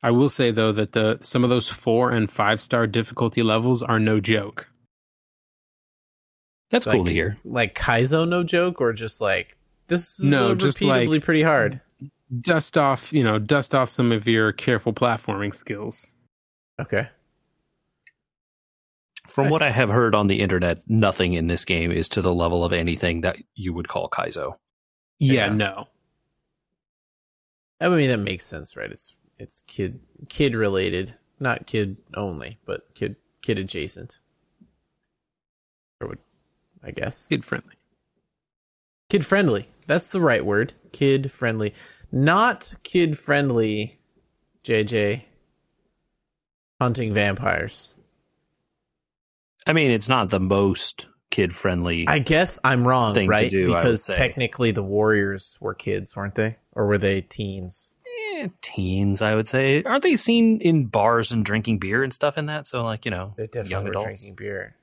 I 0.02 0.10
will 0.10 0.28
say 0.28 0.50
though 0.50 0.72
that 0.72 0.92
the 0.92 1.18
some 1.22 1.44
of 1.44 1.50
those 1.50 1.68
four 1.68 2.10
and 2.10 2.30
five 2.30 2.60
star 2.60 2.86
difficulty 2.86 3.42
levels 3.42 3.82
are 3.82 4.00
no 4.00 4.20
joke. 4.20 4.68
That's 6.70 6.86
like, 6.86 6.96
cool 6.96 7.04
to 7.04 7.12
hear. 7.12 7.36
Like 7.44 7.74
Kaizo, 7.74 8.26
no 8.28 8.42
joke, 8.42 8.80
or 8.80 8.92
just 8.92 9.20
like 9.20 9.56
this 9.88 10.18
is 10.18 10.24
No, 10.24 10.54
just 10.54 10.78
repeatably 10.78 11.08
like- 11.16 11.24
pretty 11.24 11.42
hard. 11.42 11.80
Dust 12.40 12.78
off, 12.78 13.12
you 13.12 13.22
know, 13.22 13.38
dust 13.38 13.74
off 13.74 13.90
some 13.90 14.10
of 14.10 14.26
your 14.26 14.52
careful 14.52 14.94
platforming 14.94 15.54
skills. 15.54 16.06
Okay. 16.80 17.06
From 19.28 19.50
what 19.50 19.60
Nice. 19.60 19.68
I 19.68 19.70
have 19.72 19.90
heard 19.90 20.14
on 20.14 20.26
the 20.28 20.40
internet, 20.40 20.78
nothing 20.88 21.34
in 21.34 21.46
this 21.46 21.64
game 21.66 21.92
is 21.92 22.08
to 22.10 22.22
the 22.22 22.34
level 22.34 22.64
of 22.64 22.72
anything 22.72 23.20
that 23.20 23.36
you 23.54 23.72
would 23.74 23.86
call 23.86 24.08
Kaizo. 24.08 24.54
Yeah, 25.18 25.46
Yeah. 25.46 25.52
no. 25.52 25.88
I 27.80 27.88
mean 27.90 28.08
that 28.08 28.16
makes 28.18 28.44
sense, 28.46 28.76
right? 28.76 28.90
It's 28.90 29.14
it's 29.42 29.60
kid 29.62 29.98
kid 30.28 30.54
related, 30.54 31.14
not 31.40 31.66
kid 31.66 31.96
only, 32.14 32.58
but 32.64 32.94
kid 32.94 33.16
kid 33.42 33.58
adjacent. 33.58 34.18
Or 36.00 36.08
would 36.08 36.18
I 36.82 36.92
guess 36.92 37.26
Kid 37.26 37.44
friendly. 37.44 37.74
kid 39.10 39.26
friendly. 39.26 39.68
That's 39.86 40.08
the 40.08 40.20
right 40.20 40.44
word. 40.46 40.74
Kid 40.92 41.30
friendly, 41.32 41.74
not 42.12 42.74
kid 42.84 43.18
friendly. 43.18 43.98
JJ 44.64 45.24
hunting 46.80 47.12
vampires. 47.12 47.94
I 49.66 49.72
mean, 49.72 49.90
it's 49.90 50.08
not 50.08 50.30
the 50.30 50.40
most 50.40 51.06
kid 51.30 51.52
friendly. 51.52 52.06
I 52.06 52.20
guess 52.20 52.60
I'm 52.62 52.86
wrong, 52.86 53.26
right? 53.26 53.50
do, 53.50 53.74
because 53.74 54.04
technically 54.06 54.70
the 54.70 54.82
warriors 54.82 55.56
were 55.60 55.74
kids, 55.74 56.14
weren't 56.14 56.36
they? 56.36 56.56
Or 56.72 56.86
were 56.86 56.98
they 56.98 57.22
teens? 57.22 57.91
Eh, 58.42 58.48
teens, 58.60 59.22
I 59.22 59.34
would 59.34 59.48
say. 59.48 59.82
Aren't 59.84 60.02
they 60.02 60.16
seen 60.16 60.60
in 60.60 60.86
bars 60.86 61.30
and 61.32 61.44
drinking 61.44 61.78
beer 61.78 62.02
and 62.02 62.12
stuff 62.12 62.36
in 62.38 62.46
that? 62.46 62.66
So, 62.66 62.82
like, 62.84 63.04
you 63.04 63.10
know, 63.10 63.34
They 63.36 63.46
definitely 63.46 63.70
young 63.70 63.88
adults. 63.88 64.04
drinking 64.06 64.34
beer. 64.36 64.76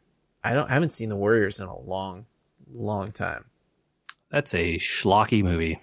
I 0.43 0.53
don't 0.53 0.69
I 0.69 0.73
haven't 0.73 0.91
seen 0.91 1.09
the 1.09 1.15
Warriors 1.17 1.59
in 1.59 1.67
a 1.67 1.77
long, 1.77 2.25
long 2.73 3.11
time. 3.11 3.45
That's 4.31 4.53
a 4.53 4.75
schlocky 4.77 5.43
movie. 5.43 5.79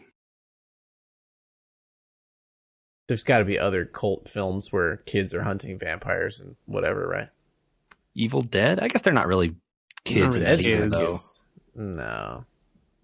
There's 3.08 3.22
got 3.24 3.38
to 3.38 3.44
be 3.44 3.58
other 3.58 3.84
cult 3.84 4.28
films 4.28 4.72
where 4.72 4.96
kids 4.98 5.32
are 5.34 5.42
hunting 5.42 5.78
vampires 5.78 6.40
and 6.40 6.56
whatever, 6.66 7.06
right? 7.06 7.28
Evil 8.14 8.42
Dead? 8.42 8.80
I 8.80 8.88
guess 8.88 9.02
they're 9.02 9.12
not 9.12 9.26
really 9.28 9.54
kids 10.04 10.38
really 10.38 10.46
either, 10.50 10.62
kids. 10.90 10.90
though. 11.74 11.82
No, 11.82 12.44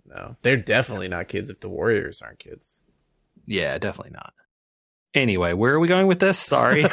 no, 0.07 0.37
they're 0.43 0.57
definitely 0.57 1.09
not 1.09 1.29
kids 1.29 1.51
if 1.51 1.61
the 1.61 1.69
Warriors 1.69 2.23
aren't 2.23 2.39
kids. 2.39 2.81
Yeah, 3.47 3.77
definitely 3.79 4.13
not. 4.13 4.33
Anyway, 5.15 5.53
where 5.53 5.75
are 5.75 5.81
we 5.81 5.89
going 5.89 6.07
with 6.07 6.21
this? 6.21 6.39
Sorry. 6.39 6.85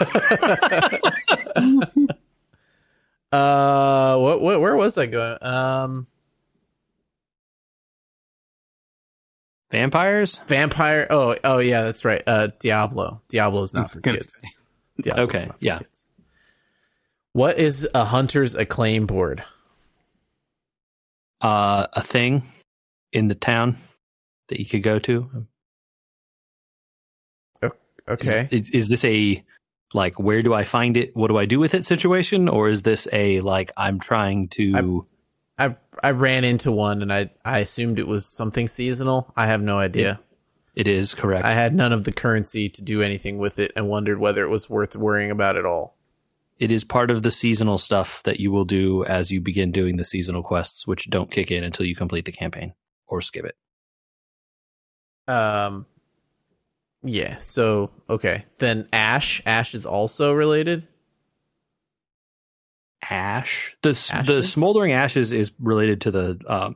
uh, 3.32 4.18
what, 4.18 4.42
what, 4.42 4.60
where 4.62 4.76
was 4.76 4.98
I 4.98 5.06
going? 5.06 5.38
Um, 5.42 6.08
Vampires? 9.72 10.40
vampire. 10.48 11.08
Oh, 11.10 11.36
oh 11.44 11.60
yeah, 11.60 11.84
that's 11.84 12.04
right. 12.04 12.24
Uh, 12.26 12.48
Diablo. 12.60 13.22
Diablo's 13.30 13.74
not 13.74 13.92
for 13.94 14.02
kids. 14.02 14.44
Diablo's 15.02 15.30
Okay, 15.30 15.46
for 15.46 15.56
yeah. 15.60 15.78
kids. 15.80 16.06
What 17.34 17.60
is 17.60 17.88
a 17.94 18.04
hunter's 18.06 18.56
acclaim 18.56 19.06
board? 19.06 19.44
Uh, 21.40 21.88
a 21.94 22.02
thing 22.02 22.44
in 23.14 23.28
the 23.28 23.36
town 23.36 23.78
that 24.50 24.60
you 24.60 24.66
could 24.66 24.84
go 24.84 24.98
to? 25.00 25.48
Okay. 28.10 28.48
Is, 28.52 28.68
is, 28.68 28.70
is 28.70 28.88
this 28.90 29.06
a 29.06 29.44
like 29.94 30.20
where 30.20 30.42
do 30.42 30.54
I 30.54 30.64
find 30.64 30.98
it? 30.98 31.16
What 31.16 31.28
do 31.28 31.38
I 31.38 31.46
do 31.46 31.60
with 31.60 31.74
it 31.74 31.86
situation, 31.86 32.48
or 32.50 32.68
is 32.70 32.82
this 32.82 33.08
a 33.14 33.40
like 33.42 33.72
I'm 33.78 34.00
trying 34.00 34.48
to? 34.50 35.06
I 35.58 35.76
I 36.02 36.12
ran 36.12 36.44
into 36.44 36.72
one 36.72 37.02
and 37.02 37.12
I 37.14 37.30
I 37.44 37.60
assumed 37.60 38.00
it 38.00 38.08
was 38.08 38.26
something 38.26 38.68
seasonal. 38.68 39.32
I 39.36 39.48
have 39.48 39.62
no 39.62 39.78
idea. 39.80 40.20
it 40.76 40.88
is 40.88 41.14
correct. 41.14 41.46
I 41.46 41.52
had 41.54 41.76
none 41.76 41.92
of 41.92 42.04
the 42.06 42.12
currency 42.14 42.70
to 42.70 42.82
do 42.82 43.02
anything 43.02 43.38
with 43.38 43.60
it 43.60 43.72
and 43.76 43.90
wondered 43.90 44.20
whether 44.20 44.44
it 44.44 44.50
was 44.50 44.70
worth 44.70 44.96
worrying 44.96 45.32
about 45.32 45.58
at 45.58 45.66
all. 45.66 45.98
it 46.60 46.72
is 46.72 46.84
part 46.86 47.12
of 47.12 47.24
the 47.24 47.32
seasonal 47.32 47.78
stuff 47.78 48.22
that 48.24 48.40
you 48.40 48.52
will 48.52 48.66
do 48.66 49.04
as 49.06 49.32
you 49.32 49.42
begin 49.42 49.72
doing 49.72 49.98
the 49.98 50.04
seasonal 50.04 50.44
quests, 50.44 50.86
which 50.88 51.10
don't 51.10 51.32
kick 51.32 51.52
in 51.52 51.64
until 51.64 51.86
you 51.86 51.96
complete 51.96 52.26
the 52.26 52.32
campaign 52.32 52.74
or 53.08 53.20
skip 53.22 53.46
it. 53.46 53.56
Um 55.28 55.86
yeah, 57.04 57.38
so 57.38 57.92
okay. 58.10 58.46
Then 58.58 58.88
Ash, 58.94 59.42
Ash 59.46 59.74
is 59.76 59.86
also 59.86 60.32
related. 60.34 60.88
Ash, 63.10 63.76
the 63.82 63.92
s- 63.92 64.12
the 64.28 64.44
smoldering 64.44 64.92
ashes 64.92 65.32
is 65.32 65.52
related 65.60 66.02
to 66.02 66.12
the 66.12 66.40
um, 66.48 66.76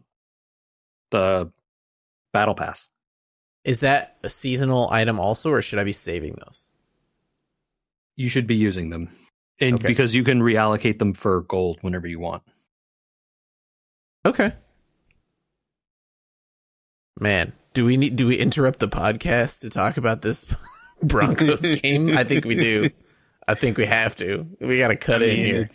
the 1.12 1.52
battle 2.32 2.56
pass. 2.56 2.88
Is 3.66 3.82
that 3.82 4.18
a 4.24 4.30
seasonal 4.30 4.90
item 4.92 5.20
also 5.20 5.50
or 5.52 5.62
should 5.62 5.80
I 5.80 5.84
be 5.84 5.92
saving 5.94 6.36
those? 6.46 6.70
You 8.16 8.30
should 8.30 8.48
be 8.48 8.56
using 8.56 8.90
them, 8.90 9.10
and 9.60 9.76
Okay. 9.76 9.88
because 9.88 10.16
you 10.16 10.24
can 10.24 10.40
reallocate 10.42 11.00
them 11.00 11.14
for 11.14 11.42
gold 11.42 11.80
whenever 11.82 12.08
you 12.08 12.20
want. 12.20 12.44
Okay. 14.26 14.54
Man, 17.20 17.54
do 17.74 17.86
we 17.86 17.98
need 17.98 18.16
do 18.16 18.28
we 18.28 18.36
interrupt 18.38 18.80
the 18.80 18.88
podcast 18.88 19.62
to 19.62 19.70
talk 19.70 19.98
about 19.98 20.22
this 20.22 20.46
Broncos 21.04 21.62
game? 21.82 22.16
I 22.18 22.24
think 22.24 22.46
we 22.46 22.56
do. 22.56 22.90
I 23.48 23.56
think 23.56 23.78
we 23.78 23.86
have 23.86 24.16
to. 24.18 24.48
We 24.62 24.78
got 24.78 24.88
to 24.90 24.96
cut 24.96 25.22
I 25.22 25.26
in 25.26 25.46
here. 25.46 25.70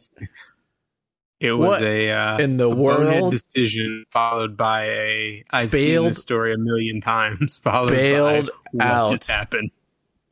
It 1.41 1.53
was 1.53 1.69
What 1.69 1.83
a 1.83 2.11
uh, 2.11 2.39
in 2.39 2.57
the 2.57 2.69
world? 2.69 3.31
decision 3.33 4.05
followed 4.11 4.57
by 4.57 4.87
a 4.87 5.45
I've 5.51 5.71
seen 5.71 5.81
Bailed- 5.93 6.11
this 6.11 6.23
story 6.23 6.53
a 6.55 6.59
million 6.59 7.01
times 7.01 7.57
followed 7.63 7.91
bailed 7.91 8.51
by 8.75 8.85
out. 8.85 9.11
what 9.11 9.19
just 9.19 9.31
happened. 9.31 9.71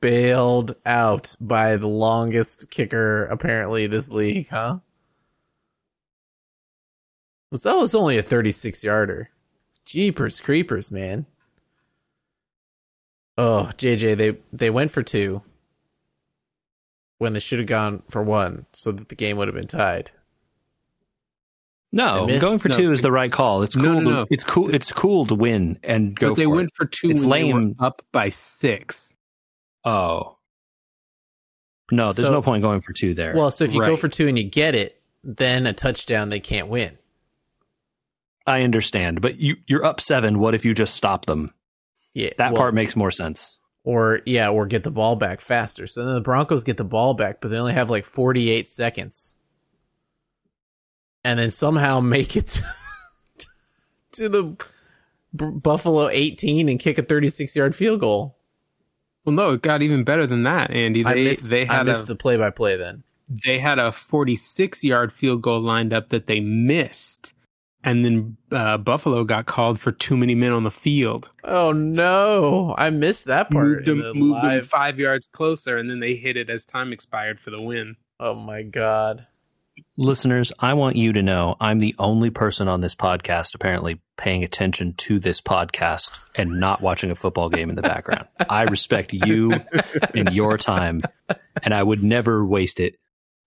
Bailed 0.01 0.75
out 0.85 1.37
by 1.41 1.77
the 1.77 1.87
longest 1.89 2.71
kicker 2.71 3.27
apparently 3.27 3.87
this 3.87 4.11
league, 4.11 4.49
huh? 4.49 4.79
Was 7.51 7.63
that 7.63 7.77
was 7.77 7.95
only 7.95 8.19
a 8.19 8.23
36 8.23 8.83
yarder. 8.83 9.31
Jeepers 9.85 10.41
creepers, 10.41 10.91
man. 10.91 11.27
Oh, 13.39 13.71
JJ, 13.77 14.17
they 14.17 14.39
they 14.53 14.71
went 14.71 14.91
for 14.91 15.03
two 15.03 15.43
when 17.19 17.33
they 17.33 17.41
should 17.41 17.59
have 17.59 17.69
gone 17.69 18.03
for 18.09 18.23
one, 18.23 18.67
so 18.73 18.93
that 18.93 19.09
the 19.09 19.15
game 19.15 19.37
would 19.37 19.49
have 19.49 19.55
been 19.55 19.67
tied. 19.67 20.11
No, 21.93 22.27
going 22.41 22.59
for 22.59 22.69
No. 22.69 22.77
two 22.77 22.93
is 22.93 23.01
the 23.01 23.13
right 23.13 23.31
call. 23.33 23.63
It's 23.63 23.75
cool. 23.77 23.85
no, 23.85 24.01
to, 24.01 24.05
no. 24.11 24.27
It's 24.31 24.45
cool. 24.45 24.75
It's 24.75 24.93
cool 24.93 25.25
to 25.27 25.35
win 25.35 25.79
and 25.83 26.15
go. 26.15 26.31
But 26.31 26.37
they 26.37 26.45
for 26.45 26.51
went 26.51 26.69
it. 26.69 26.75
for 26.77 26.85
two 26.85 27.11
It's 27.11 27.21
when 27.23 27.31
they 27.31 27.53
were 27.53 27.61
lame. 27.61 27.77
up 27.79 28.03
by 28.13 28.29
six. 28.31 29.15
Oh, 29.85 30.37
no. 31.91 32.11
There's 32.13 32.27
So- 32.27 32.33
no 32.33 32.43
point 32.43 32.63
going 32.63 32.81
for 32.83 32.93
two 32.93 33.15
there. 33.15 33.35
Well, 33.35 33.51
so 33.51 33.65
if 33.65 33.73
you 33.73 33.81
go 33.81 33.97
for 33.97 34.09
two 34.09 34.29
and 34.29 34.37
you 34.37 34.45
get 34.45 34.75
it, 34.75 35.01
then 35.25 35.67
a 35.67 35.73
touchdown, 35.73 36.29
they 36.29 36.41
can't 36.41 36.69
win. 36.69 36.99
I 38.47 38.63
understand, 38.63 39.21
but 39.23 39.39
you 39.39 39.57
you're 39.67 39.85
up 39.85 40.01
seven. 40.01 40.39
What 40.39 40.55
if 40.55 40.65
you 40.65 40.75
just 40.75 40.95
stop 40.95 41.27
them? 41.27 41.53
Yeah, 42.17 42.31
That 42.39 42.53
well, 42.53 42.63
part 42.63 42.73
makes 42.75 42.97
more 42.97 43.11
sense. 43.11 43.59
or 43.85 44.21
yeah, 44.25 44.49
or 44.49 44.65
get 44.67 44.85
the 44.85 44.91
ball 44.91 45.17
back 45.17 45.43
faster. 45.43 45.87
So 45.87 46.03
then 46.05 46.15
the 46.15 46.21
Broncos 46.23 46.65
get 46.65 46.79
the 46.79 46.85
ball 46.85 47.13
back, 47.13 47.43
but 47.43 47.51
they 47.51 47.59
only 47.59 47.75
have 47.75 47.91
like 47.91 48.05
48 48.05 48.67
seconds, 48.67 49.35
and 51.25 51.39
then 51.39 51.51
somehow 51.51 52.01
make 52.01 52.35
it 52.37 52.47
to, 53.39 53.47
to 54.13 54.29
the 54.31 54.43
B- 55.35 55.51
Buffalo 55.61 56.09
18 56.09 56.69
and 56.69 56.81
kick 56.81 56.97
a 56.99 57.03
36 57.03 57.55
yard 57.55 57.75
field 57.75 58.01
goal. 58.01 58.39
Well, 59.25 59.35
no, 59.35 59.53
it 59.53 59.63
got 59.63 59.83
even 59.83 60.05
better 60.05 60.27
than 60.27 60.45
that, 60.45 60.71
Andy. 60.71 61.05
I 61.05 61.15
missed, 61.15 61.49
they 61.49 61.69
I 61.69 61.83
missed 61.83 62.05
a 62.05 62.07
the 62.07 62.17
play 62.17 62.37
by 62.37 62.51
play 62.51 62.77
then. 62.77 63.03
they 63.29 63.59
had 63.59 63.79
a 63.79 63.93
46 63.93 64.83
yard 64.85 65.13
field 65.13 65.43
goal 65.43 65.61
lined 65.61 65.93
up 65.93 66.09
that 66.11 66.27
they 66.29 66.41
missed, 66.41 67.33
and 67.87 68.05
then 68.05 68.37
uh, 68.51 68.77
Buffalo 68.77 69.23
got 69.23 69.47
called 69.47 69.79
for 69.79 69.93
too 69.93 70.17
many 70.17 70.35
men 70.35 70.53
on 70.53 70.65
the 70.65 70.71
field. 70.73 71.31
Oh 71.45 71.71
no, 71.73 72.75
I 72.77 72.91
missed 72.91 73.27
that 73.27 73.51
part. 73.51 73.67
Moved 73.67 73.89
in 73.89 73.99
them, 73.99 74.13
the 74.13 74.15
moved 74.15 74.43
them 74.43 74.65
five 74.65 74.99
yards 74.99 75.29
closer, 75.29 75.79
and 75.79 75.89
then 75.89 76.01
they 76.01 76.17
hit 76.17 76.37
it 76.37 76.51
as 76.51 76.67
time 76.67 76.93
expired 76.93 77.39
for 77.39 77.51
the 77.51 77.63
win. 77.63 77.97
Oh 78.19 78.35
my 78.35 78.63
god. 78.63 79.27
Listeners, 79.97 80.53
I 80.59 80.75
want 80.75 80.97
you 80.97 81.13
to 81.13 81.23
know 81.23 81.57
I'm 81.61 81.79
the 81.79 81.95
only 81.99 82.31
person 82.31 82.67
on 82.67 82.81
this 82.81 82.95
podcast 82.95 83.55
apparently 83.55 84.01
paying 84.17 84.43
attention 84.43 84.95
to 84.95 85.19
this 85.19 85.41
podcast 85.41 86.19
and 86.35 86.59
not 86.59 86.81
watching 86.81 87.11
a 87.11 87.15
football 87.15 87.49
game 87.49 87.71
in 87.71 87.77
the 87.77 87.83
background. 87.83 88.27
I 88.49 88.63
respect 88.63 89.13
you 89.13 89.53
and 90.15 90.35
your 90.35 90.59
time, 90.59 91.03
and 91.63 91.73
I 91.73 91.83
would 91.83 92.03
never 92.03 92.45
waste 92.45 92.81
it 92.81 92.99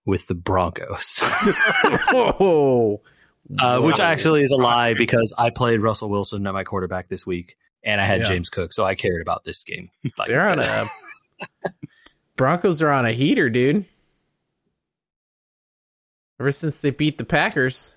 with 0.06 0.28
the 0.28 0.36
Broncos. 0.36 1.20
Whoa. 2.12 3.02
Uh, 3.58 3.80
Which 3.82 4.00
actually 4.00 4.44
is 4.44 4.52
a 4.52 4.58
lie 4.58 4.94
because 4.94 5.34
I 5.38 5.50
played 5.50 5.82
Russell 5.82 6.10
Wilson 6.10 6.46
at 6.46 6.54
my 6.54 6.64
quarterback 6.64 7.08
this 7.08 7.26
week, 7.26 7.58
and 7.84 8.00
I 8.00 8.06
had 8.06 8.22
Yeah. 8.22 8.28
James 8.28 8.50
Cook, 8.50 8.72
so 8.74 8.84
I 8.86 8.94
cared 8.96 9.22
about 9.22 9.44
this 9.44 9.64
game. 9.64 9.90
Like, 10.18 10.28
They're 10.28 10.48
on 10.48 10.60
a 10.60 10.90
Broncos 12.36 12.82
are 12.82 12.92
on 12.92 13.06
a 13.06 13.12
heater, 13.12 13.50
dude. 13.50 13.86
Ever 16.40 16.52
since 16.52 16.80
they 16.80 16.92
beat 16.92 17.18
the 17.18 17.26
Packers. 17.26 17.96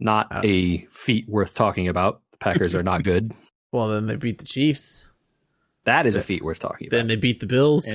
not 0.00 0.28
Uh, 0.30 0.40
a 0.44 0.86
feat 0.90 1.28
worth 1.28 1.52
talking 1.54 1.88
about. 1.88 2.22
The 2.32 2.38
Packers 2.38 2.74
are 2.74 2.82
not 2.82 3.02
good. 3.02 3.32
Well, 3.70 3.88
then 3.88 4.06
they 4.06 4.16
beat 4.16 4.38
the 4.38 4.46
Chiefs. 4.46 5.04
That 5.84 6.06
is 6.06 6.16
a 6.16 6.22
feat 6.22 6.42
worth 6.42 6.58
talking 6.58 6.86
about. 6.86 6.96
Then 6.96 7.06
they 7.06 7.16
beat 7.16 7.38
the 7.40 7.46
Bills. 7.46 7.86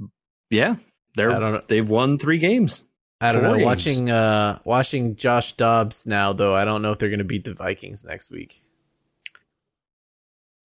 And- 0.00 0.08
yeah, 0.48 0.76
they're 1.14 1.30
I 1.30 1.38
don't 1.38 1.52
know. 1.52 1.62
they've 1.68 1.86
won 1.86 2.16
three 2.16 2.38
games. 2.38 2.82
I 3.20 3.32
don't 3.32 3.42
know. 3.42 3.58
Watching 3.64 4.10
uh 4.10 4.58
watching 4.64 5.16
Josh 5.16 5.52
Dobbs 5.54 6.06
now 6.06 6.32
though, 6.32 6.54
I 6.54 6.64
don't 6.64 6.82
know 6.82 6.92
if 6.92 6.98
they're 6.98 7.08
going 7.08 7.18
to 7.18 7.24
beat 7.24 7.44
the 7.44 7.54
Vikings 7.54 8.04
next 8.04 8.30
week. 8.30 8.62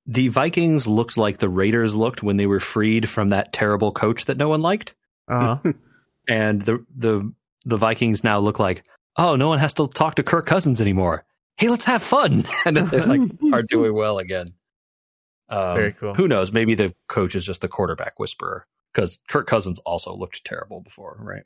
The 0.05 0.27
Vikings 0.27 0.87
looked 0.87 1.17
like 1.17 1.37
the 1.37 1.49
Raiders 1.49 1.93
looked 1.95 2.23
when 2.23 2.37
they 2.37 2.47
were 2.47 2.59
freed 2.59 3.07
from 3.07 3.29
that 3.29 3.53
terrible 3.53 3.91
coach 3.91 4.25
that 4.25 4.37
no 4.37 4.49
one 4.49 4.61
liked, 4.61 4.95
Uh-huh. 5.27 5.73
and 6.27 6.61
the 6.61 6.85
the 6.95 7.31
the 7.65 7.77
Vikings 7.77 8.23
now 8.23 8.39
look 8.39 8.59
like 8.59 8.83
oh 9.17 9.35
no 9.35 9.47
one 9.47 9.59
has 9.59 9.73
to 9.75 9.87
talk 9.87 10.15
to 10.15 10.23
Kirk 10.23 10.45
Cousins 10.45 10.81
anymore. 10.81 11.25
Hey, 11.57 11.69
let's 11.69 11.85
have 11.85 12.01
fun, 12.01 12.45
and 12.65 12.75
then 12.75 12.87
they 12.87 13.01
like 13.01 13.21
are 13.53 13.63
doing 13.63 13.93
well 13.93 14.17
again. 14.17 14.47
Um, 15.49 15.75
Very 15.75 15.93
cool. 15.93 16.13
Who 16.13 16.27
knows? 16.27 16.51
Maybe 16.51 16.75
the 16.75 16.93
coach 17.07 17.35
is 17.35 17.45
just 17.45 17.61
the 17.61 17.67
quarterback 17.67 18.19
whisperer 18.19 18.65
because 18.93 19.19
Kirk 19.27 19.47
Cousins 19.47 19.79
also 19.79 20.15
looked 20.15 20.43
terrible 20.45 20.81
before, 20.81 21.17
right? 21.19 21.43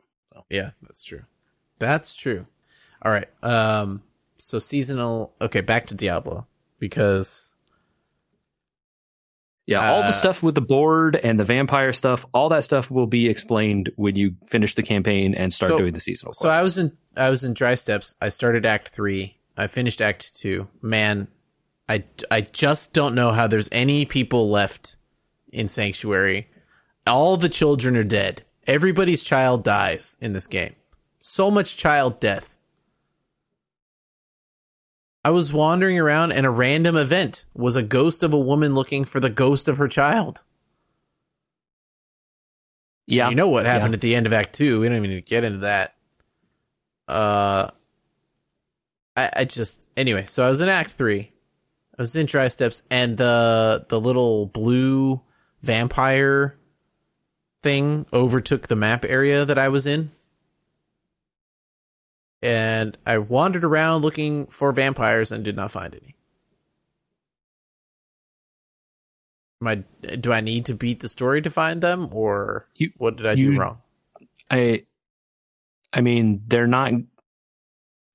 Yeah, 0.49 0.71
that's 0.81 1.03
true. 1.03 1.23
That's 1.79 2.15
true. 2.15 2.45
All 3.01 3.11
right. 3.11 3.27
Um 3.43 4.01
so 4.37 4.59
seasonal 4.59 5.33
Okay, 5.41 5.61
back 5.61 5.87
to 5.87 5.95
Diablo 5.95 6.47
because 6.79 7.51
Yeah, 9.65 9.89
all 9.91 10.03
Uh, 10.03 10.07
the 10.07 10.11
stuff 10.13 10.43
with 10.43 10.55
the 10.55 10.61
board 10.61 11.15
and 11.15 11.39
the 11.39 11.45
vampire 11.45 11.93
stuff, 11.93 12.25
all 12.33 12.49
that 12.49 12.65
stuff 12.65 12.91
will 12.91 13.07
be 13.07 13.29
explained 13.29 13.91
when 13.95 14.15
you 14.17 14.35
finish 14.45 14.75
the 14.75 14.83
campaign 14.83 15.33
and 15.33 15.53
start 15.53 15.69
So- 15.69 15.77
doing 15.77 15.93
the 15.93 16.01
seasonal. 16.01 16.33
So 16.33 16.49
I 16.49 16.61
was 16.61 16.77
in 16.77 16.91
I 17.15 17.29
was 17.29 17.43
in 17.43 17.53
Dry 17.53 17.75
Steppes. 17.75 18.15
I 18.21 18.29
started 18.29 18.65
Act 18.65 18.89
Three. 18.89 19.37
I 19.55 19.67
finished 19.67 20.01
Act 20.01 20.35
Two. 20.35 20.67
Man, 20.81 21.27
I 21.87 22.03
I 22.31 22.41
just 22.41 22.91
don't 22.93 23.15
know 23.15 23.31
how 23.31 23.47
there's 23.47 23.69
any 23.71 24.03
people 24.05 24.49
left 24.49 24.95
in 25.51 25.67
Sanctuary. 25.67 26.49
All 27.07 27.37
the 27.37 27.49
children 27.49 27.95
are 27.95 28.03
dead. 28.03 28.43
Everybody's 28.67 29.23
child 29.23 29.63
dies 29.63 30.15
in 30.21 30.33
this 30.33 30.47
game. 30.47 30.75
So 31.19 31.51
much 31.51 31.77
child 31.77 32.19
death. 32.19 32.49
I 35.25 35.29
was 35.29 35.53
wandering 35.53 35.97
around 35.99 36.33
and 36.33 36.45
a 36.45 36.49
random 36.49 36.97
event 36.97 37.45
was 37.53 37.75
a 37.75 37.83
ghost 37.83 38.23
of 38.23 38.33
a 38.33 38.39
woman 38.39 38.75
looking 38.75 39.05
for 39.05 39.19
the 39.19 39.29
ghost 39.29 39.69
of 39.69 39.77
her 39.77 39.87
child. 39.87 40.41
yeah, 43.07 43.29
You 43.29 43.35
know 43.35 43.47
what 43.49 43.65
happened 43.65 43.93
Yeah. 43.93 43.97
at 43.97 44.01
the 44.01 44.15
end 44.15 44.25
of 44.25 44.33
Act 44.33 44.53
Two. 44.53 44.79
We 44.81 44.87
don't 44.89 44.97
even 44.97 45.09
need 45.11 45.15
to 45.25 45.29
get 45.29 45.43
into 45.43 45.59
that. 45.59 45.95
Uh, 47.07 47.69
I, 49.15 49.29
I 49.37 49.45
just 49.45 49.89
anyway. 49.95 50.25
So 50.27 50.45
I 50.45 50.49
was 50.49 50.61
in 50.61 50.69
Act 50.69 50.91
Three. 50.91 51.31
I 51.97 52.01
was 52.01 52.15
in 52.15 52.25
Dry 52.25 52.47
Steppes, 52.47 52.81
and 52.89 53.17
the 53.17 53.85
the 53.89 53.99
little 53.99 54.47
blue 54.47 55.21
vampire 55.61 56.57
thing 57.63 58.05
overtook 58.13 58.67
the 58.67 58.75
map 58.75 59.03
area 59.05 59.45
that 59.45 59.57
I 59.57 59.69
was 59.69 59.87
in. 59.87 60.11
And 62.41 62.97
I 63.05 63.17
wandered 63.19 63.63
around 63.63 64.01
looking 64.01 64.45
for 64.47 64.71
vampires 64.73 65.31
and 65.31 65.43
did 65.45 65.55
not 65.55 65.71
find 65.71 65.95
any. 65.95 66.15
Am 69.61 69.67
I, 69.67 70.15
do 70.17 70.33
I 70.33 70.41
need 70.41 70.65
to 70.65 70.73
beat 70.73 70.99
the 70.99 71.07
story 71.07 71.41
to 71.41 71.49
find 71.49 71.81
them, 71.81 72.09
or 72.11 72.67
You- 72.75 72.91
what 72.97 73.15
did 73.15 73.25
I 73.25 73.33
you- 73.33 73.53
do 73.53 73.59
wrong? 73.61 73.81
I, 74.51 74.85
I 75.93 76.01
mean, 76.01 76.43
they're 76.47 76.67
not. 76.67 76.91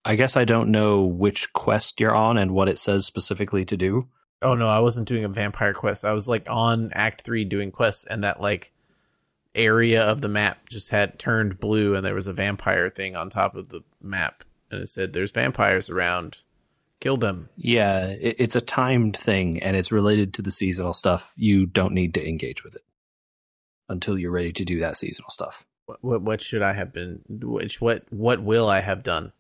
I 0.04 0.14
guess 0.14 0.37
I 0.37 0.44
don't 0.44 0.70
know 0.70 1.02
which 1.04 1.52
quest 1.52 2.00
you're 2.00 2.14
on 2.14 2.38
and 2.38 2.52
what 2.52 2.68
it 2.68 2.78
says 2.78 3.04
specifically 3.06 3.64
to 3.66 3.76
do. 3.76 4.08
Oh 4.40 4.54
no, 4.54 4.68
I 4.68 4.78
wasn't 4.78 5.08
doing 5.08 5.24
a 5.24 5.28
vampire 5.28 5.74
quest. 5.74 6.04
I 6.04 6.12
was 6.12 6.28
like 6.28 6.46
on 6.48 6.92
Act 6.92 7.22
Three 7.22 7.44
doing 7.44 7.70
quests, 7.72 8.04
and 8.04 8.22
that 8.24 8.40
like 8.40 8.72
area 9.58 10.02
of 10.02 10.20
the 10.20 10.28
map 10.28 10.68
just 10.68 10.90
had 10.90 11.18
turned 11.18 11.60
blue, 11.60 11.94
and 11.94 12.04
there 12.04 12.14
was 12.14 12.26
a 12.26 12.32
vampire 12.32 12.88
thing 12.88 13.16
on 13.16 13.28
top 13.28 13.54
of 13.54 13.68
the 13.68 13.82
map, 14.00 14.44
and 14.70 14.80
it 14.80 14.88
said, 14.88 15.12
"There's 15.12 15.32
vampires 15.32 15.90
around, 15.90 16.38
kill 17.00 17.16
them." 17.16 17.48
Yeah, 17.56 18.06
it, 18.06 18.36
it's 18.38 18.56
a 18.56 18.60
timed 18.60 19.16
thing 19.16 19.62
and 19.62 19.76
it's 19.76 19.92
related 19.92 20.34
to 20.34 20.42
the 20.42 20.50
seasonal 20.50 20.92
stuff. 20.92 21.32
You 21.36 21.66
don't 21.66 21.92
need 21.94 22.14
to 22.14 22.26
engage 22.26 22.64
with 22.64 22.74
it 22.74 22.84
until 23.88 24.18
you're 24.18 24.30
ready 24.30 24.52
to 24.52 24.64
do 24.64 24.80
that 24.80 24.96
seasonal 24.96 25.30
stuff. 25.30 25.64
What 25.86 25.98
what, 26.02 26.22
what 26.22 26.40
should 26.42 26.62
I 26.62 26.72
have 26.72 26.92
been? 26.92 27.20
Which 27.28 27.80
what 27.80 28.04
what 28.10 28.42
will 28.42 28.68
I 28.68 28.80
have 28.80 29.02
done 29.02 29.32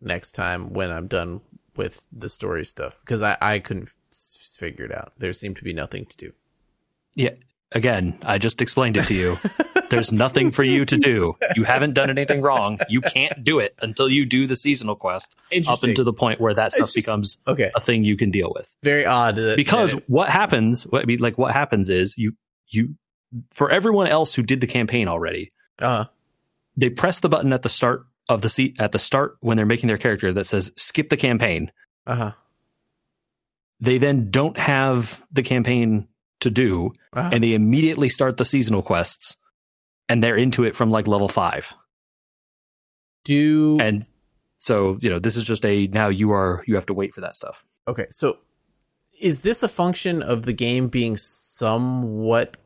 next 0.00 0.32
time 0.32 0.72
when 0.72 0.90
I'm 0.90 1.06
done 1.08 1.40
with 1.76 2.04
the 2.12 2.28
story 2.28 2.64
stuff? 2.64 2.96
Because 3.00 3.22
I 3.22 3.36
I 3.40 3.58
couldn't 3.58 3.90
f- 4.10 4.42
figure 4.58 4.84
it 4.84 4.92
out. 4.92 5.12
There 5.18 5.32
seemed 5.32 5.56
to 5.56 5.64
be 5.64 5.72
nothing 5.72 6.06
to 6.06 6.16
do. 6.16 6.32
Yeah. 7.14 7.34
Again, 7.74 8.18
I 8.22 8.38
just 8.38 8.60
explained 8.62 8.96
it 8.96 9.06
to 9.06 9.14
you. 9.14 9.38
There's 9.90 10.10
nothing 10.12 10.50
for 10.50 10.62
you 10.64 10.84
to 10.86 10.96
do. 10.96 11.36
You 11.54 11.64
haven't 11.64 11.92
done 11.94 12.08
anything 12.10 12.40
wrong. 12.40 12.78
You 12.88 13.00
can't 13.02 13.44
do 13.44 13.58
it 13.58 13.74
until 13.82 14.08
you 14.08 14.24
do 14.24 14.46
the 14.46 14.56
seasonal 14.56 14.94
quest 14.96 15.34
up 15.68 15.82
until 15.82 16.04
the 16.04 16.12
point 16.14 16.40
where 16.40 16.54
that 16.54 16.72
stuff 16.72 16.86
just- 16.88 16.94
becomes 16.96 17.36
okay, 17.46 17.70
a 17.74 17.80
thing 17.80 18.02
you 18.04 18.16
can 18.16 18.30
deal 18.30 18.52
with. 18.54 18.72
very 18.82 19.04
odd. 19.04 19.36
That, 19.36 19.56
Because 19.56 19.92
that- 19.92 20.08
what 20.08 20.30
happens, 20.30 20.84
what 20.84 21.02
I 21.02 21.04
mean, 21.04 21.18
like 21.18 21.36
what 21.38 21.52
happens 21.52 21.90
is 21.90 22.16
you, 22.16 22.34
you, 22.68 22.94
for 23.50 23.70
everyone 23.70 24.06
else 24.06 24.34
who 24.34 24.42
did 24.42 24.60
the 24.62 24.66
campaign 24.66 25.08
already, 25.08 25.50
uh, 25.78 26.06
they 26.76 26.88
press 26.88 27.20
the 27.20 27.28
button 27.28 27.52
at 27.52 27.60
the 27.62 27.68
start 27.68 28.06
of 28.30 28.40
the 28.40 28.48
seat 28.48 28.76
at 28.78 28.92
the 28.92 28.98
start 28.98 29.36
when 29.40 29.56
they're 29.58 29.66
making 29.66 29.88
their 29.88 29.98
character 29.98 30.32
that 30.32 30.46
says 30.46 30.72
skip 30.76 31.10
the 31.10 31.16
campaign. 31.18 31.70
uh 32.06 32.14
huh, 32.16 32.32
They 33.80 33.98
then 33.98 34.30
don't 34.30 34.56
have 34.56 35.22
the 35.32 35.42
campaign 35.42 36.08
to 36.42 36.50
do 36.50 36.92
uh-huh. 37.12 37.30
and 37.32 37.42
they 37.42 37.54
immediately 37.54 38.08
start 38.08 38.36
the 38.36 38.44
seasonal 38.44 38.82
quests 38.82 39.36
and 40.08 40.22
they're 40.22 40.36
into 40.36 40.64
it 40.64 40.76
from 40.76 40.90
like 40.90 41.06
level 41.06 41.28
five. 41.28 41.72
do 43.24 43.78
And 43.80 44.04
so, 44.58 44.98
you 45.00 45.10
know, 45.10 45.18
this 45.18 45.36
is 45.36 45.44
just 45.44 45.64
a 45.64 45.88
now 45.88 46.08
you 46.08 46.32
are 46.32 46.62
you 46.66 46.74
have 46.74 46.86
to 46.86 46.94
wait 46.94 47.14
for 47.14 47.20
that 47.20 47.34
stuff. 47.34 47.64
Okay, 47.88 48.06
so 48.10 48.38
is 49.20 49.40
this 49.40 49.62
a 49.62 49.68
function 49.68 50.22
of 50.22 50.44
the 50.44 50.52
game 50.52 50.88
being 50.88 51.16
somewhat 51.16 52.56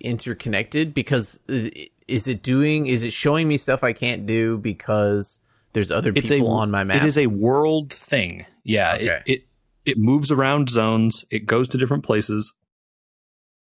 interconnected? 0.00 0.92
Because 0.92 1.40
is 1.48 2.26
it 2.26 2.42
doing? 2.42 2.86
Is 2.86 3.02
it 3.02 3.12
showing 3.12 3.48
me 3.48 3.56
stuff 3.56 3.82
I 3.82 3.92
can't 3.92 4.26
do 4.26 4.58
because 4.58 5.38
there's 5.72 5.90
other 5.90 6.12
It's 6.14 6.28
people 6.28 6.52
a 6.52 6.60
on 6.60 6.70
my 6.70 6.84
map? 6.84 6.96
It 6.96 7.06
is 7.06 7.16
a 7.16 7.26
world 7.26 7.92
thing. 7.92 8.44
Yeah. 8.64 8.94
Okay. 8.94 9.22
It, 9.26 9.32
it 9.32 9.42
it 9.86 9.98
moves 9.98 10.32
around 10.32 10.68
zones, 10.68 11.24
it 11.30 11.46
goes 11.46 11.68
to 11.68 11.78
different 11.78 12.04
places, 12.04 12.52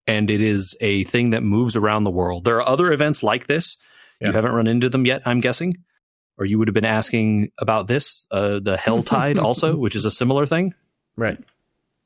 and 0.09 0.29
it 0.31 0.40
is 0.40 0.75
a 0.81 1.05
thing 1.05 1.31
that 1.31 1.44
moves 1.44 1.77
around 1.77 2.03
the 2.03 2.11
world. 2.11 2.44
There 2.44 2.57
are 2.61 2.68
other 2.68 2.90
events 2.92 3.23
like 3.23 3.47
this. 3.47 3.77
Yeah. 4.21 4.29
You 4.29 4.33
haven't 4.35 4.51
run 4.53 4.66
into 4.66 4.88
them 4.88 5.07
yet, 5.07 5.23
I'm 5.25 5.38
guessing. 5.40 5.75
Or 6.38 6.44
you 6.44 6.59
would 6.59 6.66
have 6.68 6.75
been 6.75 6.85
asking 6.85 7.53
about 7.59 7.87
this, 7.87 8.27
uh, 8.33 8.59
the 8.61 8.77
Hell 8.77 9.03
Tide 9.05 9.38
also, 9.38 9.77
which 9.85 9.94
is 9.94 10.05
a 10.05 10.11
similar 10.11 10.47
thing. 10.47 10.75
right. 11.16 11.38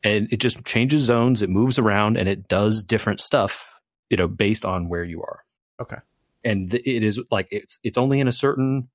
and 0.05 0.29
it 0.33 0.41
just 0.41 0.65
changes 0.65 1.03
zones 1.03 1.43
it 1.43 1.49
moves 1.51 1.79
around 1.79 2.17
and 2.19 2.29
it 2.29 2.49
does 2.49 2.83
different 2.83 3.21
stuff 3.21 3.79
you 4.11 4.17
know 4.17 4.27
based 4.27 4.65
on 4.65 4.89
where 4.89 5.05
you 5.05 5.23
are 5.23 5.45
Okay. 5.81 5.99
and 6.45 6.71
th- 6.73 6.83
it 6.85 7.05
is 7.05 7.21
like 7.31 7.47
it's 7.53 7.79
it's 7.85 7.97
only 7.99 8.19
in 8.19 8.27
a 8.27 8.33
certain 8.33 8.89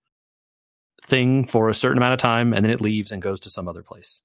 thing 1.01 1.45
for 1.47 1.69
a 1.69 1.73
certain 1.73 1.97
amount 1.97 2.13
of 2.13 2.19
time 2.19 2.51
and 2.53 2.65
then 2.65 2.71
it 2.71 2.81
leaves 2.81 3.11
and 3.13 3.21
goes 3.21 3.39
to 3.41 3.49
some 3.49 3.67
other 3.69 3.83
place 3.83 4.21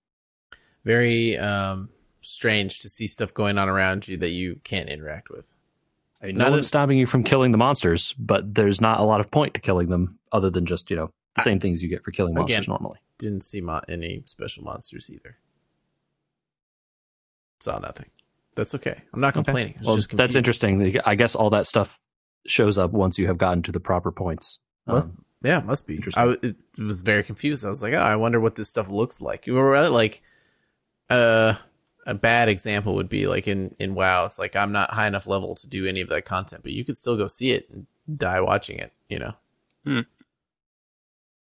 Very 0.84 1.36
um, 1.38 1.90
strange 2.22 2.80
to 2.80 2.88
see 2.88 3.06
stuff 3.06 3.34
going 3.34 3.58
on 3.58 3.68
around 3.68 4.08
you 4.08 4.16
that 4.18 4.30
you 4.30 4.60
can't 4.64 4.88
interact 4.88 5.28
with. 5.30 5.46
I 6.22 6.26
mean, 6.26 6.36
Not 6.36 6.44
no 6.44 6.48
a- 6.48 6.52
one's 6.52 6.66
stopping 6.68 6.98
you 6.98 7.06
from 7.06 7.24
killing 7.24 7.50
the 7.52 7.58
monsters 7.58 8.14
but 8.18 8.54
there's 8.54 8.80
not 8.80 9.00
a 9.00 9.02
lot 9.02 9.20
of 9.20 9.30
point 9.30 9.54
to 9.54 9.60
killing 9.60 9.88
them 9.88 10.18
other 10.30 10.50
than 10.50 10.66
just 10.66 10.88
you 10.90 10.96
know 10.96 11.10
the 11.36 11.42
same 11.42 11.58
things 11.58 11.82
you 11.82 11.88
get 11.88 12.04
for 12.04 12.10
killing 12.12 12.34
monsters 12.34 12.58
Again. 12.58 12.66
normally 12.68 12.98
Didn't 13.18 13.42
see 13.42 13.60
mo- 13.60 13.80
any 13.88 14.22
special 14.26 14.62
monsters 14.64 15.10
either. 15.10 15.36
Saw 17.60 17.78
nothing. 17.78 18.06
That's 18.54 18.74
okay. 18.74 19.00
I'm 19.12 19.20
not 19.20 19.34
complaining. 19.34 19.74
It's 19.78 19.86
well 19.86 19.96
just 19.96 20.14
that's 20.16 20.34
interesting 20.34 20.98
i 21.06 21.14
guess 21.14 21.34
all 21.34 21.50
that 21.50 21.66
stuff 21.66 21.98
shows 22.46 22.76
up 22.76 22.90
once 22.90 23.18
you 23.18 23.26
have 23.28 23.38
gotten 23.38 23.62
to 23.62 23.72
the 23.72 23.80
proper 23.80 24.10
points. 24.12 24.58
Must, 24.86 25.08
Um, 25.10 25.24
yeah, 25.42 25.60
must 25.60 25.86
be. 25.86 25.94
interesting. 25.96 26.20
I 26.22 26.26
w- 26.32 26.54
it 26.78 26.82
was 26.82 27.02
very 27.02 27.22
confused. 27.22 27.64
I 27.64 27.68
was 27.68 27.82
like, 27.82 27.92
oh, 27.94 27.98
I 27.98 28.16
wonder 28.16 28.40
what 28.40 28.56
this 28.56 28.68
stuff 28.68 28.88
looks 28.88 29.20
like. 29.20 29.46
You 29.46 29.54
were 29.54 29.88
like, 29.88 30.22
uh, 31.08 31.54
a 32.06 32.14
bad 32.14 32.48
example 32.48 32.94
would 32.94 33.08
be 33.08 33.26
like 33.26 33.46
in 33.46 33.74
in 33.78 33.94
WoW. 33.94 34.24
It's 34.24 34.38
like 34.38 34.56
I'm 34.56 34.72
not 34.72 34.90
high 34.90 35.06
enough 35.06 35.26
level 35.26 35.54
to 35.56 35.68
do 35.68 35.86
any 35.86 36.00
of 36.00 36.08
that 36.08 36.24
content, 36.24 36.62
but 36.62 36.72
you 36.72 36.84
could 36.84 36.96
still 36.96 37.16
go 37.16 37.26
see 37.26 37.52
it 37.52 37.68
and 37.70 37.86
die 38.16 38.40
watching 38.40 38.78
it. 38.78 38.92
You 39.08 39.18
know. 39.18 39.32
Hmm. 39.84 40.00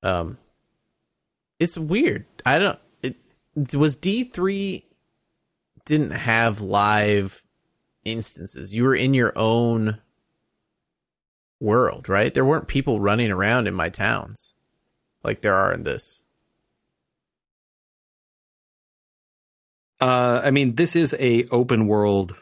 Um, 0.01 0.38
it's 1.60 1.77
weird. 1.77 2.25
I 2.45 2.60
don't. 2.60 2.79
It 3.01 3.75
was 3.75 3.95
D 3.95 4.25
three 4.25 4.86
didn't 5.86 6.12
have 6.12 6.62
live 6.62 7.43
instances. 8.06 8.73
You 8.73 8.84
were 8.84 8.95
in 8.95 9.13
your 9.13 9.38
own 9.38 9.99
world, 11.60 12.10
right? 12.10 12.34
There 12.34 12.45
weren't 12.45 12.67
people 12.67 12.99
running 12.99 13.32
around 13.32 13.67
in 13.67 13.73
my 13.73 13.89
towns 13.89 14.53
like 15.23 15.41
there 15.41 15.56
are 15.56 15.71
in 15.71 15.84
this. 15.84 16.23
Uh, 20.04 20.42
I 20.44 20.52
mean, 20.52 20.76
this 20.76 20.96
is 20.96 21.16
a 21.20 21.46
open 21.46 21.88
world, 21.88 22.36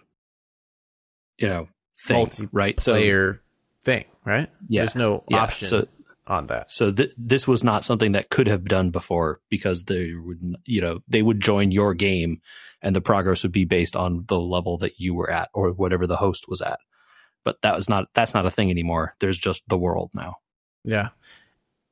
you 1.37 1.47
know, 1.47 1.67
thing, 1.99 2.49
right? 2.51 2.79
So 2.79 2.93
Player 2.93 3.41
thing, 3.83 4.05
right? 4.25 4.49
yeah, 4.67 4.81
There's 4.81 4.95
no 4.95 5.23
yeah, 5.29 5.43
option 5.43 5.67
So, 5.67 5.85
on 6.25 6.47
that. 6.47 6.71
so 6.71 6.91
th- 6.91 7.11
this 7.17 7.47
was 7.47 7.63
not 7.63 7.83
something 7.83 8.13
that 8.13 8.29
could 8.29 8.47
have 8.47 8.65
done 8.65 8.89
before 8.89 9.41
because 9.49 9.83
they 9.83 10.13
would, 10.13 10.41
you 10.65 10.81
know, 10.81 10.99
they 11.07 11.21
would 11.21 11.39
join 11.39 11.71
your 11.71 11.93
game, 11.93 12.41
and 12.81 12.95
the 12.95 13.01
progress 13.01 13.43
would 13.43 13.51
be 13.51 13.65
based 13.65 13.95
on 13.95 14.25
the 14.27 14.39
level 14.39 14.77
that 14.79 14.99
you 14.99 15.13
were 15.13 15.29
at 15.29 15.49
or 15.53 15.71
whatever 15.71 16.07
the 16.07 16.17
host 16.17 16.45
was 16.47 16.61
at. 16.61 16.79
But 17.43 17.61
that 17.61 17.75
was 17.75 17.87
not 17.89 18.07
that's 18.13 18.33
not 18.33 18.45
a 18.45 18.51
thing 18.51 18.71
anymore. 18.71 19.15
There's 19.19 19.37
just 19.39 19.61
the 19.67 19.77
world 19.77 20.11
now. 20.15 20.37
Yeah. 20.83 21.09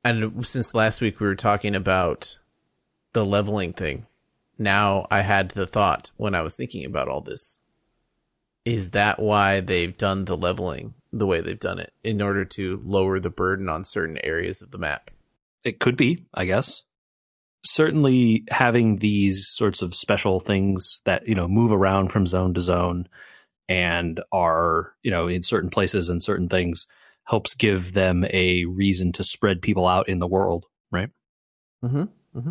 And 0.02 0.44
since 0.46 0.74
last 0.74 1.00
week 1.00 1.20
we 1.20 1.26
were 1.26 1.36
talking 1.36 1.74
about 1.76 2.38
the 3.12 3.24
leveling 3.24 3.72
thing, 3.72 4.06
now 4.60 5.06
I 5.10 5.22
had 5.22 5.50
the 5.50 5.66
thought 5.66 6.10
when 6.18 6.34
I 6.34 6.42
was 6.42 6.54
thinking 6.54 6.84
about 6.84 7.08
all 7.08 7.22
this. 7.22 7.58
Is 8.66 8.90
that 8.90 9.18
why 9.18 9.60
they've 9.60 9.96
done 9.96 10.26
the 10.26 10.36
leveling 10.36 10.94
the 11.12 11.26
way 11.26 11.40
they've 11.40 11.58
done 11.58 11.78
it 11.78 11.94
in 12.04 12.20
order 12.20 12.44
to 12.44 12.78
lower 12.84 13.18
the 13.18 13.30
burden 13.30 13.70
on 13.70 13.84
certain 13.84 14.18
areas 14.22 14.60
of 14.60 14.70
the 14.70 14.78
map? 14.78 15.10
It 15.64 15.80
could 15.80 15.96
be, 15.96 16.26
I 16.34 16.44
guess. 16.44 16.82
Certainly, 17.64 18.44
having 18.50 18.98
these 18.98 19.48
sorts 19.48 19.80
of 19.80 19.94
special 19.94 20.40
things 20.40 21.00
that 21.06 21.26
you 21.26 21.34
know 21.34 21.48
move 21.48 21.72
around 21.72 22.12
from 22.12 22.26
zone 22.26 22.52
to 22.54 22.60
zone 22.60 23.08
and 23.66 24.20
are 24.30 24.92
you 25.02 25.10
know 25.10 25.26
in 25.26 25.42
certain 25.42 25.70
places 25.70 26.10
and 26.10 26.22
certain 26.22 26.50
things 26.50 26.86
helps 27.24 27.54
give 27.54 27.94
them 27.94 28.26
a 28.30 28.66
reason 28.66 29.12
to 29.12 29.24
spread 29.24 29.62
people 29.62 29.86
out 29.86 30.08
in 30.08 30.18
the 30.18 30.26
world, 30.26 30.66
right? 30.90 31.08
Mm-hmm. 31.82 32.50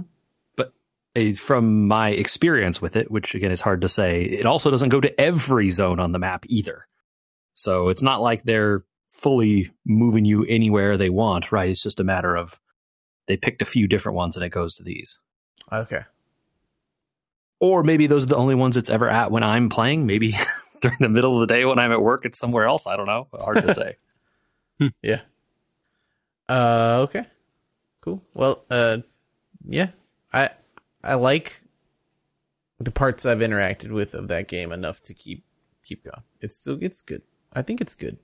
From 1.34 1.88
my 1.88 2.10
experience 2.10 2.82
with 2.82 2.96
it, 2.96 3.12
which 3.12 3.36
again 3.36 3.52
is 3.52 3.62
hard 3.62 3.82
to 3.82 3.90
say, 3.90 4.24
it 4.24 4.46
also 4.46 4.72
doesn't 4.72 4.90
go 4.90 5.02
to 5.02 5.22
every 5.22 5.70
zone 5.70 6.00
on 6.00 6.12
the 6.12 6.20
map 6.20 6.46
either. 6.48 6.86
So 7.54 7.90
it's 7.90 8.02
not 8.02 8.22
like 8.22 8.44
they're 8.44 8.84
fully 9.10 9.72
moving 9.86 10.26
you 10.26 10.46
anywhere 10.46 10.98
they 10.98 11.10
want, 11.10 11.52
right? 11.52 11.70
It's 11.70 11.84
just 11.84 12.00
a 12.00 12.04
matter 12.04 12.36
of 12.36 12.60
they 13.28 13.38
picked 13.38 13.62
a 13.62 13.66
few 13.66 13.88
different 13.88 14.16
ones 14.16 14.36
and 14.36 14.46
it 14.46 14.50
goes 14.50 14.74
to 14.76 14.84
these. 14.84 15.18
Okay. 15.72 16.02
Or 17.60 17.84
maybe 17.84 18.08
those 18.08 18.24
are 18.24 18.28
the 18.28 18.38
only 18.38 18.56
ones 18.56 18.78
it's 18.78 18.90
ever 18.90 19.10
at 19.10 19.32
when 19.32 19.44
I'm 19.44 19.70
playing. 19.70 20.06
Maybe 20.06 20.36
during 20.82 20.98
the 21.00 21.10
middle 21.10 21.42
of 21.42 21.48
the 21.48 21.54
day 21.54 21.66
when 21.66 21.80
I'm 21.80 21.92
at 21.92 22.02
work, 22.02 22.26
it's 22.26 22.40
somewhere 22.40 22.66
else. 22.66 22.88
I 22.88 22.96
don't 22.96 23.08
know. 23.08 23.28
Hard 23.34 23.62
to 23.64 23.74
say. 24.80 24.92
Yeah. 25.02 25.22
Uh 26.48 27.06
okay. 27.10 27.26
Cool. 28.02 28.24
Well, 28.34 28.64
uh 28.70 29.00
yeah. 29.68 29.90
I 30.32 30.52
I 31.04 31.16
like 31.16 31.62
the 32.80 32.92
parts 32.92 33.26
I've 33.26 33.40
interacted 33.40 33.92
with 33.92 34.14
of 34.14 34.28
that 34.30 34.48
game 34.48 34.72
enough 34.72 35.02
to 35.02 35.14
keep 35.14 35.46
keep 35.84 36.04
going. 36.04 36.24
It's 36.42 36.56
still 36.56 36.78
it's 36.82 37.02
good. 37.02 37.22
I 37.54 37.62
think 37.62 37.82
it's 37.82 37.96
good. 37.96 38.18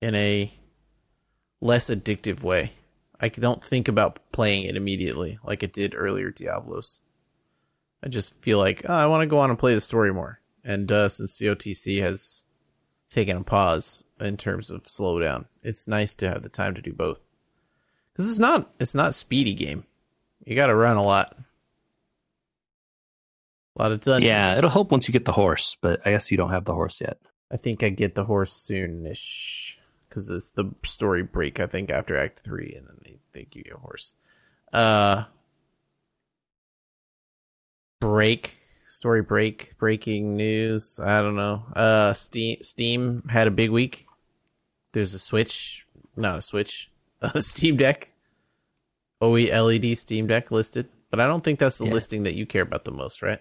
In 0.00 0.14
a 0.14 0.52
less 1.60 1.90
addictive 1.90 2.42
way. 2.42 2.72
I 3.20 3.28
don't 3.28 3.62
think 3.62 3.86
about 3.86 4.18
playing 4.32 4.64
it 4.64 4.76
immediately 4.76 5.38
like 5.44 5.62
it 5.62 5.72
did 5.72 5.94
earlier 5.94 6.30
Diablos. 6.30 7.00
I 8.02 8.08
just 8.08 8.40
feel 8.40 8.58
like 8.58 8.82
oh, 8.88 8.94
I 8.94 9.06
want 9.06 9.22
to 9.22 9.28
go 9.28 9.38
on 9.38 9.50
and 9.50 9.58
play 9.58 9.74
the 9.74 9.80
story 9.80 10.12
more. 10.12 10.40
And 10.64 10.90
uh, 10.90 11.08
since 11.08 11.38
COTC 11.38 12.02
has 12.02 12.44
taken 13.08 13.36
a 13.36 13.44
pause 13.44 14.04
in 14.20 14.36
terms 14.36 14.70
of 14.70 14.84
slowdown, 14.84 15.46
it's 15.62 15.86
nice 15.86 16.14
to 16.16 16.28
have 16.28 16.42
the 16.42 16.48
time 16.48 16.74
to 16.74 16.82
do 16.82 16.92
both. 16.92 17.20
Because 18.12 18.28
it's 18.28 18.38
not 18.40 18.72
it's 18.80 18.94
not 18.94 19.14
speedy 19.14 19.54
game. 19.54 19.84
You 20.44 20.56
got 20.56 20.66
to 20.66 20.74
run 20.74 20.96
a 20.96 21.02
lot, 21.02 21.36
a 23.76 23.82
lot 23.82 23.92
of 23.92 24.00
dungeons. 24.00 24.28
yeah, 24.28 24.58
it'll 24.58 24.70
help 24.70 24.90
once 24.90 25.08
you 25.08 25.12
get 25.12 25.24
the 25.24 25.32
horse, 25.32 25.76
but 25.80 26.00
I 26.04 26.10
guess 26.10 26.30
you 26.30 26.36
don't 26.36 26.50
have 26.50 26.64
the 26.64 26.74
horse 26.74 27.00
yet. 27.00 27.18
I 27.50 27.56
think 27.56 27.82
I 27.82 27.90
get 27.90 28.14
the 28.14 28.24
horse 28.24 28.52
soonish 28.52 29.76
because 30.08 30.28
it's 30.30 30.52
the 30.52 30.70
story 30.84 31.22
break. 31.22 31.60
I 31.60 31.66
think 31.66 31.90
after 31.90 32.16
Act 32.16 32.40
Three, 32.40 32.74
and 32.76 32.86
then 32.86 32.96
they 33.04 33.18
they 33.32 33.44
give 33.44 33.66
you 33.66 33.74
a 33.76 33.80
horse. 33.80 34.14
Uh, 34.72 35.24
break 38.00 38.56
story 38.86 39.22
break 39.22 39.76
breaking 39.78 40.36
news. 40.36 40.98
I 41.00 41.20
don't 41.20 41.36
know. 41.36 41.62
Uh, 41.74 42.12
Steam 42.12 42.58
Steam 42.62 43.22
had 43.28 43.46
a 43.46 43.50
big 43.52 43.70
week. 43.70 44.06
There's 44.92 45.14
a 45.14 45.18
Switch, 45.18 45.86
not 46.16 46.38
a 46.38 46.42
Switch, 46.42 46.90
a 47.22 47.40
Steam 47.42 47.76
Deck. 47.76 48.11
OE 49.22 49.48
LED 49.50 49.96
Steam 49.96 50.26
Deck 50.26 50.50
listed, 50.50 50.88
but 51.10 51.20
I 51.20 51.26
don't 51.26 51.42
think 51.42 51.58
that's 51.58 51.78
the 51.78 51.86
Yeah. 51.86 51.92
listing 51.94 52.24
that 52.24 52.34
you 52.34 52.44
care 52.44 52.62
about 52.62 52.84
the 52.84 52.90
most, 52.90 53.22
right? 53.22 53.40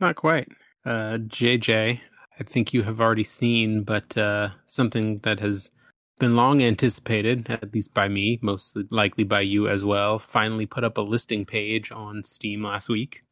Not 0.00 0.16
quite. 0.16 0.48
Uh, 0.84 1.18
JJ, 1.18 2.00
I 2.40 2.42
think 2.44 2.72
you 2.72 2.82
have 2.82 3.00
already 3.00 3.24
seen, 3.24 3.82
but 3.84 4.16
uh, 4.16 4.50
something 4.66 5.18
that 5.24 5.38
has 5.40 5.70
been 6.18 6.32
long 6.32 6.62
anticipated, 6.62 7.46
at 7.50 7.72
least 7.74 7.92
by 7.94 8.08
me, 8.08 8.38
most 8.42 8.76
likely 8.90 9.24
by 9.24 9.40
you 9.42 9.68
as 9.68 9.84
well, 9.84 10.18
finally 10.18 10.66
put 10.66 10.82
up 10.82 10.96
a 10.98 11.02
listing 11.02 11.44
page 11.44 11.92
on 11.92 12.24
Steam 12.24 12.62
last 12.62 12.88
week. 12.88 13.22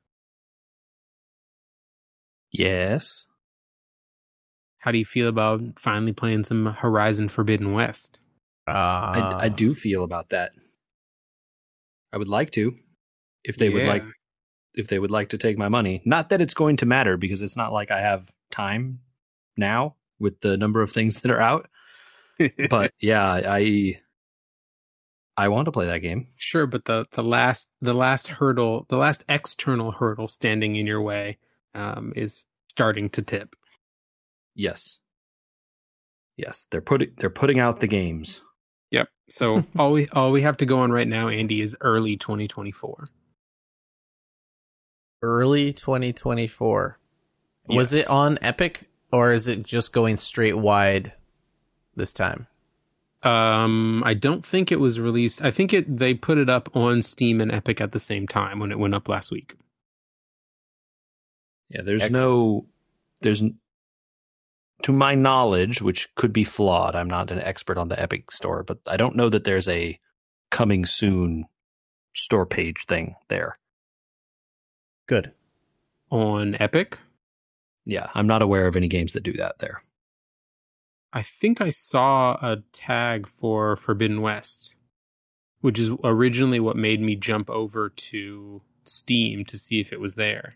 Yes. 2.51 3.25
How 4.79 4.93
do 4.93 4.99
you 4.99 5.05
feel 5.05 5.29
about 5.29 5.61
finally 5.81 6.13
playing 6.13 6.45
some 6.45 6.67
Horizon 6.67 7.29
Forbidden 7.29 7.73
West? 7.73 8.21
Uh, 8.69 8.71
I, 8.73 9.37
I 9.41 9.49
do 9.49 9.75
feel 9.75 10.05
about 10.05 10.29
that. 10.31 10.53
I 12.17 12.19
would 12.19 12.31
like 12.31 12.51
to, 12.53 12.75
if 13.45 13.59
they 13.59 13.69
would 13.69 13.85
like, 13.85 14.03
if 14.73 14.89
they 14.89 14.99
would 14.99 15.11
like 15.11 15.29
to 15.29 15.39
take 15.39 15.59
my 15.59 15.69
money. 15.69 16.01
Not 16.07 16.31
that 16.31 16.41
it's 16.41 16.55
going 16.55 16.79
to 16.79 16.87
matter 16.87 17.19
because 17.19 17.43
it's 17.43 17.59
not 17.59 17.75
like 17.75 17.91
I 17.91 18.01
have 18.01 18.33
time 18.51 19.01
now 19.59 19.97
with 20.19 20.41
the 20.41 20.57
number 20.57 20.81
of 20.81 20.91
things 20.91 21.21
that 21.21 21.31
are 21.31 21.43
out. 21.43 21.69
But 22.71 22.93
yeah, 22.99 23.27
I, 23.27 23.99
I 25.37 25.49
want 25.49 25.67
to 25.67 25.73
play 25.73 25.85
that 25.87 25.99
game. 25.99 26.29
Sure, 26.37 26.67
but 26.67 26.87
the 26.87 27.07
the 27.13 27.23
last 27.23 27.69
the 27.83 27.93
last 27.93 28.29
hurdle, 28.29 28.87
the 28.89 28.97
last 28.97 29.25
external 29.29 29.93
hurdle 29.93 30.29
standing 30.29 30.77
in 30.77 30.87
your 30.87 31.03
way, 31.03 31.37
um, 31.75 32.15
is 32.17 32.47
starting 32.69 33.11
to 33.11 33.23
tip. 33.23 33.55
Yes. 34.55 35.01
Yes, 36.39 36.65
they're 36.71 36.81
putting 36.81 37.13
they're 37.19 37.29
putting 37.29 37.59
out 37.61 37.81
the 37.81 37.87
games. 37.87 38.41
Yep. 38.91 39.09
So 39.29 39.65
all 39.79 39.93
we 39.93 40.09
all 40.09 40.33
we 40.33 40.43
have 40.43 40.57
to 40.59 40.67
go 40.67 40.79
on 40.81 40.91
right 40.93 41.09
now, 41.09 41.29
Andy, 41.29 41.61
is 41.61 41.77
early 41.81 42.17
2024. 42.17 43.07
early 45.23 45.73
2024. 45.73 46.99
Was 47.69 47.93
it 47.93 48.09
on 48.09 48.39
Epic 48.43 48.89
or 49.11 49.33
is 49.33 49.49
it 49.49 49.63
just 49.65 49.93
going 49.93 50.17
straight 50.17 50.57
wide 50.57 51.13
this 51.97 52.13
time? 52.13 52.47
Um, 53.23 54.05
I 54.05 54.15
don't 54.15 54.47
think 54.47 54.71
it 54.71 54.79
was 54.79 55.01
released. 55.01 55.43
I 55.43 55.51
think 55.51 55.73
it 55.73 55.99
they 55.99 56.15
put 56.15 56.39
it 56.39 56.49
up 56.49 56.69
on 56.77 57.03
Steam 57.03 57.41
and 57.41 57.51
Epic 57.51 57.81
at 57.81 57.91
the 57.91 57.99
same 57.99 58.29
time 58.29 58.61
when 58.61 58.71
it 58.71 58.79
went 58.79 58.95
up 58.95 59.09
last 59.09 59.33
week. 59.33 59.57
Yeah, 61.71 61.83
there's 61.83 62.03
Excellent. 62.03 62.25
no 62.25 62.67
there's 63.23 63.43
n- 63.43 63.59
to 64.87 64.93
my 64.93 65.17
knowledge, 65.17 65.83
which 65.83 66.15
could 66.15 66.33
be 66.33 66.45
flawed. 66.45 66.95
I'm 66.95 67.11
not 67.11 67.33
an 67.33 67.41
expert 67.41 67.77
on 67.77 67.89
the 67.89 68.01
Epic 68.01 68.31
store, 68.31 68.63
but 68.63 68.79
I 68.87 68.97
don't 68.97 69.17
know 69.17 69.29
that 69.29 69.43
there's 69.43 69.67
a 69.67 69.99
coming 70.53 70.87
soon 70.87 71.47
store 72.15 72.47
page 72.47 72.87
thing 72.87 73.17
there. 73.27 73.59
Good. 75.09 75.33
On 76.13 76.57
Epic, 76.61 77.01
Yeah, 77.85 78.11
I'm 78.15 78.29
not 78.29 78.43
aware 78.43 78.69
of 78.69 78.77
any 78.77 78.87
games 78.87 79.13
that 79.15 79.25
do 79.25 79.33
that 79.33 79.59
there. 79.59 79.83
I 81.13 81.23
think 81.23 81.61
I 81.61 81.71
saw 81.71 82.35
a 82.35 82.59
tag 82.73 83.27
for 83.27 83.75
Forbidden 83.75 84.21
West, 84.21 84.77
which 85.63 85.81
is 85.81 85.91
originally 86.05 86.61
what 86.61 86.77
made 86.77 87.01
me 87.01 87.17
jump 87.17 87.51
over 87.51 87.89
to 87.89 88.63
Steam 88.85 89.45
to 89.47 89.59
see 89.59 89.81
if 89.81 89.93
it 89.93 89.99
was 89.99 90.15
there. 90.15 90.55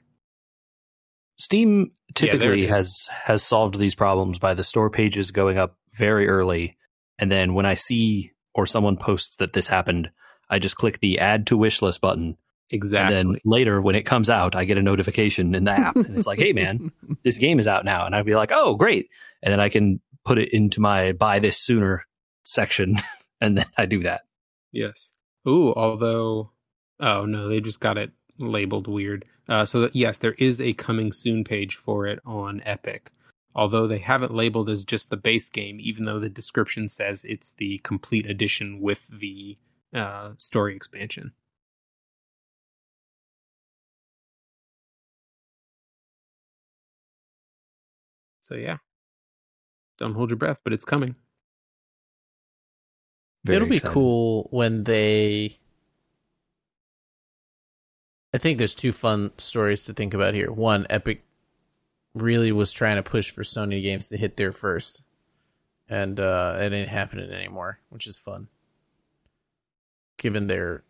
Steam 1.41 1.93
typically 2.15 2.65
is. 2.65 2.71
has 2.71 3.09
has 3.25 3.43
solved 3.43 3.79
these 3.79 3.95
problems 3.95 4.39
by 4.39 4.53
the 4.53 4.63
store 4.63 4.91
pages 4.91 5.31
going 5.31 5.57
up 5.57 5.79
very 5.95 6.29
early, 6.29 6.77
and 7.19 7.33
then 7.33 7.55
when 7.55 7.65
I 7.65 7.75
see 7.75 8.33
or 8.55 8.67
someone 8.67 8.99
posts 8.99 9.37
that 9.37 9.55
this 9.55 9.67
happened, 9.67 10.11
I 10.51 10.59
just 10.59 10.77
click 10.77 11.01
the 11.01 11.19
add 11.19 11.47
to 11.47 11.57
wish 11.57 11.81
list 11.81 12.03
button. 12.03 12.37
Exactly. 12.71 13.17
And 13.17 13.31
then 13.35 13.41
later, 13.45 13.81
when 13.81 13.95
it 13.95 14.03
comes 14.03 14.29
out, 14.29 14.55
I 14.55 14.65
get 14.65 14.77
a 14.77 14.83
notification 14.83 15.55
in 15.55 15.65
the 15.65 15.71
app, 15.73 15.97
and 15.97 16.15
it's 16.15 16.27
like, 16.27 16.39
"Hey, 16.39 16.53
man, 16.53 16.93
this 17.25 17.39
game 17.39 17.59
is 17.59 17.67
out 17.67 17.87
now," 17.87 18.05
and 18.05 18.15
I'd 18.15 18.27
be 18.27 18.35
like, 18.35 18.53
"Oh, 18.53 18.75
great!" 18.75 19.09
And 19.43 19.51
then 19.51 19.61
I 19.61 19.71
can 19.71 20.01
put 20.27 20.39
it 20.39 20.53
into 20.53 20.81
my 20.81 21.13
buy 21.13 21.39
this 21.39 21.57
sooner 21.57 22.07
section, 22.45 22.97
and 23.41 23.57
then 23.57 23.67
I 23.79 23.87
do 23.87 24.03
that. 24.03 24.23
Yes. 24.73 25.11
Ooh, 25.49 25.73
although, 25.73 26.51
oh 27.01 27.25
no, 27.25 27.49
they 27.49 27.61
just 27.61 27.81
got 27.81 27.97
it 27.97 28.13
labeled 28.41 28.89
weird. 28.89 29.25
Uh, 29.49 29.65
so 29.65 29.81
that, 29.81 29.95
yes, 29.95 30.19
there 30.19 30.35
is 30.39 30.61
a 30.61 30.73
coming 30.73 31.13
soon 31.13 31.45
page 31.45 31.77
for 31.77 32.07
it 32.07 32.19
on 32.25 32.63
Epic. 32.65 33.11
Although 33.55 33.87
they 33.87 33.99
have 33.99 34.23
it 34.23 34.31
labeled 34.31 34.71
as 34.71 34.85
just 34.85 35.11
the 35.11 35.17
base 35.17 35.49
game, 35.49 35.79
even 35.81 36.05
though 36.05 36.21
the 36.21 36.29
description 36.29 36.89
says 36.89 37.25
it's 37.25 37.53
the 37.59 37.79
complete 37.79 38.27
edition 38.27 38.81
with 38.81 39.07
the 39.09 39.59
uh, 39.93 40.33
story 40.39 40.77
expansion. 40.77 41.33
So 48.41 48.55
yeah, 48.55 48.79
don't 49.99 50.15
hold 50.15 50.31
your 50.31 50.37
breath, 50.37 50.59
but 50.65 50.73
it's 50.73 50.85
coming. 50.85 51.15
Very 53.45 53.57
It'll 53.57 53.69
be 53.69 53.81
cool 53.81 54.49
when 54.51 54.85
they. 54.85 55.59
I 58.33 58.39
think 58.39 58.59
there's 58.59 58.75
two 58.75 58.93
fun 58.93 59.33
stories 59.39 59.85
to 59.85 59.95
think 59.95 60.15
about 60.15 60.35
here. 60.35 60.53
One, 60.53 60.87
Epic 60.89 61.25
really 62.15 62.53
was 62.53 62.73
trying 62.73 62.97
to 62.97 63.03
push 63.03 63.31
for 63.31 63.43
Sony 63.43 63.83
games 63.83 64.09
to 64.09 64.17
hit 64.17 64.37
there 64.37 64.53
first, 64.53 65.03
and 65.89 66.19
uh, 66.21 66.57
it 66.61 66.73
ain't 66.73 66.89
happening 66.89 67.31
anymore, 67.31 67.81
which 67.89 68.07
is 68.07 68.17
fun. 68.17 68.49
Given 70.17 70.47
their 70.47 70.85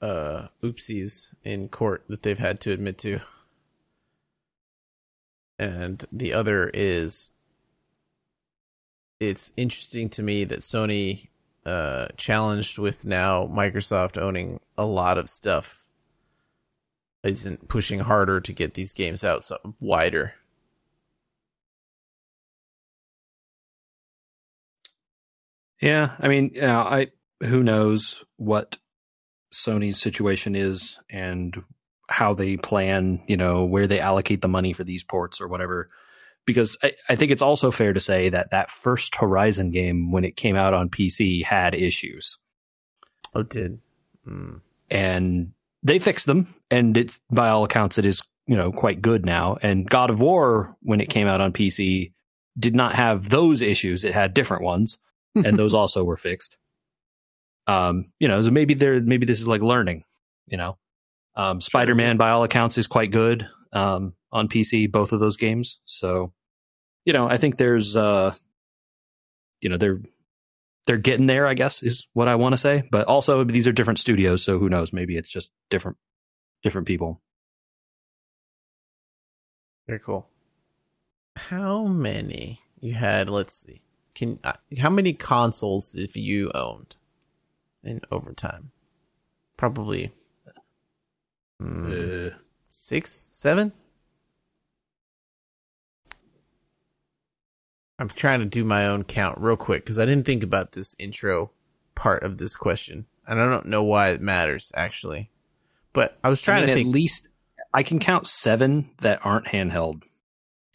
uh, 0.00 0.48
oopsies 0.62 1.34
in 1.42 1.68
court 1.68 2.04
that 2.08 2.22
they've 2.22 2.38
had 2.38 2.60
to 2.60 2.72
admit 2.72 2.98
to. 2.98 3.20
And 5.58 6.04
the 6.12 6.34
other 6.34 6.70
is 6.72 7.30
it's 9.18 9.52
interesting 9.56 10.10
to 10.10 10.22
me 10.22 10.44
that 10.44 10.60
Sony 10.60 11.28
uh, 11.64 12.08
challenged 12.16 12.78
with 12.78 13.04
now 13.04 13.46
Microsoft 13.46 14.20
owning 14.20 14.60
a 14.76 14.84
lot 14.84 15.16
of 15.18 15.30
stuff 15.30 15.85
isn't 17.22 17.68
pushing 17.68 18.00
harder 18.00 18.40
to 18.40 18.52
get 18.52 18.74
these 18.74 18.92
games 18.92 19.24
out 19.24 19.44
so 19.44 19.58
wider. 19.80 20.34
Yeah, 25.80 26.16
I 26.18 26.28
mean, 26.28 26.52
you 26.54 26.62
know, 26.62 26.80
I 26.80 27.08
who 27.40 27.62
knows 27.62 28.24
what 28.36 28.78
Sony's 29.52 30.00
situation 30.00 30.54
is 30.54 30.98
and 31.10 31.62
how 32.08 32.34
they 32.34 32.56
plan, 32.56 33.22
you 33.26 33.36
know, 33.36 33.64
where 33.64 33.86
they 33.86 34.00
allocate 34.00 34.40
the 34.40 34.48
money 34.48 34.72
for 34.72 34.84
these 34.84 35.04
ports 35.04 35.40
or 35.40 35.48
whatever. 35.48 35.90
Because 36.46 36.78
I, 36.82 36.92
I 37.08 37.16
think 37.16 37.32
it's 37.32 37.42
also 37.42 37.70
fair 37.70 37.92
to 37.92 38.00
say 38.00 38.28
that 38.28 38.52
that 38.52 38.70
first 38.70 39.16
Horizon 39.16 39.70
game, 39.70 40.12
when 40.12 40.24
it 40.24 40.36
came 40.36 40.56
out 40.56 40.74
on 40.74 40.88
PC, 40.88 41.44
had 41.44 41.74
issues, 41.74 42.38
Oh, 43.34 43.42
did 43.42 43.80
mm. 44.26 44.60
and 44.90 45.52
they 45.86 45.98
fixed 45.98 46.26
them. 46.26 46.54
And 46.70 46.96
it's 46.96 47.20
by 47.30 47.48
all 47.48 47.64
accounts, 47.64 47.96
it 47.96 48.04
is 48.04 48.22
you 48.46 48.56
know 48.56 48.72
quite 48.72 49.00
good 49.00 49.24
now. 49.24 49.56
And 49.62 49.88
God 49.88 50.10
of 50.10 50.20
War, 50.20 50.76
when 50.82 51.00
it 51.00 51.08
came 51.08 51.28
out 51.28 51.40
on 51.40 51.52
PC, 51.52 52.12
did 52.58 52.74
not 52.74 52.94
have 52.94 53.28
those 53.28 53.62
issues. 53.62 54.04
It 54.04 54.12
had 54.14 54.34
different 54.34 54.62
ones, 54.62 54.98
and 55.34 55.56
those 55.56 55.74
also 55.74 56.04
were 56.04 56.16
fixed. 56.16 56.56
Um, 57.68 58.06
you 58.20 58.28
know, 58.28 58.42
so 58.42 58.50
maybe 58.50 58.74
there, 58.74 59.00
maybe 59.00 59.26
this 59.26 59.40
is 59.40 59.48
like 59.48 59.62
learning. 59.62 60.04
You 60.46 60.58
know, 60.58 60.78
um, 61.36 61.60
Spider 61.60 61.94
Man, 61.94 62.16
by 62.16 62.30
all 62.30 62.44
accounts, 62.44 62.78
is 62.78 62.86
quite 62.86 63.10
good 63.10 63.48
um, 63.72 64.14
on 64.32 64.48
PC. 64.48 64.90
Both 64.90 65.12
of 65.12 65.20
those 65.20 65.36
games. 65.36 65.78
So, 65.84 66.32
you 67.04 67.12
know, 67.12 67.28
I 67.28 67.38
think 67.38 67.56
there's, 67.56 67.96
uh, 67.96 68.34
you 69.60 69.68
know, 69.68 69.76
they're 69.76 70.00
they're 70.86 70.96
getting 70.98 71.26
there. 71.26 71.46
I 71.46 71.54
guess 71.54 71.82
is 71.82 72.08
what 72.12 72.28
I 72.28 72.36
want 72.36 72.52
to 72.54 72.56
say. 72.56 72.84
But 72.90 73.06
also, 73.06 73.44
these 73.44 73.66
are 73.68 73.72
different 73.72 73.98
studios, 73.98 74.42
so 74.42 74.58
who 74.58 74.68
knows? 74.68 74.92
Maybe 74.92 75.16
it's 75.16 75.28
just 75.28 75.52
different 75.70 75.96
different 76.62 76.86
people. 76.86 77.20
very 79.86 79.98
cool. 80.00 80.28
How 81.36 81.84
many 81.84 82.60
you 82.80 82.94
had? 82.94 83.28
Let's 83.30 83.54
see. 83.54 83.82
Can 84.14 84.38
uh, 84.42 84.54
how 84.78 84.90
many 84.90 85.12
consoles 85.12 85.94
if 85.94 86.16
you 86.16 86.50
owned 86.54 86.96
in 87.84 88.00
overtime? 88.10 88.70
Probably 89.56 90.12
mm, 91.62 92.32
Uh, 92.32 92.36
six, 92.68 93.28
seven. 93.32 93.72
I'm 97.98 98.08
trying 98.08 98.40
to 98.40 98.46
do 98.46 98.64
my 98.64 98.86
own 98.86 99.04
count 99.04 99.38
real 99.38 99.56
quick 99.56 99.84
because 99.84 99.98
I 99.98 100.04
didn't 100.04 100.26
think 100.26 100.42
about 100.42 100.72
this 100.72 100.94
intro 100.98 101.50
part 101.94 102.22
of 102.22 102.38
this 102.38 102.54
question, 102.56 103.06
and 103.26 103.40
I 103.40 103.48
don't 103.48 103.66
know 103.66 103.82
why 103.82 104.10
it 104.10 104.20
matters 104.20 104.70
actually. 104.74 105.30
But 105.92 106.18
I 106.22 106.28
was 106.28 106.42
I 106.42 106.44
trying 106.44 106.66
mean, 106.66 106.74
to 106.76 106.80
at 106.82 106.86
least 106.86 107.28
I 107.72 107.82
can 107.82 107.98
count 107.98 108.26
seven 108.26 108.90
that 109.00 109.20
aren't 109.24 109.46
handheld. 109.46 110.02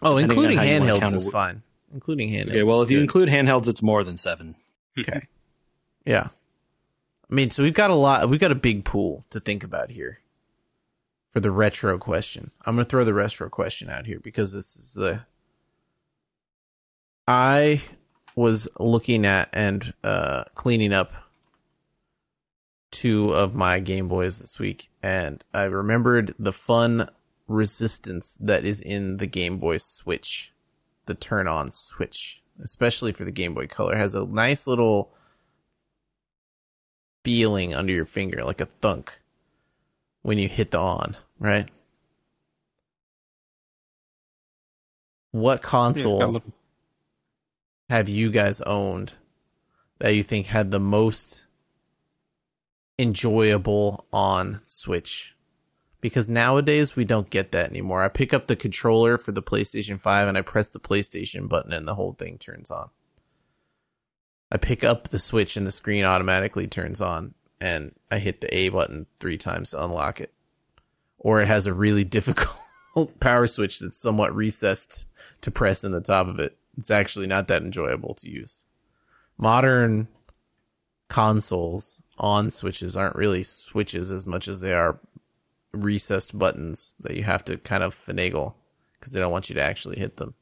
oh, 0.01 0.17
including 0.17 0.57
handhelds 0.57 1.13
is 1.13 1.29
fine. 1.29 1.61
Including 1.93 2.29
handhelds. 2.29 2.49
Okay, 2.49 2.63
well, 2.63 2.81
if 2.81 2.89
you 2.89 2.97
good. 2.97 3.03
include 3.03 3.29
handhelds, 3.29 3.67
it's 3.67 3.81
more 3.81 4.03
than 4.03 4.17
seven. 4.17 4.55
Okay. 4.97 5.27
Yeah. 6.05 6.27
I 7.29 7.33
mean, 7.33 7.51
so 7.51 7.63
we've 7.63 7.73
got 7.73 7.91
a 7.91 7.95
lot, 7.95 8.29
we've 8.29 8.39
got 8.39 8.51
a 8.51 8.55
big 8.55 8.83
pool 8.83 9.25
to 9.29 9.39
think 9.39 9.63
about 9.63 9.91
here 9.91 10.19
for 11.31 11.39
the 11.39 11.51
retro 11.51 11.97
question. 11.97 12.51
I'm 12.65 12.75
going 12.75 12.85
to 12.85 12.89
throw 12.89 13.03
the 13.05 13.13
retro 13.13 13.49
question 13.49 13.89
out 13.89 14.05
here 14.05 14.19
because 14.19 14.51
this 14.51 14.75
is 14.75 14.93
the. 14.93 15.21
I 17.31 17.81
was 18.35 18.67
looking 18.77 19.25
at 19.25 19.47
and 19.53 19.93
uh, 20.03 20.43
cleaning 20.53 20.91
up 20.91 21.13
two 22.91 23.29
of 23.29 23.55
my 23.55 23.79
Game 23.79 24.09
Boys 24.09 24.39
this 24.39 24.59
week, 24.59 24.89
and 25.01 25.41
I 25.53 25.63
remembered 25.63 26.35
the 26.37 26.51
fun 26.51 27.09
resistance 27.47 28.37
that 28.41 28.65
is 28.65 28.81
in 28.81 29.15
the 29.15 29.27
Game 29.27 29.59
Boy 29.59 29.77
Switch, 29.77 30.51
the 31.05 31.13
turn 31.13 31.47
on 31.47 31.71
switch, 31.71 32.43
especially 32.61 33.13
for 33.13 33.23
the 33.23 33.31
Game 33.31 33.53
Boy 33.53 33.65
Color, 33.65 33.95
has 33.95 34.13
a 34.13 34.25
nice 34.25 34.67
little 34.67 35.13
feeling 37.23 37.73
under 37.73 37.93
your 37.93 38.03
finger, 38.03 38.43
like 38.43 38.59
a 38.59 38.65
thunk 38.65 39.21
when 40.21 40.37
you 40.37 40.49
hit 40.49 40.71
the 40.71 40.79
on, 40.79 41.15
right? 41.39 41.71
What 45.31 45.51
Yeah, 45.51 45.55
it's 45.55 45.63
got 45.63 46.35
a 46.35 46.41
console 46.41 46.43
have 47.91 48.07
you 48.07 48.29
guys 48.29 48.61
owned 48.61 49.11
that 49.99 50.15
you 50.15 50.23
think 50.23 50.45
had 50.45 50.71
the 50.71 50.79
most 50.79 51.43
enjoyable 52.97 54.07
on 54.13 54.61
Switch? 54.65 55.35
Because 55.99 56.29
nowadays 56.29 56.95
we 56.95 57.03
don't 57.03 57.29
get 57.29 57.51
that 57.51 57.69
anymore. 57.69 58.01
I 58.01 58.07
pick 58.07 58.33
up 58.33 58.47
the 58.47 58.55
controller 58.55 59.17
for 59.17 59.33
the 59.33 59.43
PlayStation 59.43 59.99
5 59.99 60.29
and 60.29 60.37
I 60.37 60.41
press 60.41 60.69
the 60.69 60.79
PlayStation 60.79 61.49
button 61.49 61.73
and 61.73 61.85
the 61.85 61.95
whole 61.95 62.13
thing 62.13 62.37
turns 62.37 62.71
on. 62.71 62.91
I 64.49 64.55
pick 64.55 64.85
up 64.85 65.09
the 65.09 65.19
Switch 65.19 65.57
and 65.57 65.67
the 65.67 65.71
screen 65.71 66.05
automatically 66.05 66.67
turns 66.67 67.01
on 67.01 67.33
and 67.59 67.91
I 68.09 68.19
hit 68.19 68.39
the 68.39 68.55
A 68.57 68.69
button 68.69 69.05
3 69.19 69.37
times 69.37 69.71
to 69.71 69.83
unlock 69.83 70.21
it. 70.21 70.31
Or 71.17 71.41
it 71.41 71.49
has 71.49 71.67
a 71.67 71.73
really 71.73 72.03
difficult 72.05 73.19
power 73.19 73.47
switch 73.47 73.79
that's 73.79 73.97
somewhat 73.97 74.33
recessed 74.33 75.07
to 75.41 75.51
press 75.51 75.83
in 75.83 75.91
the 75.91 75.99
top 75.99 76.29
of 76.29 76.39
it. 76.39 76.57
It's 76.81 76.89
actually 76.89 77.27
not 77.27 77.47
that 77.47 77.61
enjoyable 77.61 78.15
to 78.15 78.27
use. 78.27 78.63
Modern 79.37 80.07
consoles 81.09 82.01
on 82.17 82.49
switches 82.49 82.97
aren't 82.97 83.15
really 83.15 83.43
switches 83.43 84.11
as 84.11 84.25
much 84.25 84.47
as 84.47 84.61
they 84.61 84.73
are 84.73 84.99
recessed 85.73 86.35
buttons 86.39 86.95
that 86.99 87.15
you 87.15 87.21
have 87.21 87.45
to 87.45 87.57
kind 87.57 87.83
of 87.83 87.93
finagle 87.93 88.55
because 88.93 89.13
they 89.13 89.19
don't 89.19 89.31
want 89.31 89.47
you 89.47 89.53
to 89.53 89.61
actually 89.61 89.99
hit 89.99 90.17
them. 90.17 90.33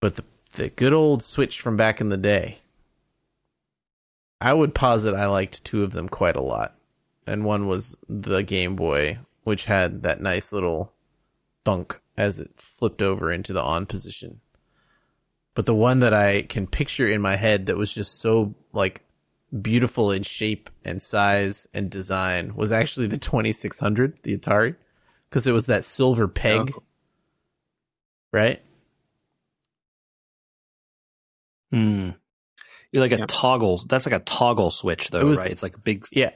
But 0.00 0.16
the 0.16 0.24
the 0.54 0.70
good 0.70 0.92
old 0.92 1.22
switch 1.22 1.60
from 1.60 1.76
back 1.76 2.00
in 2.00 2.08
the 2.08 2.16
day, 2.16 2.58
I 4.40 4.52
would 4.52 4.74
posit 4.74 5.14
I 5.14 5.26
liked 5.26 5.62
two 5.62 5.84
of 5.84 5.92
them 5.92 6.08
quite 6.08 6.34
a 6.34 6.42
lot. 6.42 6.74
And 7.24 7.44
one 7.44 7.68
was 7.68 7.96
the 8.08 8.42
Game 8.42 8.74
Boy, 8.74 9.20
which 9.44 9.66
had 9.66 10.02
that 10.02 10.20
nice 10.20 10.52
little 10.52 10.92
thunk 11.64 12.00
as 12.16 12.40
it 12.40 12.50
flipped 12.56 13.00
over 13.00 13.32
into 13.32 13.52
the 13.52 13.62
on 13.62 13.86
position. 13.86 14.41
But 15.54 15.66
the 15.66 15.74
one 15.74 15.98
that 16.00 16.14
I 16.14 16.42
can 16.42 16.66
picture 16.66 17.06
in 17.06 17.20
my 17.20 17.36
head 17.36 17.66
that 17.66 17.76
was 17.76 17.94
just 17.94 18.20
so 18.20 18.54
like 18.72 19.02
beautiful 19.60 20.10
in 20.10 20.22
shape 20.22 20.70
and 20.84 21.00
size 21.02 21.66
and 21.74 21.90
design 21.90 22.54
was 22.54 22.72
actually 22.72 23.06
the 23.08 23.18
2600, 23.18 24.18
the 24.22 24.36
Atari, 24.36 24.76
because 25.28 25.46
it 25.46 25.52
was 25.52 25.66
that 25.66 25.84
silver 25.84 26.26
peg, 26.26 26.72
Oh. 26.74 26.82
right? 28.32 28.62
Mm. 31.72 32.14
You're 32.92 33.02
like 33.02 33.12
a 33.12 33.18
Yeah. 33.18 33.26
toggle. 33.28 33.78
That's 33.88 34.06
like 34.06 34.14
a 34.14 34.24
toggle 34.24 34.70
switch, 34.70 35.10
though, 35.10 35.20
It 35.20 35.24
was- 35.24 35.38
right? 35.40 35.50
It's 35.50 35.62
like 35.62 35.74
a 35.76 35.80
big. 35.80 36.06
Yeah, 36.12 36.30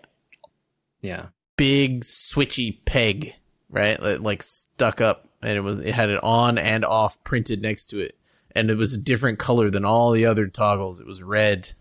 Yeah. 1.03 1.27
big 1.57 2.03
switchy 2.03 2.85
peg, 2.85 3.35
right? 3.69 4.01
Like, 4.01 4.21
like 4.21 4.43
stuck 4.43 5.01
up, 5.01 5.29
and 5.43 5.53
it 5.57 5.61
was 5.61 5.79
it 5.79 5.95
had 5.95 6.09
it 6.11 6.23
on 6.23 6.57
and 6.59 6.85
off 6.85 7.23
printed 7.25 7.61
next 7.61 7.87
to 7.87 8.01
it, 8.01 8.17
and 8.57 8.71
it 8.71 8.77
was 8.77 8.95
a 8.95 8.99
different 8.99 9.39
color 9.39 9.71
than 9.71 9.85
all 9.85 10.13
the 10.13 10.25
other 10.25 10.47
toggles. 10.47 10.99
It 10.99 11.07
was 11.07 11.23
red, 11.23 11.73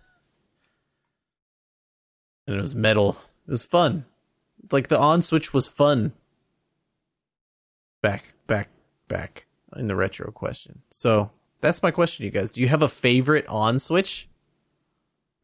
and 2.45 2.57
it 2.57 2.61
was 2.61 2.76
metal. 2.76 3.17
It 3.47 3.51
was 3.51 3.63
fun. 3.63 4.05
Like 4.71 4.89
the 4.89 4.99
on 4.99 5.21
switch 5.21 5.53
was 5.53 5.69
fun. 5.69 6.11
Back, 8.01 8.34
back, 8.45 8.69
back 9.07 9.47
in 9.76 9.88
the 9.88 9.95
retro 9.95 10.32
question. 10.32 10.82
So 10.91 11.32
that's 11.61 11.82
my 11.82 11.91
question, 11.91 12.26
you 12.26 12.32
guys. 12.32 12.51
Do 12.51 12.61
you 12.61 12.67
have 12.67 12.82
a 12.82 12.89
favorite 12.89 13.47
on 13.47 13.80
switch? 13.80 14.28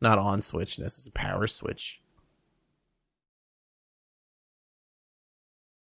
Not 0.01 0.19
on 0.19 0.41
switch, 0.41 0.77
this 0.77 0.99
is 0.99 1.07
a 1.07 1.11
power 1.11 1.47
switch. 1.47 2.01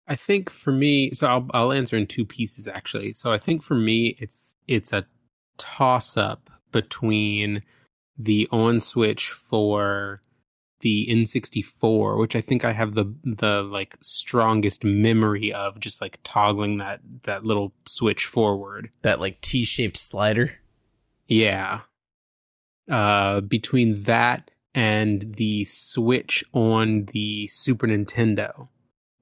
I 0.05 0.15
think 0.15 0.49
for 0.49 0.71
me, 0.71 1.11
so 1.11 1.27
I'll 1.27 1.47
I'll 1.53 1.71
answer 1.71 1.95
in 1.95 2.07
two 2.07 2.25
pieces 2.25 2.67
actually. 2.67 3.13
So 3.13 3.31
I 3.31 3.37
think 3.37 3.63
for 3.63 3.75
me, 3.75 4.17
it's 4.19 4.55
it's 4.67 4.91
a 4.91 5.05
toss 5.59 6.17
up 6.17 6.49
between 6.71 7.61
the 8.17 8.47
on 8.51 8.79
switch 8.79 9.29
for 9.29 10.21
the 10.81 11.07
N64, 11.09 12.17
which 12.19 12.35
I 12.35 12.41
think 12.41 12.63
I 12.63 12.71
have 12.73 12.93
the 12.93 13.13
the 13.23 13.61
like 13.63 13.97
strongest 14.01 14.83
memory 14.83 15.51
of, 15.53 15.79
just 15.79 15.99
like 16.01 16.19
toggling 16.23 16.77
that 16.77 17.01
that 17.23 17.43
little 17.43 17.73
switch 17.85 18.25
forward. 18.25 18.89
That 19.01 19.19
like 19.19 19.41
T-shaped 19.41 19.97
slider. 19.97 20.53
Yeah. 21.27 21.81
Uh, 22.89 23.41
between 23.41 24.03
that 24.03 24.49
and 24.73 25.35
the 25.35 25.65
Switch 25.65 26.43
on 26.53 27.05
the 27.13 27.45
Super 27.47 27.85
Nintendo, 27.87 28.67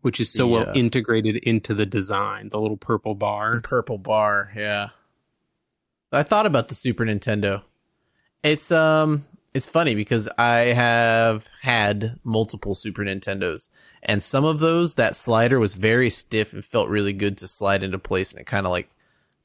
which 0.01 0.19
is 0.19 0.31
so 0.31 0.47
well 0.47 0.71
integrated 0.73 1.37
into 1.37 1.73
the 1.73 1.85
design, 1.85 2.49
the 2.49 2.59
little 2.59 2.77
purple 2.77 3.13
The 3.13 3.19
bar. 3.19 3.61
purple 3.61 3.97
bar, 3.97 4.51
yeah. 4.55 4.89
I 6.17 6.23
thought 6.23 6.45
about 6.45 6.67
the 6.67 6.75
Super 6.75 7.05
Nintendo. 7.05 7.61
It's 8.43 8.71
um 8.71 9.25
it's 9.53 9.67
funny 9.67 9.95
because 9.95 10.27
I 10.37 10.57
have 10.73 11.47
had 11.61 12.19
multiple 12.23 12.75
Super 12.75 13.03
Nintendos 13.03 13.69
and 14.03 14.21
some 14.21 14.45
of 14.45 14.59
those 14.59 14.95
that 14.95 15.15
slider 15.15 15.59
was 15.59 15.73
very 15.73 16.09
stiff 16.09 16.53
and 16.53 16.63
felt 16.63 16.89
really 16.89 17.13
good 17.13 17.37
to 17.39 17.47
slide 17.47 17.83
into 17.83 17.97
place 17.97 18.31
and 18.31 18.39
it 18.39 18.45
kind 18.45 18.65
of 18.65 18.71
like 18.71 18.89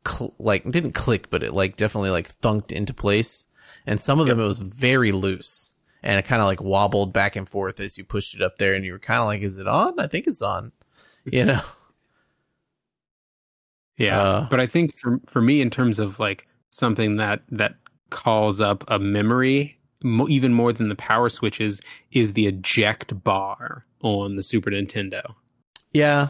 cl- 0.06 0.34
like 0.38 0.70
didn't 0.70 0.92
click 0.92 1.30
but 1.30 1.42
it 1.42 1.54
like 1.54 1.76
definitely 1.76 2.10
like 2.10 2.38
thunked 2.40 2.72
into 2.72 2.94
place. 2.94 3.46
And 3.86 4.00
some 4.00 4.20
of 4.20 4.26
them 4.26 4.38
it 4.38 4.46
was 4.46 4.60
very 4.60 5.12
loose 5.12 5.70
and 6.02 6.18
it 6.18 6.26
kind 6.26 6.42
of 6.42 6.46
like 6.46 6.60
wobbled 6.60 7.12
back 7.12 7.36
and 7.36 7.48
forth 7.48 7.80
as 7.80 7.96
you 7.96 8.04
pushed 8.04 8.34
it 8.34 8.42
up 8.42 8.58
there 8.58 8.74
and 8.74 8.84
you 8.84 8.92
were 8.92 8.98
kind 8.98 9.20
of 9.20 9.26
like 9.26 9.42
is 9.42 9.58
it 9.58 9.66
on? 9.66 9.98
I 9.98 10.06
think 10.06 10.26
it's 10.26 10.42
on. 10.42 10.72
You 11.24 11.44
know. 11.44 11.60
Yeah. 13.96 14.20
Uh, 14.20 14.48
but 14.48 14.58
I 14.60 14.66
think 14.66 14.98
for 14.98 15.20
for 15.26 15.40
me, 15.40 15.60
in 15.60 15.70
terms 15.70 16.00
of 16.00 16.18
like 16.18 16.48
something 16.72 17.16
that 17.16 17.42
that 17.50 17.74
calls 18.10 18.60
up 18.60 18.82
a 18.88 18.98
memory, 18.98 19.78
mo- 20.02 20.28
even 20.28 20.52
more 20.52 20.72
than 20.72 20.88
the 20.88 20.96
power 20.96 21.28
switches, 21.28 21.80
is 22.10 22.32
the 22.32 22.46
eject 22.46 23.22
bar 23.22 23.86
on 24.02 24.36
the 24.36 24.42
Super 24.42 24.70
Nintendo. 24.70 25.34
Yeah, 25.92 26.28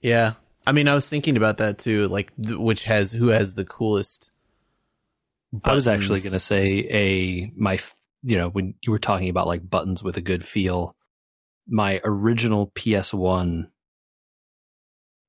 yeah. 0.00 0.34
I 0.66 0.72
mean, 0.72 0.86
I 0.86 0.94
was 0.94 1.08
thinking 1.08 1.36
about 1.36 1.56
that 1.56 1.78
too. 1.78 2.06
Like, 2.08 2.32
th- 2.36 2.58
which 2.58 2.84
has 2.84 3.10
who 3.10 3.28
has 3.28 3.54
the 3.54 3.64
coolest? 3.64 4.30
I 5.64 5.74
was 5.74 5.88
actually 5.88 6.20
going 6.20 6.32
to 6.32 6.38
say 6.38 6.86
a 6.90 7.52
my 7.56 7.74
f- 7.74 7.96
you 8.22 8.36
know 8.36 8.50
when 8.50 8.74
you 8.82 8.92
were 8.92 8.98
talking 9.00 9.28
about 9.28 9.48
like 9.48 9.68
buttons 9.68 10.04
with 10.04 10.16
a 10.16 10.20
good 10.20 10.44
feel, 10.44 10.94
my 11.66 12.00
original 12.04 12.68
PS1 12.76 13.68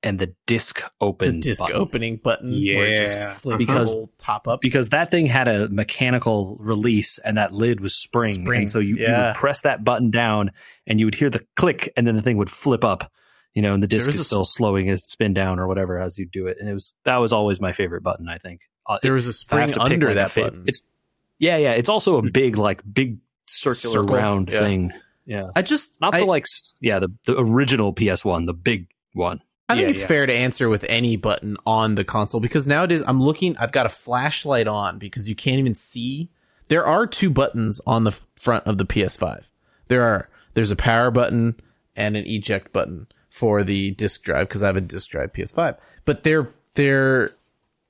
and 0.03 0.17
the 0.19 0.33
disc 0.47 0.79
the 0.81 0.89
open 1.01 1.39
disc 1.39 1.59
button. 1.61 1.75
opening 1.75 2.15
button, 2.17 2.51
where 2.51 2.87
it 2.87 2.97
just 2.97 3.17
Yeah. 3.45 3.57
Because- 3.57 3.89
the 3.91 3.95
whole 3.97 4.11
top 4.17 4.47
up. 4.47 4.59
because 4.61 4.89
that 4.89 5.11
thing 5.11 5.27
had 5.27 5.47
a 5.47 5.69
mechanical 5.69 6.57
release 6.59 7.19
and 7.19 7.37
that 7.37 7.53
lid 7.53 7.79
was 7.81 7.93
spring, 7.95 8.33
Spring, 8.43 8.59
and 8.61 8.69
so 8.69 8.79
you, 8.79 8.97
you 8.97 9.07
would 9.07 9.35
press 9.35 9.61
that 9.61 9.83
button 9.83 10.09
down 10.11 10.51
and 10.87 10.99
you 10.99 11.05
would 11.05 11.15
hear 11.15 11.29
the 11.29 11.45
click 11.55 11.91
and 11.95 12.07
then 12.07 12.15
the 12.15 12.21
thing 12.21 12.37
would 12.37 12.49
flip 12.49 12.83
up 12.83 13.11
you 13.53 13.61
know 13.61 13.73
and 13.73 13.83
the 13.83 13.87
disc 13.87 14.07
is 14.07 14.15
a 14.15 14.19
s- 14.21 14.27
still 14.27 14.45
slowing 14.45 14.89
as 14.89 15.03
spin 15.03 15.33
down 15.33 15.59
or 15.59 15.67
whatever 15.67 15.99
as 15.99 16.17
you 16.17 16.25
do 16.25 16.47
it 16.47 16.57
and 16.59 16.69
it 16.69 16.73
was 16.73 16.93
that 17.03 17.17
was 17.17 17.33
always 17.33 17.59
my 17.59 17.73
favorite 17.73 18.01
button 18.01 18.29
i 18.29 18.37
think 18.37 18.61
uh, 18.87 18.97
there 19.03 19.11
was 19.13 19.27
a 19.27 19.31
if 19.31 19.53
I 19.53 19.59
have 19.59 19.69
spring 19.69 19.73
to 19.73 19.73
pick, 19.73 19.93
under 19.93 20.07
like, 20.07 20.15
that 20.15 20.31
fa- 20.31 20.41
button. 20.43 20.63
it's 20.67 20.81
yeah 21.37 21.57
yeah 21.57 21.73
it's 21.73 21.89
also 21.89 22.17
a 22.17 22.21
big 22.21 22.55
like 22.57 22.81
big 22.91 23.17
circular 23.47 23.93
Circle, 24.03 24.15
round 24.15 24.49
yeah. 24.49 24.59
thing 24.59 24.91
yeah 25.25 25.49
I 25.55 25.61
just 25.63 25.99
not 25.99 26.15
I, 26.15 26.21
the 26.21 26.25
like 26.25 26.45
yeah 26.79 26.99
the, 26.99 27.09
the 27.25 27.37
original 27.37 27.93
ps1 27.93 28.45
the 28.45 28.53
big 28.53 28.87
one 29.13 29.41
I 29.71 29.75
think 29.75 29.87
Yeah, 29.87 29.91
it's 29.91 30.01
yeah. 30.01 30.07
fair 30.07 30.25
to 30.25 30.33
answer 30.33 30.69
with 30.69 30.83
any 30.89 31.15
button 31.17 31.57
on 31.65 31.95
the 31.95 32.03
console 32.03 32.41
because 32.41 32.67
nowadays 32.67 33.01
I'm 33.05 33.21
looking. 33.21 33.55
I've 33.57 33.71
got 33.71 33.85
a 33.85 33.89
flashlight 33.89 34.67
on 34.67 34.97
because 34.99 35.27
you 35.29 35.35
can't 35.35 35.59
even 35.59 35.73
see. 35.73 36.29
There 36.67 36.85
are 36.85 37.05
two 37.05 37.29
buttons 37.29 37.81
on 37.85 38.03
the 38.03 38.11
front 38.35 38.65
of 38.65 38.77
the 38.77 38.85
PS5. 38.85 39.43
There 39.87 40.03
are. 40.03 40.29
There's 40.53 40.71
a 40.71 40.75
power 40.75 41.11
button 41.11 41.55
and 41.95 42.15
an 42.15 42.25
eject 42.25 42.71
button 42.71 43.07
for 43.29 43.63
the 43.63 43.91
disk 43.91 44.23
drive 44.23 44.47
because 44.47 44.63
I 44.63 44.67
have 44.67 44.77
a 44.77 44.81
disk 44.81 45.09
drive 45.09 45.33
PS5. 45.33 45.77
But 46.05 46.23
they're 46.23 46.49
they're 46.75 47.31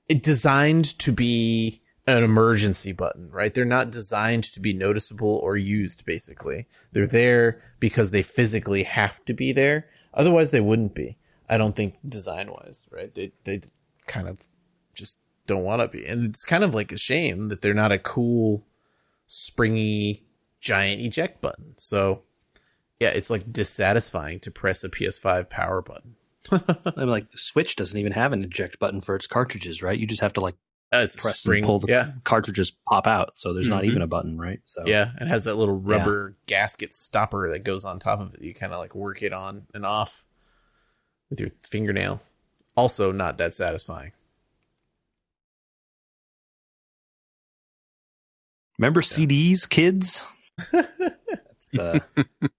designed 0.09 0.97
to 0.99 1.11
be 1.11 1.81
an 2.07 2.23
emergency 2.23 2.91
button, 2.91 3.29
right? 3.31 3.53
They're 3.53 3.65
not 3.65 3.91
designed 3.91 4.43
to 4.45 4.59
be 4.59 4.73
noticeable 4.73 5.39
or 5.43 5.55
used. 5.57 6.03
Basically, 6.05 6.67
they're 6.91 7.07
there 7.07 7.61
because 7.79 8.11
they 8.11 8.23
physically 8.23 8.83
have 8.83 9.23
to 9.25 9.33
be 9.33 9.51
there. 9.51 9.85
Otherwise, 10.13 10.51
they 10.51 10.59
wouldn't 10.59 10.95
be. 10.95 11.17
I 11.51 11.57
don't 11.57 11.75
think 11.75 11.97
design 12.07 12.49
wise, 12.49 12.87
right? 12.89 13.13
They 13.13 13.31
they 13.43 13.61
kind 14.07 14.27
of 14.27 14.41
just 14.95 15.19
don't 15.47 15.63
want 15.63 15.81
to 15.81 15.87
be, 15.89 16.05
and 16.05 16.25
it's 16.33 16.45
kind 16.45 16.63
of 16.63 16.73
like 16.73 16.91
a 16.91 16.97
shame 16.97 17.49
that 17.49 17.61
they're 17.61 17.73
not 17.73 17.91
a 17.91 17.99
cool, 17.99 18.65
springy, 19.27 20.23
giant 20.59 21.01
eject 21.01 21.41
button. 21.41 21.73
So, 21.77 22.21
yeah, 22.99 23.09
it's 23.09 23.29
like 23.29 23.51
dissatisfying 23.51 24.39
to 24.41 24.51
press 24.51 24.83
a 24.83 24.89
PS5 24.89 25.49
power 25.49 25.81
button. 25.81 26.15
i'm 26.97 27.07
like 27.07 27.29
the 27.29 27.37
switch 27.37 27.75
doesn't 27.75 27.99
even 27.99 28.11
have 28.13 28.33
an 28.33 28.43
eject 28.43 28.79
button 28.79 28.99
for 28.99 29.13
its 29.15 29.27
cartridges 29.27 29.83
right 29.83 29.99
you 29.99 30.07
just 30.07 30.21
have 30.21 30.33
to 30.33 30.41
like 30.41 30.55
Uh, 30.91 31.05
press 31.15 31.37
spring, 31.39 31.59
and 31.59 31.67
pull 31.67 31.77
the 31.79 31.87
yeah, 31.87 32.13
cartridges 32.23 32.71
pop 32.87 33.05
out 33.05 33.37
so 33.37 33.53
there's 33.53 33.69
not 33.69 33.83
Mhm. 33.83 33.89
even 33.89 34.01
a 34.01 34.07
button 34.07 34.39
right 34.39 34.59
so 34.65 34.81
yeah. 34.87 35.11
It 35.21 35.27
has 35.27 35.43
that 35.43 35.53
little 35.53 35.75
rubber 35.75 36.35
gasket 36.47 36.95
stopper 36.95 37.51
that 37.51 37.59
goes 37.63 37.85
on 37.85 37.99
top 37.99 38.19
of 38.21 38.33
it. 38.33 38.41
You 38.41 38.55
kind 38.55 38.73
of 38.73 38.79
like 38.79 38.95
work 38.95 39.21
it 39.21 39.33
on 39.33 39.67
and 39.75 39.85
off 39.85 40.25
with 41.31 41.39
your 41.39 41.49
fingernail. 41.63 42.21
Also, 42.77 43.11
not 43.11 43.39
that 43.39 43.55
satisfying. 43.55 44.11
Remember 48.77 49.01
CDs, 49.01 49.67
kids? 49.67 50.23
That's 50.71 51.67
the- 51.73 52.01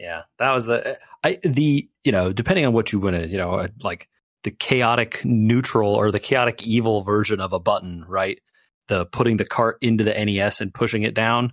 yeah, 0.00 0.22
that 0.38 0.52
was 0.52 0.66
the 0.66 0.98
I 1.22 1.38
the 1.42 1.88
you 2.04 2.12
know 2.12 2.32
depending 2.32 2.66
on 2.66 2.72
what 2.72 2.92
you 2.92 2.98
want 2.98 3.16
to 3.16 3.28
you 3.28 3.36
know 3.36 3.54
uh, 3.54 3.68
like 3.82 4.08
the 4.44 4.50
chaotic 4.50 5.22
neutral 5.24 5.94
or 5.94 6.10
the 6.10 6.20
chaotic 6.20 6.62
evil 6.62 7.02
version 7.02 7.40
of 7.40 7.52
a 7.52 7.60
button, 7.60 8.04
right? 8.08 8.40
The 8.88 9.06
putting 9.06 9.36
the 9.36 9.44
cart 9.44 9.78
into 9.80 10.04
the 10.04 10.12
NES 10.12 10.60
and 10.60 10.72
pushing 10.72 11.02
it 11.02 11.14
down. 11.14 11.52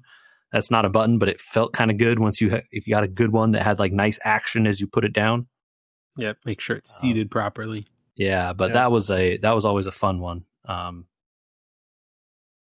That's 0.51 0.71
not 0.71 0.85
a 0.85 0.89
button, 0.89 1.17
but 1.17 1.27
it 1.27 1.41
felt 1.41 1.73
kind 1.73 1.91
of 1.91 1.97
good 1.97 2.19
once 2.19 2.39
you 2.39 2.51
ha- 2.51 2.61
if 2.71 2.87
you 2.87 2.93
got 2.93 3.03
a 3.03 3.07
good 3.09 3.31
one 3.31 3.51
that 3.51 3.63
had 3.63 3.79
like 3.79 3.91
nice 3.91 4.19
action 4.23 4.67
as 4.67 4.79
you 4.79 4.87
put 4.87 5.03
it 5.03 5.11
down. 5.13 5.47
Yep. 6.17 6.37
Make 6.45 6.61
sure 6.61 6.75
it's 6.77 6.95
Um, 6.95 7.01
seated 7.01 7.29
properly. 7.31 7.87
Yeah, 8.15 8.53
but 8.53 8.69
Yeah. 8.69 8.73
that 8.73 8.91
was 8.91 9.11
a 9.11 9.37
that 9.37 9.51
was 9.51 9.65
always 9.65 9.85
a 9.85 9.91
fun 9.91 10.19
one. 10.19 10.45
Um, 10.65 11.07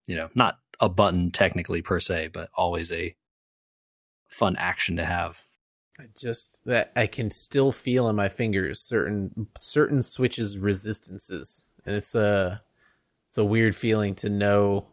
you 0.06 0.16
know, 0.16 0.28
not 0.34 0.58
a 0.80 0.88
button 0.88 1.30
technically 1.30 1.82
per 1.82 2.00
se, 2.00 2.28
but 2.28 2.50
always 2.54 2.90
a 2.92 3.14
fun 4.28 4.56
action 4.56 4.96
to 4.96 5.04
have. 5.04 5.42
I 5.98 6.04
just 6.18 6.64
that 6.64 6.92
I 6.96 7.06
can 7.06 7.30
still 7.30 7.72
feel 7.72 8.08
in 8.08 8.16
my 8.16 8.28
fingers 8.28 8.80
certain 8.80 9.48
certain 9.58 10.00
switches 10.02 10.56
resistances, 10.56 11.66
and 11.84 11.94
it's 11.96 12.14
a 12.14 12.62
it's 13.28 13.38
a 13.38 13.44
weird 13.44 13.74
feeling 13.76 14.14
to 14.16 14.28
know. 14.28 14.86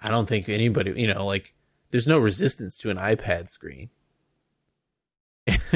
I 0.00 0.10
don't 0.10 0.28
think 0.28 0.48
anybody, 0.48 0.92
you 1.00 1.12
know, 1.12 1.24
like 1.24 1.54
there's 1.90 2.06
no 2.06 2.18
resistance 2.18 2.76
to 2.78 2.90
an 2.90 2.98
iPad 2.98 3.50
screen. 3.50 3.88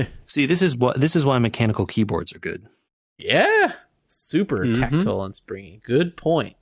See, 0.26 0.46
this 0.46 0.62
is 0.62 0.76
what 0.76 1.00
this 1.00 1.16
is 1.16 1.24
why 1.24 1.38
mechanical 1.38 1.86
keyboards 1.86 2.34
are 2.34 2.38
good. 2.38 2.68
Yeah, 3.16 3.72
super 4.06 4.58
Mhm. 4.64 4.74
tactile 4.78 5.24
and 5.24 5.34
springy. 5.34 5.80
Good 5.84 6.16
point. 6.16 6.56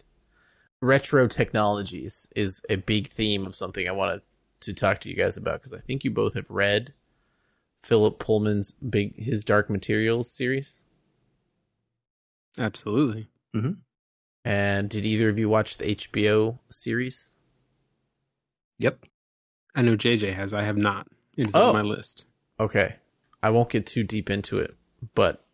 Retro 0.80 1.26
technologies 1.26 2.28
is 2.37 2.62
a 2.70 2.76
big 2.76 3.11
theme 3.11 3.47
of 3.47 3.55
something 3.55 3.89
I 3.89 3.93
wanted 3.93 4.22
to 4.61 4.72
talk 4.74 5.01
to 5.01 5.11
you 5.11 5.16
guys 5.16 5.37
about 5.37 5.61
because 5.61 5.74
I 5.74 5.80
think 5.80 6.05
you 6.05 6.11
both 6.11 6.34
have 6.34 6.51
read 6.51 6.93
Philip 7.80 8.18
Pullman's 8.18 8.72
big 8.72 9.16
his 9.22 9.45
Dark 9.45 9.68
Materials 9.70 10.30
series. 10.30 10.80
Absolutely. 12.59 13.28
And 14.45 14.89
did 14.91 15.05
either 15.07 15.28
of 15.30 15.39
you 15.39 15.49
watch 15.49 15.78
the 15.78 15.87
HBO 15.91 16.59
series? 16.70 17.30
Yep. 18.78 19.07
I 19.74 19.82
know 19.82 19.97
JJ 19.97 20.32
has. 20.34 20.53
I 20.55 20.62
have 20.62 20.76
not. 20.76 21.09
It's 21.37 21.55
Oh. 21.55 21.68
on 21.70 21.74
my 21.74 21.82
list. 21.82 22.26
Okay. 22.61 22.97
I 23.47 23.51
won't 23.51 23.70
get 23.70 23.86
too 23.86 24.03
deep 24.03 24.28
into 24.28 24.59
it, 24.59 24.74
but 25.14 25.44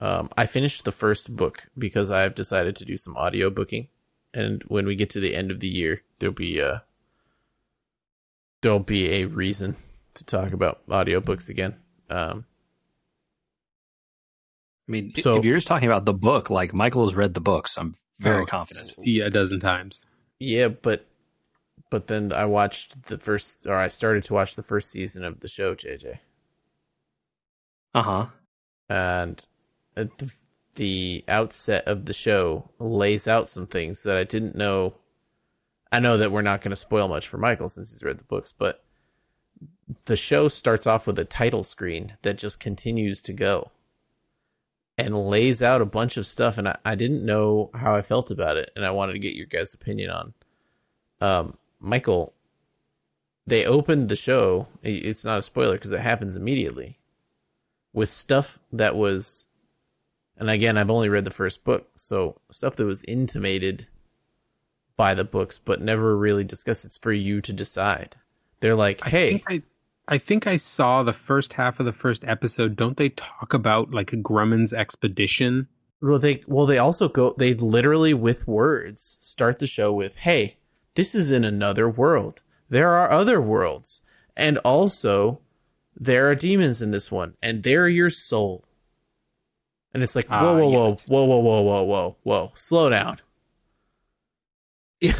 um, 0.00 0.28
I 0.36 0.46
finished 0.46 0.84
the 0.84 0.90
first 0.92 1.34
book 1.36 1.68
because 1.78 2.10
I've 2.10 2.34
decided 2.34 2.74
to 2.76 2.84
do 2.84 2.96
some 2.96 3.16
audio 3.16 3.48
booking. 3.48 3.86
And 4.34 4.62
when 4.66 4.86
we 4.86 4.96
get 4.96 5.08
to 5.10 5.20
the 5.20 5.34
end 5.34 5.50
of 5.50 5.60
the 5.60 5.68
year, 5.68 6.02
there'll 6.18 6.34
be 6.34 6.58
a 6.58 6.82
there'll 8.62 8.80
be 8.80 9.12
a 9.12 9.24
reason 9.26 9.76
to 10.14 10.24
talk 10.24 10.52
about 10.52 10.86
audiobooks 10.88 11.48
again. 11.48 11.76
Um, 12.10 12.44
I 14.88 14.92
mean, 14.92 15.14
So- 15.14 15.36
if 15.36 15.44
you're 15.44 15.56
just 15.56 15.66
talking 15.66 15.88
about 15.88 16.04
the 16.06 16.12
book, 16.14 16.50
like 16.50 16.74
Michael 16.74 17.04
has 17.06 17.14
read 17.14 17.34
the 17.34 17.40
books, 17.40 17.76
I'm 17.78 17.94
very 18.18 18.42
Oh, 18.42 18.46
confident. 18.46 18.94
See 19.00 19.20
a 19.20 19.30
dozen 19.30 19.60
times. 19.60 20.04
yeah, 20.38 20.68
but 20.68 21.06
but 21.88 22.08
then 22.08 22.32
I 22.32 22.46
watched 22.46 23.04
the 23.04 23.16
first, 23.16 23.64
or 23.64 23.74
I 23.76 23.86
started 23.88 24.24
to 24.24 24.34
watch 24.34 24.56
the 24.56 24.62
first 24.64 24.90
season 24.90 25.22
of 25.22 25.38
the 25.38 25.46
show, 25.48 25.74
JJ. 25.74 26.18
Uh 27.96 28.02
huh. 28.02 28.26
and 28.90 29.46
the, 29.94 30.30
the 30.74 31.24
outset 31.28 31.88
of 31.88 32.04
the 32.04 32.12
show 32.12 32.68
lays 32.78 33.26
out 33.26 33.48
some 33.48 33.66
things 33.66 34.02
that 34.02 34.18
I 34.18 34.24
didn't 34.24 34.54
know. 34.54 34.92
I 35.90 35.98
know 35.98 36.18
that 36.18 36.30
we're 36.30 36.42
not 36.42 36.60
going 36.60 36.72
to 36.72 36.76
spoil 36.76 37.08
much 37.08 37.26
for 37.26 37.38
Michael 37.38 37.68
since 37.68 37.90
he's 37.90 38.02
read 38.02 38.18
the 38.18 38.24
books, 38.24 38.52
but 38.52 38.84
the 40.04 40.16
show 40.16 40.48
starts 40.48 40.86
off 40.86 41.06
with 41.06 41.18
a 41.18 41.24
title 41.24 41.64
screen 41.64 42.18
that 42.20 42.36
just 42.36 42.60
continues 42.60 43.22
to 43.22 43.32
go 43.32 43.70
and 44.98 45.28
lays 45.28 45.62
out 45.62 45.80
a 45.80 45.86
bunch 45.86 46.18
of 46.18 46.26
stuff. 46.26 46.58
And 46.58 46.68
I, 46.68 46.76
I 46.84 46.96
didn't 46.96 47.24
know 47.24 47.70
how 47.72 47.96
I 47.96 48.02
felt 48.02 48.30
about 48.30 48.58
it, 48.58 48.72
and 48.76 48.84
I 48.84 48.90
wanted 48.90 49.14
to 49.14 49.18
get 49.20 49.36
your 49.36 49.46
guys' 49.46 49.72
opinion 49.72 50.10
on. 50.10 50.34
Um, 51.22 51.56
Michael, 51.80 52.34
they 53.46 53.64
opened 53.64 54.10
the 54.10 54.16
show. 54.16 54.66
It's 54.82 55.24
not 55.24 55.38
a 55.38 55.42
spoiler 55.42 55.76
because 55.76 55.92
it 55.92 56.00
happens 56.00 56.36
immediately 56.36 56.98
with 57.96 58.08
stuff 58.10 58.60
that 58.72 58.94
was 58.94 59.48
and 60.36 60.50
again 60.50 60.76
I've 60.78 60.90
only 60.90 61.08
read 61.08 61.24
the 61.24 61.30
first 61.30 61.64
book, 61.64 61.88
so 61.96 62.40
stuff 62.50 62.76
that 62.76 62.84
was 62.84 63.02
intimated 63.08 63.88
by 64.96 65.14
the 65.14 65.24
books 65.24 65.58
but 65.58 65.80
never 65.80 66.16
really 66.16 66.44
discussed 66.44 66.84
it's 66.84 66.98
for 66.98 67.12
you 67.12 67.40
to 67.40 67.52
decide. 67.52 68.14
They're 68.60 68.76
like, 68.76 69.04
I 69.04 69.08
"Hey, 69.08 69.30
think 69.30 69.44
I, 69.48 69.62
I 70.06 70.18
think 70.18 70.46
I 70.46 70.56
saw 70.58 71.02
the 71.02 71.12
first 71.12 71.54
half 71.54 71.80
of 71.80 71.86
the 71.86 71.92
first 71.92 72.22
episode. 72.24 72.76
Don't 72.76 72.96
they 72.98 73.08
talk 73.08 73.54
about 73.54 73.90
like 73.90 74.12
a 74.12 74.16
Grumman's 74.16 74.72
expedition? 74.72 75.66
well 76.02 76.18
they 76.18 76.42
well 76.46 76.66
they 76.66 76.76
also 76.78 77.08
go 77.08 77.34
they 77.38 77.54
literally 77.54 78.12
with 78.12 78.46
words 78.46 79.16
start 79.20 79.58
the 79.58 79.66
show 79.66 79.90
with, 79.92 80.16
"Hey, 80.16 80.58
this 80.94 81.14
is 81.14 81.32
in 81.32 81.44
another 81.44 81.88
world. 81.88 82.42
There 82.68 82.90
are 82.90 83.10
other 83.10 83.40
worlds. 83.40 84.02
And 84.36 84.58
also 84.58 85.40
there 85.96 86.30
are 86.30 86.34
demons 86.34 86.82
in 86.82 86.90
this 86.90 87.10
one, 87.10 87.34
and 87.42 87.62
they're 87.62 87.88
your 87.88 88.10
soul." 88.10 88.64
And 89.94 90.02
it's 90.02 90.14
like, 90.14 90.26
Ah, 90.28 90.42
whoa, 90.42 90.54
whoa, 90.54 90.68
whoa, 90.68 90.96
whoa, 91.06 91.24
whoa, 91.24 91.38
whoa, 91.40 91.62
whoa, 91.62 91.82
whoa, 91.84 92.16
whoa, 92.22 92.52
slow 92.54 92.90
down. 92.90 93.20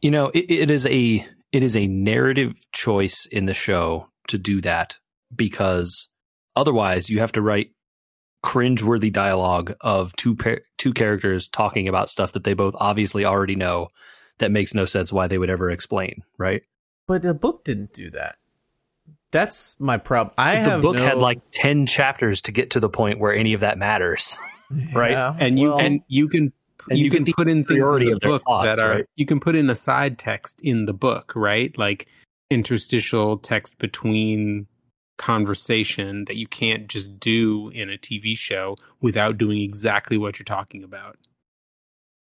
You 0.00 0.12
know, 0.12 0.28
it, 0.28 0.50
it 0.50 0.70
is 0.70 0.86
a 0.86 1.26
it 1.50 1.62
is 1.62 1.74
a 1.74 1.86
narrative 1.86 2.54
choice 2.72 3.26
in 3.26 3.46
the 3.46 3.54
show 3.54 4.08
to 4.28 4.38
do 4.38 4.60
that 4.60 4.98
because 5.34 6.08
otherwise 6.54 7.10
you 7.10 7.20
have 7.20 7.32
to 7.32 7.42
write 7.42 7.70
cringeworthy 8.44 9.12
dialogue 9.12 9.74
of 9.80 10.14
two 10.14 10.36
par- 10.36 10.60
two 10.76 10.92
characters 10.92 11.48
talking 11.48 11.88
about 11.88 12.10
stuff 12.10 12.32
that 12.32 12.44
they 12.44 12.54
both 12.54 12.74
obviously 12.78 13.24
already 13.24 13.56
know 13.56 13.88
that 14.38 14.52
makes 14.52 14.72
no 14.72 14.84
sense 14.84 15.12
why 15.12 15.26
they 15.26 15.38
would 15.38 15.50
ever 15.50 15.70
explain, 15.70 16.22
right? 16.36 16.62
But 17.08 17.22
the 17.22 17.34
book 17.34 17.64
didn't 17.64 17.92
do 17.92 18.10
that. 18.10 18.36
That's 19.30 19.76
my 19.78 19.98
problem. 19.98 20.34
I 20.38 20.56
the 20.62 20.70
have 20.70 20.82
book 20.82 20.96
no- 20.96 21.04
had 21.04 21.18
like 21.18 21.40
10 21.52 21.86
chapters 21.86 22.40
to 22.42 22.52
get 22.52 22.70
to 22.70 22.80
the 22.80 22.88
point 22.88 23.18
where 23.18 23.34
any 23.34 23.52
of 23.52 23.60
that 23.60 23.76
matters. 23.78 24.36
right? 24.94 25.12
Yeah, 25.12 25.34
And 25.38 25.58
you 25.58 25.68
well, 25.70 25.78
and 25.78 26.00
you 26.08 26.28
can 26.28 26.52
And 26.88 26.98
you, 26.98 27.06
you 27.06 27.10
can 27.10 27.24
put 27.24 27.48
in 27.48 27.64
things 27.64 27.76
in 27.78 27.82
priority 27.82 28.06
the 28.06 28.12
of 28.16 28.20
book 28.20 28.42
thoughts, 28.44 28.64
that 28.66 28.78
are 28.78 28.90
right? 28.90 29.04
you 29.16 29.26
can 29.26 29.40
put 29.40 29.54
in 29.56 29.68
a 29.70 29.76
side 29.76 30.18
text 30.18 30.60
in 30.62 30.86
the 30.86 30.92
book, 30.94 31.32
right? 31.36 31.76
Like 31.78 32.06
interstitial 32.50 33.36
text 33.38 33.76
between 33.78 34.66
conversation 35.18 36.24
that 36.26 36.36
you 36.36 36.46
can't 36.46 36.86
just 36.86 37.18
do 37.20 37.68
in 37.70 37.90
a 37.90 37.98
TV 37.98 38.38
show 38.38 38.76
without 39.00 39.36
doing 39.36 39.60
exactly 39.60 40.16
what 40.16 40.38
you're 40.38 40.44
talking 40.44 40.82
about. 40.84 41.18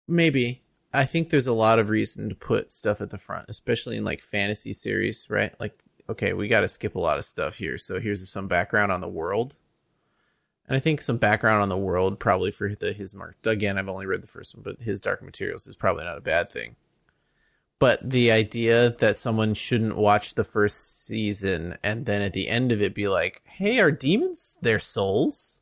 maybe. 0.07 0.63
I 0.93 1.05
think 1.05 1.29
there's 1.29 1.47
a 1.47 1.53
lot 1.53 1.79
of 1.79 1.91
reason 1.91 2.31
to 2.31 2.35
put 2.35 2.73
stuff 2.73 3.03
at 3.03 3.11
the 3.11 3.19
front, 3.19 3.45
especially 3.49 3.99
in 3.99 4.05
like 4.05 4.23
fantasy 4.23 4.73
series, 4.73 5.27
right? 5.29 5.53
Like, 5.61 5.83
okay, 6.09 6.33
we 6.33 6.49
got 6.49 6.61
to 6.61 6.69
skip 6.69 6.95
a 6.95 7.01
lot 7.01 7.19
of 7.19 7.25
stuff 7.25 7.57
here. 7.57 7.79
So 7.79 8.01
here's 8.01 8.29
some 8.29 8.49
background 8.49 8.93
on 8.93 9.01
the 9.01 9.09
world. 9.09 9.55
And 10.67 10.77
I 10.77 10.81
think 10.81 11.01
some 11.01 11.17
background 11.17 11.63
on 11.63 11.71
the 11.71 11.77
world, 11.77 12.19
probably 12.19 12.51
for 12.51 12.75
the 12.75 12.93
his 12.93 13.15
mark. 13.15 13.37
Again, 13.45 13.79
I've 13.79 13.89
only 13.89 14.07
read 14.07 14.23
the 14.23 14.27
first 14.27 14.55
one, 14.55 14.63
but 14.63 14.83
his 14.83 15.01
Dark 15.01 15.23
Materials 15.23 15.67
is 15.67 15.77
probably 15.77 16.05
not 16.05 16.19
a 16.19 16.23
bad 16.23 16.51
thing. 16.51 16.77
But 17.79 18.11
the 18.11 18.31
idea 18.31 18.91
that 18.91 19.19
someone 19.19 19.55
shouldn't 19.55 19.97
watch 19.97 20.35
the 20.35 20.45
first 20.45 21.07
season 21.07 21.79
and 21.83 22.07
then 22.07 22.23
at 22.23 22.33
the 22.33 22.49
end 22.49 22.73
of 22.73 22.83
it 22.83 22.95
be 22.95 23.09
like, 23.09 23.41
"Hey, 23.45 23.79
are 23.79 23.93
demons 23.93 24.59
their 24.61 24.81
souls 24.81 25.59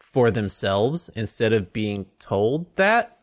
for 0.00 0.30
themselves?" 0.30 1.10
instead 1.14 1.52
of 1.52 1.72
being 1.72 2.06
told 2.18 2.74
that, 2.76 3.18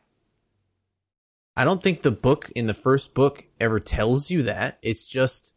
I 1.57 1.65
don't 1.65 1.81
think 1.81 2.03
the 2.03 2.11
book 2.11 2.51
in 2.55 2.67
the 2.67 2.73
first 2.73 3.13
book 3.15 3.45
ever 3.59 3.79
tells 3.79 4.29
you 4.29 4.43
that. 4.43 4.77
It's 4.81 5.07
just 5.07 5.55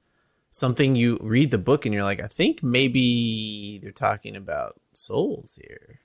something 0.51 0.97
you 0.97 1.19
read 1.21 1.51
the 1.51 1.59
book 1.59 1.85
and 1.87 1.95
you're 1.95 2.05
like, 2.05 2.21
I 2.21 2.27
think 2.29 2.63
maybe 2.63 3.79
they're 3.83 3.93
talking 3.93 4.37
about 4.37 4.81
souls 4.93 5.59
here. 5.61 6.01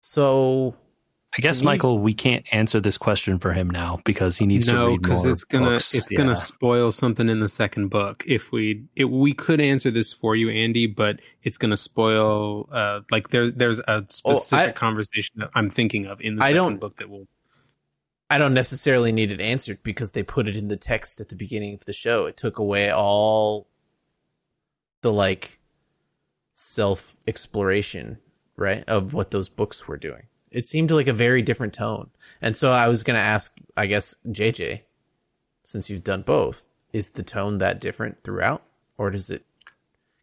So 0.00 0.74
I 1.36 1.40
guess, 1.40 1.60
me- 1.60 1.66
Michael, 1.66 1.98
we 2.00 2.14
can't 2.14 2.44
answer 2.52 2.80
this 2.80 2.98
question 2.98 3.38
for 3.38 3.52
him 3.52 3.70
now 3.70 4.00
because 4.04 4.36
he 4.38 4.46
needs 4.46 4.66
to 4.66 4.72
no, 4.72 4.86
read 4.88 5.02
because 5.02 5.24
it's 5.24 5.44
gonna 5.44 5.66
books. 5.70 5.94
it's 5.94 6.10
Yeah. 6.10 6.18
gonna 6.18 6.34
spoil 6.36 6.90
something 6.90 7.28
in 7.28 7.38
the 7.40 7.48
second 7.48 7.88
book. 7.88 8.24
If 8.26 8.50
we 8.50 8.84
it, 8.96 9.04
we 9.04 9.32
could 9.34 9.60
answer 9.60 9.90
this 9.92 10.12
for 10.12 10.34
you, 10.34 10.50
Andy, 10.50 10.86
but 10.88 11.20
it's 11.44 11.56
gonna 11.58 11.76
spoil. 11.76 12.68
Uh, 12.72 13.00
like 13.10 13.30
there 13.30 13.50
there's 13.50 13.78
a 13.80 14.04
Oh, 14.24 14.34
specific 14.34 14.70
I- 14.70 14.72
conversation 14.72 15.36
that 15.38 15.50
I'm 15.54 15.70
thinking 15.70 16.06
of 16.06 16.20
in 16.20 16.36
the 16.36 16.42
I 16.42 16.48
second 16.48 16.56
don't- 16.56 16.80
book 16.80 16.96
that 16.96 17.08
will. 17.08 17.28
I 18.30 18.38
don't 18.38 18.54
necessarily 18.54 19.10
need 19.12 19.30
it 19.32 19.40
answered 19.40 19.82
because 19.82 20.12
they 20.12 20.22
put 20.22 20.46
it 20.48 20.54
in 20.56 20.68
the 20.68 20.76
text 20.76 21.20
at 21.20 21.28
the 21.28 21.34
beginning 21.34 21.74
of 21.74 21.84
the 21.84 21.92
show. 21.92 22.26
It 22.26 22.36
took 22.36 22.58
away 22.58 22.90
all 22.90 23.66
the 25.02 25.12
like 25.12 25.58
self 26.52 27.16
exploration, 27.26 28.18
right, 28.56 28.84
of 28.88 29.12
what 29.14 29.30
those 29.30 29.48
books 29.48 29.88
were 29.88 29.96
doing. 29.96 30.24
It 30.50 30.66
seemed 30.66 30.90
like 30.90 31.06
a 31.06 31.12
very 31.12 31.42
different 31.42 31.72
tone. 31.74 32.10
And 32.42 32.56
so 32.56 32.72
I 32.72 32.88
was 32.88 33.02
going 33.02 33.14
to 33.16 33.20
ask, 33.20 33.52
I 33.76 33.86
guess, 33.86 34.14
JJ, 34.26 34.82
since 35.64 35.88
you've 35.88 36.04
done 36.04 36.22
both, 36.22 36.66
is 36.92 37.10
the 37.10 37.22
tone 37.22 37.58
that 37.58 37.80
different 37.80 38.22
throughout? 38.24 38.62
Or 38.98 39.10
does 39.10 39.30
it. 39.30 39.44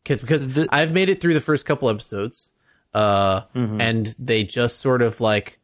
Cause, 0.05 0.21
because 0.21 0.53
The- 0.53 0.67
I've 0.71 0.91
made 0.93 1.09
it 1.09 1.19
through 1.21 1.33
the 1.33 1.39
first 1.41 1.65
couple 1.65 1.89
episodes, 1.89 2.51
uh, 2.93 3.41
Mhm. 3.55 3.81
and 3.81 4.15
they 4.19 4.43
just 4.43 4.79
sort 4.79 5.01
of 5.01 5.19
like 5.21 5.59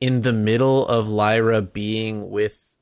in 0.00 0.22
the 0.22 0.32
middle 0.32 0.86
of 0.86 1.08
Lyra 1.08 1.62
being 1.62 2.30
with 2.30 2.74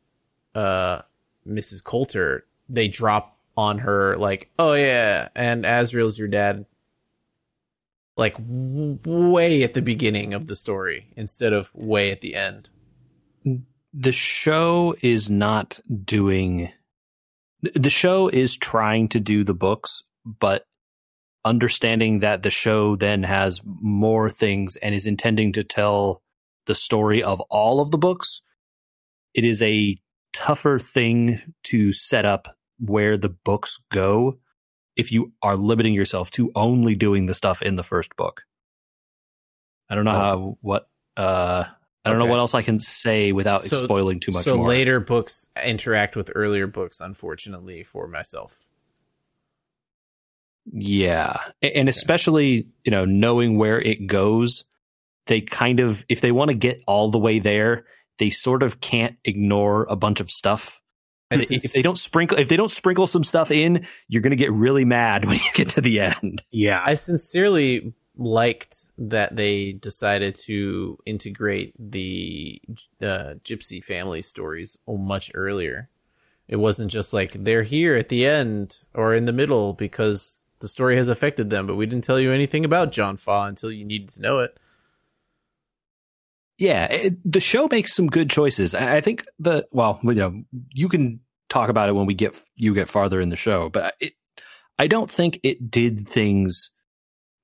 uh 0.54 1.02
Mrs. 1.46 1.82
Coulter, 1.82 2.46
they 2.68 2.88
drop 2.88 3.36
on 3.56 3.78
her 3.78 4.16
like, 4.16 4.50
"Oh 4.58 4.74
yeah, 4.74 5.28
and 5.34 5.64
Asriel's 5.64 6.18
your 6.18 6.28
dad." 6.28 6.66
Like 8.16 8.34
w- 8.36 8.98
way 9.04 9.62
at 9.62 9.74
the 9.74 9.82
beginning 9.82 10.34
of 10.34 10.46
the 10.46 10.54
story 10.56 11.12
instead 11.16 11.52
of 11.52 11.74
way 11.74 12.10
at 12.10 12.20
the 12.20 12.34
end. 12.34 12.68
the 13.94 14.12
show 14.12 14.94
is 15.02 15.28
not 15.28 15.80
doing 16.04 16.70
the 17.62 17.90
show 17.90 18.28
is 18.28 18.56
trying 18.56 19.08
to 19.08 19.20
do 19.20 19.44
the 19.44 19.54
books 19.54 20.02
but 20.24 20.66
understanding 21.44 22.20
that 22.20 22.42
the 22.42 22.50
show 22.50 22.96
then 22.96 23.22
has 23.22 23.60
more 23.64 24.30
things 24.30 24.76
and 24.76 24.94
is 24.94 25.06
intending 25.06 25.52
to 25.52 25.62
tell 25.62 26.22
the 26.66 26.74
story 26.74 27.22
of 27.22 27.40
all 27.50 27.80
of 27.80 27.90
the 27.90 27.98
books 27.98 28.40
it 29.34 29.44
is 29.44 29.60
a 29.62 29.96
tougher 30.32 30.78
thing 30.78 31.40
to 31.64 31.92
set 31.92 32.24
up 32.24 32.56
where 32.78 33.16
the 33.16 33.28
books 33.28 33.78
go 33.90 34.38
if 34.96 35.10
you 35.12 35.32
are 35.42 35.56
limiting 35.56 35.94
yourself 35.94 36.30
to 36.30 36.50
only 36.54 36.94
doing 36.94 37.26
the 37.26 37.34
stuff 37.34 37.62
in 37.62 37.76
the 37.76 37.82
first 37.82 38.14
book 38.16 38.42
i 39.90 39.94
don't 39.94 40.04
know 40.04 40.10
Oh. 40.12 40.14
how 40.14 40.58
what 40.60 40.88
uh 41.16 41.64
I 42.04 42.10
don't 42.10 42.18
know 42.18 42.26
what 42.26 42.40
else 42.40 42.52
I 42.52 42.62
can 42.62 42.80
say 42.80 43.30
without 43.30 43.62
So- 43.62 43.84
spoiling 43.84 44.18
too 44.18 44.32
much 44.32 44.42
so 44.42 44.56
more. 44.56 44.66
later 44.66 44.98
books 44.98 45.48
interact 45.64 46.16
with 46.16 46.32
earlier 46.34 46.66
books, 46.66 47.00
unfortunately 47.00 47.84
for 47.84 48.08
myself. 48.08 48.58
Yeah. 50.72 51.38
And 51.62 51.88
especially, 51.88 52.66
you 52.84 52.90
know, 52.90 53.04
knowing 53.04 53.56
where 53.58 53.80
it 53.80 54.06
goes, 54.06 54.64
they 55.26 55.40
kind 55.40 55.80
of, 55.80 56.04
if 56.08 56.20
they 56.20 56.32
want 56.32 56.48
to 56.48 56.54
get 56.54 56.82
all 56.86 57.10
the 57.10 57.18
way 57.18 57.38
there, 57.38 57.86
they 58.18 58.30
sort 58.30 58.62
of 58.62 58.80
can't 58.80 59.16
ignore 59.24 59.86
a 59.88 59.96
bunch 59.96 60.20
of 60.20 60.30
stuff 60.30 60.82
if, 61.40 61.72
they 61.72 61.82
don't 61.82 61.98
sprinkle 61.98 62.38
if 62.38 62.48
they 62.48 62.56
don't 62.56 62.70
sprinkle 62.70 63.06
some 63.06 63.24
stuff 63.24 63.50
in, 63.50 63.86
you're 64.08 64.22
gonna 64.22 64.36
get 64.36 64.52
really 64.52 64.84
mad 64.84 65.24
when 65.26 65.36
you 65.36 65.52
get 65.54 65.70
to 65.70 65.80
the 65.80 66.00
end. 66.00 66.42
Yeah, 66.50 66.82
I 66.84 66.94
sincerely 66.94 67.94
liked 68.16 68.88
that 68.98 69.36
they 69.36 69.72
decided 69.72 70.34
to 70.34 70.98
integrate 71.06 71.74
the 71.78 72.60
uh, 73.00 73.34
gypsy 73.44 73.82
family 73.82 74.20
stories 74.20 74.76
much 74.86 75.30
earlier. 75.34 75.88
It 76.46 76.56
wasn't 76.56 76.90
just 76.90 77.14
like 77.14 77.44
they're 77.44 77.62
here 77.62 77.96
at 77.96 78.10
the 78.10 78.26
end 78.26 78.78
or 78.92 79.14
in 79.14 79.24
the 79.24 79.32
middle 79.32 79.72
because 79.72 80.40
the 80.58 80.68
story 80.68 80.96
has 80.96 81.08
affected 81.08 81.48
them, 81.48 81.66
but 81.66 81.76
we 81.76 81.86
didn't 81.86 82.04
tell 82.04 82.20
you 82.20 82.30
anything 82.30 82.64
about 82.64 82.92
John 82.92 83.16
Faa 83.16 83.46
until 83.46 83.72
you 83.72 83.84
needed 83.84 84.10
to 84.10 84.20
know 84.20 84.40
it. 84.40 84.58
Yeah, 86.62 86.84
it, 86.86 87.14
the 87.32 87.40
show 87.40 87.66
makes 87.70 87.92
some 87.92 88.06
good 88.06 88.30
choices. 88.30 88.72
I 88.74 88.96
I 88.98 89.00
think 89.00 89.24
the 89.38 89.66
well, 89.72 89.98
you 90.02 90.14
know, 90.14 90.42
you 90.72 90.88
can 90.88 91.18
talk 91.48 91.68
about 91.68 91.88
it 91.88 91.94
when 91.94 92.06
we 92.06 92.14
get 92.14 92.36
you 92.54 92.72
get 92.74 92.88
farther 92.88 93.20
in 93.20 93.30
the 93.30 93.36
show, 93.36 93.68
but 93.68 93.94
it, 94.00 94.12
I 94.78 94.86
don't 94.86 95.10
think 95.10 95.40
it 95.42 95.70
did 95.70 96.08
things 96.08 96.70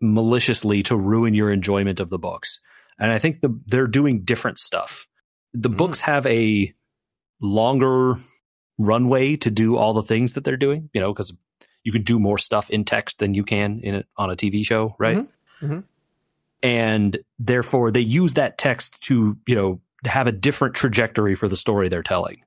maliciously 0.01 0.83
to 0.85 0.97
ruin 0.97 1.35
your 1.35 1.51
enjoyment 1.51 2.01
of 2.01 2.11
the 2.11 2.19
books. 2.19 2.61
And 3.01 3.11
I 3.11 3.19
think 3.19 3.41
the 3.41 3.51
they're 3.66 3.87
doing 3.89 4.23
different 4.25 4.59
stuff. 4.59 5.07
The 5.53 5.71
Mm. 5.71 5.77
books 5.77 6.01
have 6.03 6.25
a 6.27 6.73
longer 7.41 8.19
runway 8.79 9.37
to 9.37 9.51
do 9.51 9.77
all 9.77 9.93
the 9.95 10.03
things 10.03 10.35
that 10.35 10.45
they're 10.45 10.57
doing, 10.57 10.91
you 10.95 11.01
know, 11.01 11.12
because 11.12 11.33
you 11.83 11.93
can 11.93 12.03
do 12.03 12.19
more 12.19 12.39
stuff 12.39 12.71
in 12.71 12.85
text 12.85 13.19
than 13.19 13.35
you 13.35 13.45
can 13.45 13.81
in 13.83 13.95
a, 13.97 14.05
on 14.16 14.31
a 14.31 14.37
TV 14.37 14.64
show, 14.64 14.95
right? 14.99 15.16
Mhm. 15.19 15.29
Mhm. 15.62 15.85
And 16.63 17.19
therefore, 17.39 17.91
they 17.91 18.01
use 18.01 18.35
that 18.35 18.59
text 18.59 19.01
to, 19.03 19.37
you 19.47 19.55
know, 19.55 19.81
have 20.05 20.27
a 20.27 20.33
different 20.33 20.75
trajectory 20.75 21.35
for 21.35 21.49
the 21.49 21.57
story 21.57 21.89
they're 21.89 22.03
telling. 22.03 22.43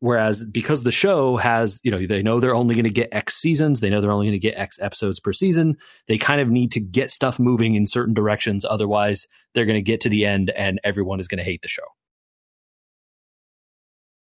Whereas 0.00 0.44
because 0.44 0.84
the 0.84 0.92
show 0.92 1.36
has, 1.36 1.80
you 1.82 1.90
know, 1.90 2.06
they 2.06 2.22
know 2.22 2.38
they're 2.38 2.54
only 2.54 2.76
going 2.76 2.84
to 2.84 2.90
get 2.90 3.08
X 3.10 3.34
seasons, 3.34 3.80
they 3.80 3.90
know 3.90 4.00
they're 4.00 4.12
only 4.12 4.26
going 4.26 4.38
to 4.40 4.46
get 4.46 4.56
X 4.56 4.78
episodes 4.80 5.18
per 5.18 5.32
season. 5.32 5.76
They 6.06 6.18
kind 6.18 6.40
of 6.40 6.48
need 6.48 6.70
to 6.72 6.80
get 6.80 7.10
stuff 7.10 7.40
moving 7.40 7.74
in 7.74 7.84
certain 7.84 8.14
directions. 8.14 8.64
Otherwise, 8.64 9.26
they're 9.54 9.66
going 9.66 9.74
to 9.74 9.82
get 9.82 10.00
to 10.02 10.08
the 10.08 10.24
end 10.24 10.50
and 10.50 10.80
everyone 10.84 11.18
is 11.18 11.26
going 11.26 11.38
to 11.38 11.44
hate 11.44 11.62
the 11.62 11.68
show. 11.68 11.82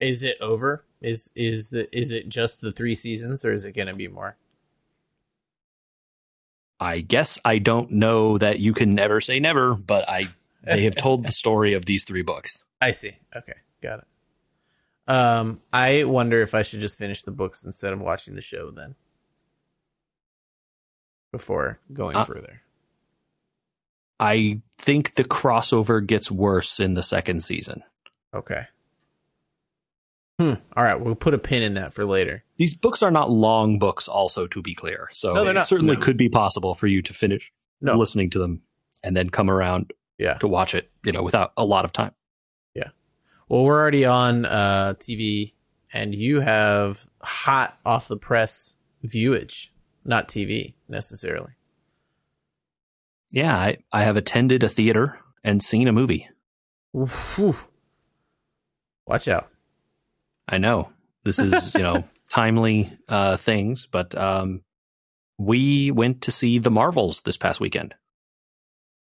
Is 0.01 0.23
it 0.23 0.39
over? 0.41 0.85
Is 1.03 1.31
is 1.35 1.71
the 1.71 1.95
is 1.97 2.13
it 2.13 2.29
just 2.29 2.61
the 2.61 2.73
three 2.73 2.95
seasons, 2.95 3.45
or 3.45 3.53
is 3.53 3.65
it 3.65 3.73
going 3.73 3.89
to 3.89 3.95
be 3.95 4.09
more? 4.09 4.37
I 6.81 7.01
guess 7.01 7.39
I 7.45 7.59
don't 7.59 7.91
know 7.93 8.39
that 8.39 8.61
you 8.61 8.73
can 8.73 8.95
never 8.95 9.21
say 9.21 9.41
never, 9.41 9.75
but 9.75 10.09
I 10.09 10.25
they 10.63 10.85
have 10.85 10.95
told 10.97 11.25
the 11.27 11.33
story 11.33 11.75
of 11.75 11.85
these 11.85 12.05
three 12.05 12.23
books. 12.23 12.63
I 12.81 12.93
see. 12.93 13.17
Okay, 13.35 13.55
got 13.83 14.01
it. 14.01 14.05
Um, 15.11 15.61
I 15.73 16.05
wonder 16.05 16.41
if 16.43 16.55
I 16.55 16.63
should 16.63 16.81
just 16.81 16.99
finish 16.99 17.23
the 17.23 17.31
books 17.31 17.65
instead 17.65 17.93
of 17.93 18.01
watching 18.01 18.35
the 18.35 18.41
show 18.43 18.71
then, 18.71 18.95
before 21.33 21.81
going 21.93 22.17
Uh, 22.17 22.25
further. 22.25 22.63
I 24.21 24.61
think 24.79 25.15
the 25.15 25.25
crossover 25.25 26.05
gets 26.05 26.31
worse 26.31 26.81
in 26.81 26.95
the 26.95 27.03
second 27.03 27.43
season. 27.43 27.83
Okay. 28.35 28.67
Hmm. 30.39 30.55
All 30.77 30.85
right, 30.85 31.01
we'll 31.01 31.17
put 31.17 31.35
a 31.35 31.39
pin 31.39 31.63
in 31.65 31.75
that 31.75 31.93
for 31.93 32.05
later. 32.05 32.45
These 32.59 32.75
books 32.77 33.03
are 33.03 33.11
not 33.11 33.31
long 33.31 33.79
books, 33.81 34.07
also 34.07 34.47
to 34.47 34.63
be 34.63 34.75
clear. 34.75 35.09
So 35.13 35.35
No, 35.35 35.45
it 35.47 35.53
not. 35.55 35.67
certainly 35.67 35.97
No. 35.97 36.01
could 36.03 36.17
be 36.17 36.29
possible 36.29 36.75
for 36.77 36.87
you 36.87 37.03
to 37.03 37.13
finish 37.13 37.53
No. 37.81 37.95
listening 37.97 38.31
to 38.31 38.39
them 38.39 38.63
and 39.03 39.17
then 39.17 39.31
come 39.31 39.51
around 39.51 39.93
Yeah. 40.17 40.35
to 40.35 40.47
watch 40.47 40.75
it, 40.77 40.91
you 41.05 41.11
know, 41.13 41.25
without 41.25 41.53
a 41.57 41.65
lot 41.65 41.85
of 41.85 41.93
time. 41.93 42.13
Yeah. 42.75 42.91
Well, 43.49 43.65
we're 43.65 43.81
already 43.81 44.05
on 44.05 44.45
uh, 44.45 44.95
TV, 45.01 45.55
and 45.93 46.15
you 46.15 46.39
have 46.41 47.09
hot 47.21 47.77
off 47.85 48.07
the 48.07 48.17
press 48.17 48.77
viewage, 49.03 49.73
not 50.05 50.29
TV 50.29 50.75
necessarily. 50.89 51.53
Yeah, 53.33 53.57
I, 53.57 53.79
I 53.93 54.05
have 54.05 54.17
attended 54.17 54.63
a 54.63 54.69
theater 54.69 55.19
and 55.43 55.63
seen 55.63 55.89
a 55.89 55.93
movie. 55.93 56.29
Oof. 56.97 57.71
Watch 59.07 59.27
out. 59.29 59.49
I 60.49 60.59
know 60.59 60.91
this 61.25 61.39
is, 61.39 61.73
you 61.75 61.83
know, 61.83 62.05
timely 62.31 62.97
uh, 63.09 63.37
things, 63.37 63.87
but 63.87 64.15
um, 64.17 64.63
we 65.39 65.91
went 65.91 66.23
to 66.23 66.31
see 66.31 66.59
the 66.59 66.71
Marvels 66.71 67.21
this 67.23 67.37
past 67.37 67.61
weekend. 67.61 67.95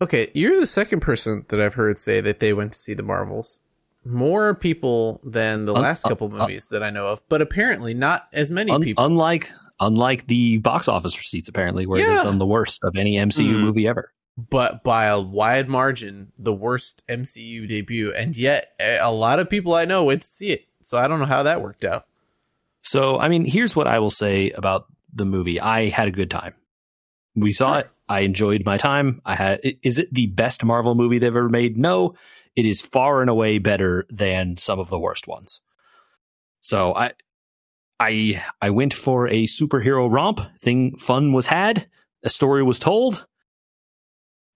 Okay, 0.02 0.30
you're 0.34 0.58
the 0.60 0.66
second 0.66 1.00
person 1.00 1.44
that 1.48 1.60
I've 1.60 1.74
heard 1.74 1.98
say 1.98 2.20
that 2.20 2.40
they 2.40 2.52
went 2.52 2.72
to 2.72 2.78
see 2.78 2.94
the 2.94 3.02
Marvels. 3.02 3.60
More 4.04 4.54
people 4.54 5.20
than 5.24 5.64
the 5.64 5.74
Un- 5.74 5.80
last 5.82 6.04
uh, 6.04 6.08
couple 6.10 6.26
uh, 6.34 6.38
movies 6.38 6.68
that 6.68 6.82
I 6.82 6.90
know 6.90 7.06
of, 7.06 7.22
but 7.28 7.40
apparently 7.40 7.94
not 7.94 8.28
as 8.32 8.50
many 8.50 8.70
Un- 8.72 8.82
people. 8.82 9.04
unlike 9.04 9.50
unlike 9.80 10.26
the 10.28 10.58
box 10.58 10.88
office 10.88 11.16
receipts, 11.18 11.48
apparently, 11.48 11.84
where 11.86 11.98
it 12.00 12.04
Yeah. 12.06 12.14
has 12.16 12.24
done 12.24 12.38
the 12.38 12.46
worst 12.46 12.80
of 12.84 12.96
any 12.96 13.16
MCU 13.16 13.52
Hmm. 13.54 13.60
movie 13.62 13.86
ever. 13.88 14.10
but 14.50 14.82
by 14.82 15.04
a 15.04 15.20
wide 15.20 15.68
margin, 15.68 16.32
the 16.36 16.52
worst 16.52 17.04
MCU 17.08 17.68
debut, 17.68 18.12
and 18.12 18.36
yet 18.36 18.72
a 18.80 18.98
a 18.98 19.10
lot 19.12 19.38
of 19.38 19.48
people 19.48 19.74
I 19.74 19.84
know 19.84 20.02
went 20.04 20.22
to 20.22 20.26
see 20.28 20.48
it. 20.50 20.64
So 20.84 20.98
I 20.98 21.08
don't 21.08 21.18
know 21.18 21.26
how 21.26 21.42
that 21.44 21.62
worked 21.62 21.84
out. 21.84 22.06
So, 22.82 23.18
I 23.18 23.28
mean, 23.28 23.44
here's 23.44 23.74
what 23.74 23.86
I 23.86 23.98
will 23.98 24.10
say 24.10 24.50
about 24.50 24.86
the 25.12 25.24
movie. 25.24 25.60
I 25.60 25.88
had 25.88 26.08
a 26.08 26.12
good 26.12 26.30
time. 26.30 26.54
We 27.34 27.52
saw 27.52 27.72
Sure. 27.72 27.80
it. 27.80 27.90
I 28.08 28.20
enjoyed 28.20 28.64
my 28.66 28.76
time. 28.76 29.22
I 29.24 29.34
had. 29.34 29.60
Is 29.82 29.98
it 29.98 30.12
the 30.12 30.26
best 30.26 30.62
Marvel 30.64 30.94
movie 30.94 31.18
they've 31.18 31.34
ever 31.34 31.48
made? 31.48 31.78
No, 31.78 32.14
it 32.54 32.66
is 32.66 32.82
far 32.82 33.22
and 33.22 33.30
away 33.30 33.56
better 33.58 34.04
than 34.10 34.56
some 34.58 34.78
of 34.78 34.90
the 34.90 34.98
worst 34.98 35.26
ones. 35.26 35.60
So 36.60 36.94
I, 36.94 37.12
I, 37.98 38.44
I 38.60 38.70
went 38.70 38.92
for 38.92 39.26
a 39.28 39.44
superhero 39.46 40.10
romp. 40.12 40.40
Thing 40.60 40.96
fun 40.98 41.32
was 41.32 41.46
had. 41.46 41.86
A 42.22 42.28
story 42.28 42.62
was 42.62 42.78
told. 42.78 43.26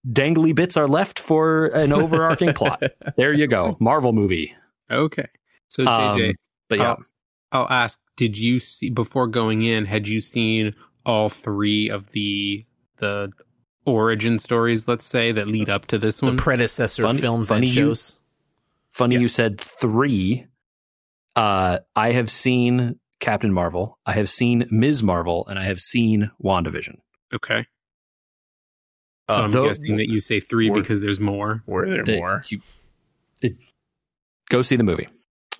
Dangly 0.07 0.53
bits 0.55 0.77
are 0.77 0.87
left 0.87 1.19
for 1.19 1.65
an 1.67 1.91
overarching 2.01 2.53
plot. 2.53 2.83
There 3.17 3.33
you 3.33 3.47
go, 3.47 3.75
Marvel 3.79 4.13
movie. 4.13 4.53
okay. 4.91 5.27
So 5.69 5.85
JJ, 5.85 6.29
Um, 6.29 6.35
But 6.67 6.79
yeah, 6.79 6.89
I'll, 6.91 7.03
I'll 7.61 7.69
ask: 7.69 7.99
Did 8.17 8.37
you 8.37 8.59
see 8.59 8.89
before 8.89 9.27
going 9.27 9.63
in? 9.63 9.85
Had 9.85 10.07
you 10.07 10.21
seen 10.21 10.75
all 11.05 11.29
three 11.29 11.89
of 11.89 12.11
the 12.11 12.65
the 12.97 13.31
origin 13.85 14.39
stories? 14.39 14.87
Let's 14.87 15.05
say 15.05 15.31
that 15.31 15.47
lead 15.47 15.69
up 15.69 15.85
to 15.87 15.97
this 15.97 16.17
The 16.19 16.27
one. 16.27 16.37
predecessor 16.37 17.03
Funny- 17.03 17.21
films 17.21 17.47
funny 17.47 17.59
and 17.61 17.67
you- 17.67 17.73
shows. 17.73 18.19
Funny 18.91 19.15
Yeah. 19.15 19.21
you 19.21 19.27
said 19.27 19.59
three. 19.61 20.45
Uh, 21.35 21.79
I 21.95 22.11
have 22.11 22.29
seen 22.29 22.99
Captain 23.19 23.53
Marvel, 23.53 23.97
I 24.05 24.13
have 24.13 24.29
seen 24.29 24.65
Ms. 24.71 25.03
Marvel, 25.03 25.45
and 25.47 25.57
I 25.59 25.65
have 25.65 25.79
seen 25.79 26.31
WandaVision. 26.43 26.97
okay. 27.33 27.65
So 29.29 29.35
Uh, 29.35 29.41
I'm 29.43 29.51
though- 29.51 29.67
guessing 29.67 29.97
that 29.97 30.09
you 30.09 30.19
say 30.19 30.39
three 30.39 30.69
Or- 30.71 30.81
because 30.81 31.01
there's 31.01 31.19
more. 31.19 31.61
Were 31.67 31.87
there 31.87 32.03
That 32.03 32.17
more? 32.17 32.43
you- 32.49 32.61
it- 33.41 33.57
go 34.49 34.61
see 34.63 34.75
the 34.75 34.83
movie. 34.83 35.07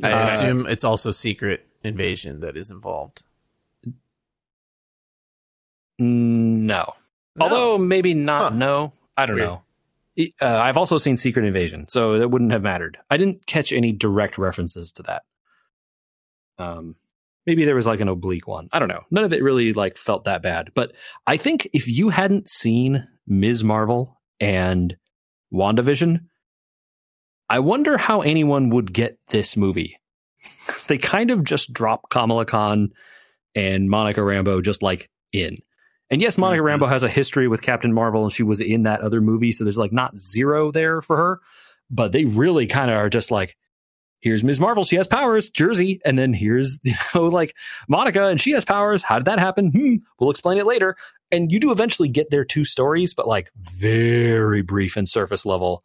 I 0.02 0.12
Uh, 0.14 0.26
assume 0.26 0.66
it's 0.68 0.84
also 0.84 1.12
Secret 1.12 1.68
Invasion 1.84 2.40
that 2.42 2.56
is 2.58 2.70
involved. 2.70 3.24
No. 5.98 6.94
Although 7.40 7.78
maybe 7.78 8.14
not. 8.14 8.52
Huh. 8.54 8.58
No, 8.58 8.94
I 9.18 9.26
don't 9.26 9.36
Weird. 9.36 9.48
know. 9.48 9.64
Uh, 10.42 10.60
I've 10.60 10.78
also 10.78 10.98
seen 10.98 11.16
Secret 11.18 11.46
Invasion, 11.46 11.88
so 11.88 12.20
that 12.20 12.30
wouldn't 12.30 12.52
have 12.52 12.62
mattered. 12.62 12.98
I 13.10 13.18
didn't 13.18 13.46
catch 13.48 13.72
any 13.72 13.92
direct 13.94 14.38
references 14.38 14.92
to 14.94 15.04
that. 15.04 15.24
Um, 16.58 16.96
maybe 17.46 17.64
there 17.64 17.76
was 17.76 17.86
like 17.88 18.02
an 18.02 18.10
oblique 18.10 18.48
one. 18.48 18.68
I 18.74 18.80
don't 18.80 18.90
know. 18.90 19.04
None 19.12 19.24
of 19.24 19.32
it 19.32 19.42
really 19.44 19.72
like 19.72 19.98
felt 19.98 20.26
that 20.26 20.42
bad. 20.42 20.72
But 20.76 20.92
I 21.26 21.38
think 21.38 21.70
if 21.72 21.88
you 21.88 22.10
hadn't 22.10 22.50
seen 22.50 23.08
Ms. 23.28 23.64
Marvel 23.64 24.20
and 24.42 24.98
WandaVision, 25.54 26.20
I 27.50 27.60
wonder 27.60 27.98
how 27.98 28.22
anyone 28.22 28.70
would 28.70 28.94
get 28.94 29.18
this 29.30 29.58
movie. 29.58 29.98
'Cause 30.68 30.86
they 30.88 30.98
kind 30.98 31.32
of 31.32 31.44
just 31.44 31.74
drop 31.74 32.10
Kamala 32.10 32.46
Khan 32.46 32.90
and 33.56 33.90
Monica 33.90 34.22
Rambeau 34.22 34.64
just 34.64 34.82
like 34.84 35.10
in. 35.34 35.58
And 36.12 36.22
yes, 36.22 36.38
Monica 36.38 36.64
Mhm. 36.64 36.80
Rambeau 36.80 36.90
has 36.90 37.04
a 37.04 37.10
history 37.10 37.48
with 37.48 37.62
Captain 37.62 37.94
Marvel 37.94 38.24
and 38.24 38.32
she 38.32 38.44
was 38.44 38.62
in 38.62 38.84
that 38.84 39.02
other 39.02 39.22
movie, 39.22 39.52
so 39.52 39.64
there's 39.64 39.78
like 39.78 39.92
not 39.92 40.18
zero 40.18 40.72
there 40.72 41.02
for 41.02 41.18
her. 41.18 41.40
But 41.92 42.12
they 42.12 42.26
really 42.26 42.68
kind 42.68 42.90
of 42.92 42.98
are 42.98 43.10
just 43.10 43.32
like, 43.32 43.56
here's 44.22 44.44
Ms. 44.44 44.60
Marvel, 44.60 44.84
she 44.84 44.96
has 44.98 45.08
powers, 45.08 45.50
Jersey, 45.50 46.00
and 46.06 46.18
then 46.20 46.34
here's 46.34 46.80
you 46.84 46.94
know 47.16 47.24
like 47.26 47.56
Monica 47.88 48.28
and 48.28 48.40
she 48.40 48.52
has 48.52 48.64
powers. 48.66 49.02
How 49.04 49.18
did 49.20 49.26
that 49.26 49.40
happen? 49.40 49.72
Hmm, 49.72 49.96
we'll 50.20 50.30
explain 50.32 50.58
it 50.58 50.66
later. 50.66 50.96
And 51.32 51.52
you 51.52 51.60
do 51.60 51.72
eventually 51.72 52.10
get 52.10 52.30
their 52.32 52.46
two 52.46 52.64
stories, 52.66 53.14
but 53.14 53.28
like 53.28 53.52
very 53.58 54.62
brief 54.62 54.96
and 54.98 55.08
surface 55.08 55.46
level, 55.46 55.84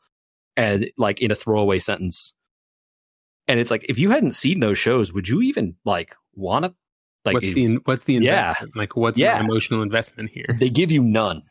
and 0.56 0.90
like 0.96 1.20
in 1.20 1.30
a 1.30 1.34
throwaway 1.34 1.78
sentence. 1.78 2.34
And 3.48 3.60
it's 3.60 3.70
like 3.70 3.84
if 3.88 3.98
you 3.98 4.10
hadn't 4.10 4.32
seen 4.32 4.60
those 4.60 4.78
shows, 4.78 5.12
would 5.12 5.28
you 5.28 5.42
even 5.42 5.74
like 5.84 6.14
want 6.34 6.64
to 6.64 6.74
like 7.24 7.34
what's 7.34 7.52
the 7.54 7.76
what's 7.84 8.04
the 8.04 8.14
Yeah. 8.14 8.48
investment? 8.50 8.76
Like 8.76 8.96
what's 8.96 9.18
Yeah. 9.18 9.34
my 9.34 9.40
emotional 9.40 9.82
investment 9.82 10.30
here? 10.30 10.56
they 10.58 10.68
give 10.70 10.90
you 10.90 11.02
none. 11.02 11.42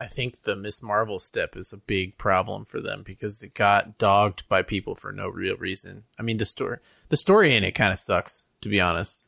I 0.00 0.06
think 0.06 0.42
the 0.44 0.54
Miss 0.54 0.80
Marvel 0.80 1.18
step 1.18 1.56
is 1.56 1.72
a 1.72 1.76
big 1.76 2.18
problem 2.18 2.64
for 2.64 2.80
them 2.80 3.02
because 3.04 3.42
it 3.42 3.52
got 3.54 3.98
dogged 3.98 4.48
by 4.48 4.62
people 4.62 4.94
for 4.94 5.10
no 5.10 5.28
real 5.28 5.56
reason. 5.56 6.04
I 6.20 6.22
mean, 6.22 6.36
the 6.36 6.44
story, 6.44 6.78
the 7.08 7.16
story 7.16 7.56
in 7.56 7.64
it 7.64 7.72
kind 7.72 7.92
of 7.92 7.98
sucks, 7.98 8.46
to 8.60 8.68
be 8.68 8.80
honest. 8.80 9.26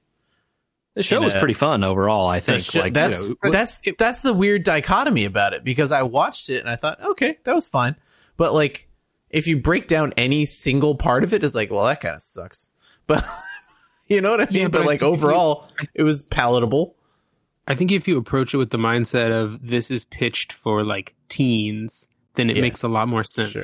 The 0.95 1.03
show 1.03 1.17
In 1.17 1.25
was 1.25 1.35
a- 1.35 1.39
pretty 1.41 1.55
fun 1.55 1.83
overall. 1.83 2.29
I 2.29 2.39
think. 2.39 2.63
sho- 2.63 2.81
like, 2.81 2.87
you 2.89 2.93
that's 2.93 3.31
know, 3.31 3.51
that's 3.51 3.81
that's 3.99 4.21
the 4.21 4.33
weird 4.33 4.63
dichotomy 4.63 5.25
about 5.25 5.55
it 5.55 5.65
because 5.65 5.91
I 5.91 6.03
watched 6.03 6.51
it 6.51 6.61
and 6.61 6.71
I 6.71 6.77
thought, 6.77 7.03
okay, 7.03 7.39
that 7.45 7.55
was 7.55 7.67
fine, 7.67 7.97
but 8.37 8.55
like 8.55 8.87
if 9.31 9.47
you 9.47 9.57
break 9.59 9.87
down 9.87 10.13
any 10.17 10.45
single 10.45 10.95
part 10.97 11.25
of 11.25 11.33
it, 11.33 11.43
it's 11.45 11.55
like, 11.55 11.71
well, 11.71 11.85
that 11.85 12.01
kind 12.01 12.15
of 12.17 12.23
sucks. 12.23 12.71
But 13.07 13.25
you 14.07 14.21
know 14.21 14.31
what 14.33 14.41
I 14.41 14.45
mean? 14.53 14.63
Yeah, 14.63 14.69
but 14.69 14.73
but 14.79 14.83
I 14.83 14.85
like 14.87 15.01
think 15.01 15.15
if 15.15 15.21
you- 15.21 15.27
overall, 15.29 15.69
it 15.95 16.03
was 16.03 16.23
palatable. 16.23 16.97
I 17.67 17.75
think 17.77 17.93
if 17.93 18.07
you 18.09 18.19
approach 18.19 18.55
it 18.55 18.57
with 18.59 18.71
the 18.71 18.79
mindset 18.79 19.31
of 19.31 19.65
this 19.67 19.91
is 19.91 20.05
pitched 20.05 20.53
for 20.53 20.83
like 20.85 21.15
teens, 21.29 22.09
then 22.35 22.51
it 22.51 22.57
Yeah. 22.57 22.63
makes 22.63 22.83
a 22.83 22.89
lot 22.89 23.07
more 23.09 23.23
sense. 23.25 23.51
Sure. 23.53 23.63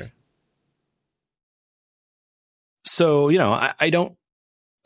so 2.83 3.29
you 3.29 3.37
know 3.37 3.51
I, 3.53 3.73
I 3.79 3.89
don't 3.89 4.15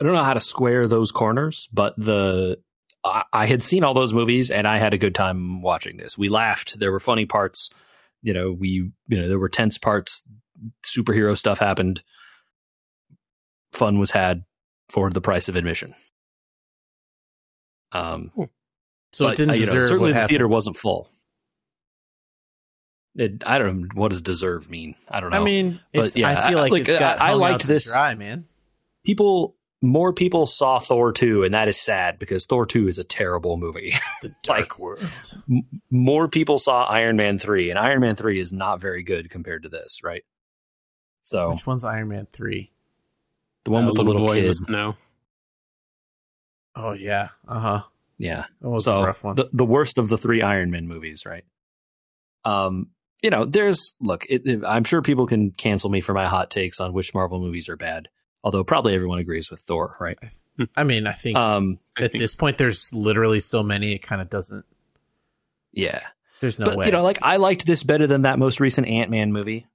i 0.00 0.04
don't 0.04 0.12
know 0.14 0.22
how 0.24 0.34
to 0.34 0.40
square 0.40 0.86
those 0.88 1.12
corners 1.12 1.68
but 1.72 1.94
the 1.96 2.58
I, 3.04 3.22
I 3.32 3.46
had 3.46 3.62
seen 3.62 3.84
all 3.84 3.94
those 3.94 4.12
movies 4.12 4.50
and 4.50 4.66
i 4.66 4.78
had 4.78 4.94
a 4.94 4.98
good 4.98 5.14
time 5.14 5.62
watching 5.62 5.96
this 5.96 6.18
we 6.18 6.28
laughed 6.28 6.78
there 6.78 6.92
were 6.92 7.00
funny 7.00 7.26
parts 7.26 7.70
you 8.22 8.32
know 8.32 8.52
we 8.52 8.90
you 9.08 9.20
know 9.20 9.28
there 9.28 9.38
were 9.38 9.48
tense 9.48 9.78
parts 9.78 10.24
superhero 10.84 11.36
stuff 11.36 11.58
happened 11.58 12.02
fun 13.72 13.98
was 13.98 14.10
had 14.12 14.44
for 14.88 15.10
the 15.10 15.20
price 15.20 15.48
of 15.48 15.56
admission 15.56 15.94
um 17.92 18.30
So 19.12 19.26
but, 19.26 19.32
it 19.32 19.36
didn't 19.36 19.50
uh, 19.50 19.54
you 19.54 19.60
know, 19.60 19.64
deserve 19.66 19.88
certainly 19.88 20.10
the 20.10 20.14
happened. 20.14 20.28
theater 20.30 20.48
wasn't 20.48 20.76
full 20.76 21.08
it, 23.14 23.42
i 23.46 23.58
don't 23.58 23.80
know 23.82 23.88
what 23.94 24.10
does 24.10 24.22
deserve 24.22 24.70
mean 24.70 24.94
i 25.08 25.20
don't 25.20 25.30
know 25.30 25.40
I 25.40 25.44
mean, 25.44 25.80
But, 25.92 26.06
it's, 26.06 26.16
yeah, 26.16 26.28
I 26.30 26.48
feel 26.48 26.58
I- 26.58 26.62
like 26.62 26.72
like, 26.72 26.88
it's 26.88 26.98
got 26.98 27.20
I- 27.20 27.30
I 27.30 27.32
liked 27.34 27.66
this- 27.66 27.84
dry, 27.90 28.14
man. 28.14 28.46
people 29.04 29.56
more 29.84 30.12
people 30.12 30.46
saw 30.46 30.78
Thor 30.78 31.10
2 31.12 31.42
and 31.42 31.54
that 31.54 31.66
is 31.66 31.76
sad 31.80 32.20
because 32.20 32.46
Thor 32.46 32.66
2 32.66 32.86
is 32.86 33.00
a 33.00 33.04
terrible 33.04 33.56
movie. 33.56 33.94
The 34.22 34.32
dark 34.44 34.78
world. 34.78 35.02
more 35.90 36.28
people 36.28 36.58
saw 36.60 36.84
Iron 36.84 37.16
Man 37.16 37.40
3 37.40 37.70
and 37.70 37.78
Iron 37.80 38.00
Man 38.00 38.14
3 38.14 38.38
is 38.38 38.52
not 38.52 38.80
very 38.80 39.02
good 39.02 39.28
compared 39.28 39.64
to 39.64 39.68
this, 39.68 39.98
right? 40.04 40.22
So 41.22 41.50
Which 41.50 41.66
one's 41.66 41.84
Iron 41.84 42.08
Man 42.08 42.26
three? 42.32 42.70
the 43.64 43.70
one 43.70 43.84
Uh, 43.84 43.86
with 43.88 43.96
the 43.96 44.02
little 44.02 44.26
boy 44.26 44.34
kid, 44.34 44.46
must 44.48 44.68
know. 44.68 44.96
Oh 46.74 46.92
yeah, 46.92 47.28
uh 47.46 47.58
huh. 47.60 47.80
yeah. 48.18 48.46
That 48.60 48.68
was 48.68 48.84
so 48.84 49.02
a 49.02 49.06
rough 49.06 49.22
one. 49.24 49.36
The, 49.36 49.48
the 49.52 49.64
worst 49.64 49.98
of 49.98 50.08
the 50.08 50.18
three 50.18 50.42
Iron 50.42 50.70
Man 50.70 50.88
movies, 50.88 51.24
right? 51.26 51.44
Um, 52.44 52.88
you 53.22 53.30
know, 53.30 53.44
there's 53.44 53.94
look. 54.00 54.24
It, 54.28 54.46
it- 54.46 54.64
I'm 54.66 54.84
sure 54.84 55.02
people 55.02 55.26
can 55.26 55.50
cancel 55.52 55.90
me 55.90 56.00
for 56.00 56.12
my 56.14 56.26
hot 56.26 56.50
takes 56.50 56.80
on 56.80 56.92
which 56.92 57.14
Marvel 57.14 57.40
movies 57.40 57.68
are 57.68 57.76
bad. 57.76 58.08
Although 58.44 58.64
probably 58.64 58.94
everyone 58.94 59.18
agrees 59.20 59.50
with 59.50 59.60
Thor, 59.60 59.96
right? 60.00 60.18
I 60.76 60.82
mean, 60.82 61.06
I 61.06 61.12
think 61.12 61.36
Um, 61.38 61.78
I 61.96 62.04
at 62.04 62.10
think 62.12 62.20
this 62.20 62.34
point, 62.34 62.58
there's 62.58 62.92
literally 62.92 63.38
so 63.38 63.62
many. 63.62 63.92
It 63.94 63.98
kind 64.00 64.20
of 64.20 64.28
doesn't. 64.28 64.64
yeah. 65.72 66.00
There's 66.40 66.58
no 66.58 66.66
but 66.66 66.76
way. 66.76 66.86
you 66.86 66.92
know, 66.92 67.04
like 67.04 67.20
I 67.22 67.36
liked 67.36 67.66
this 67.66 67.84
better 67.84 68.08
than 68.08 68.22
that 68.22 68.36
most 68.40 68.58
recent 68.58 68.88
Ant 68.88 69.10
Man 69.10 69.32
movie. 69.32 69.66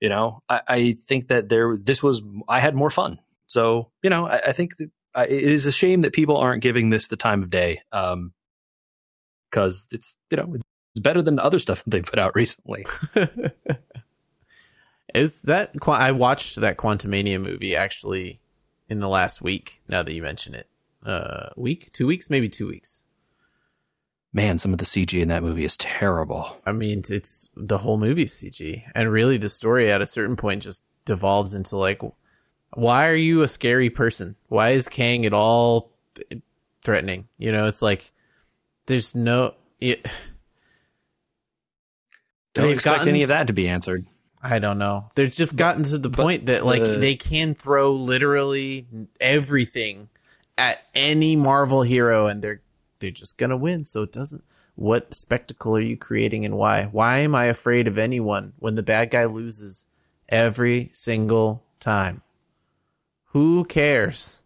You 0.00 0.08
know, 0.08 0.42
I, 0.48 0.60
I 0.68 0.96
think 1.06 1.28
that 1.28 1.48
there 1.48 1.76
this 1.76 2.02
was 2.02 2.22
I 2.48 2.60
had 2.60 2.74
more 2.74 2.90
fun. 2.90 3.18
So 3.46 3.90
you 4.02 4.10
know, 4.10 4.26
I, 4.26 4.40
I 4.48 4.52
think 4.52 4.76
that 4.76 4.90
I, 5.14 5.24
it 5.24 5.50
is 5.52 5.66
a 5.66 5.72
shame 5.72 6.02
that 6.02 6.12
people 6.12 6.36
aren't 6.36 6.62
giving 6.62 6.90
this 6.90 7.08
the 7.08 7.16
time 7.16 7.42
of 7.42 7.50
day. 7.50 7.82
Um, 7.92 8.32
because 9.50 9.86
it's 9.90 10.14
you 10.30 10.36
know 10.36 10.54
it's 10.54 11.02
better 11.02 11.22
than 11.22 11.36
the 11.36 11.44
other 11.44 11.58
stuff 11.58 11.82
they 11.86 12.02
put 12.02 12.18
out 12.18 12.34
recently. 12.34 12.86
Is 15.14 15.42
that 15.42 15.72
I 15.86 16.12
watched 16.12 16.56
that 16.56 16.76
Quantumania 16.76 17.40
movie 17.40 17.74
actually 17.74 18.40
in 18.88 19.00
the 19.00 19.08
last 19.08 19.40
week. 19.40 19.80
Now 19.88 20.02
that 20.02 20.12
you 20.12 20.20
mention 20.20 20.54
it, 20.54 20.68
uh, 21.04 21.50
week, 21.56 21.90
two 21.92 22.06
weeks, 22.06 22.28
maybe 22.28 22.48
two 22.48 22.66
weeks. 22.66 23.02
Man, 24.36 24.58
some 24.58 24.74
of 24.74 24.78
the 24.78 24.84
CG 24.84 25.18
in 25.18 25.28
that 25.28 25.42
movie 25.42 25.64
is 25.64 25.78
terrible. 25.78 26.54
I 26.66 26.72
mean, 26.72 27.02
it's 27.08 27.48
the 27.56 27.78
whole 27.78 27.96
movie 27.96 28.26
CG, 28.26 28.82
and 28.94 29.10
really 29.10 29.38
the 29.38 29.48
story 29.48 29.90
at 29.90 30.02
a 30.02 30.06
certain 30.06 30.36
point 30.36 30.62
just 30.62 30.82
devolves 31.06 31.54
into 31.54 31.78
like, 31.78 32.02
why 32.74 33.08
are 33.08 33.14
you 33.14 33.40
a 33.40 33.48
scary 33.48 33.88
person? 33.88 34.36
Why 34.48 34.72
is 34.72 34.90
Kang 34.90 35.24
at 35.24 35.32
all 35.32 35.90
threatening? 36.84 37.28
You 37.38 37.50
know, 37.50 37.66
it's 37.66 37.80
like 37.80 38.12
there's 38.84 39.14
no. 39.14 39.54
It, 39.80 40.04
Don't 42.52 42.72
expect 42.72 42.98
gotten 42.98 43.08
any 43.08 43.22
of 43.22 43.28
that 43.28 43.46
to 43.46 43.54
be 43.54 43.68
answered. 43.68 44.04
I 44.42 44.58
don't 44.58 44.76
know. 44.76 45.08
They've 45.14 45.32
just 45.32 45.56
gotten 45.56 45.84
to 45.84 45.96
the 45.96 46.10
point 46.10 46.44
that 46.46 46.62
like 46.62 46.84
the- 46.84 46.98
they 46.98 47.14
can 47.14 47.54
throw 47.54 47.94
literally 47.94 48.86
everything 49.18 50.10
at 50.58 50.82
any 50.94 51.36
Marvel 51.36 51.80
hero 51.80 52.26
and 52.26 52.42
they're 52.42 52.60
they're 52.98 53.10
just 53.10 53.38
gonna 53.38 53.56
win. 53.56 53.84
So 53.84 54.02
it 54.02 54.12
doesn't 54.12 54.44
what 54.76 55.14
spectacle 55.14 55.74
are 55.74 55.80
you 55.80 55.96
creating 55.96 56.44
and 56.44 56.56
why? 56.56 56.84
Why 56.84 57.18
am 57.18 57.34
I 57.34 57.46
afraid 57.46 57.88
of 57.88 57.98
anyone 57.98 58.52
when 58.58 58.74
the 58.74 58.82
bad 58.82 59.10
guy 59.10 59.24
loses 59.24 59.86
every 60.28 60.90
single 60.92 61.64
time? 61.80 62.22
Who 63.30 63.64
cares? 63.64 64.40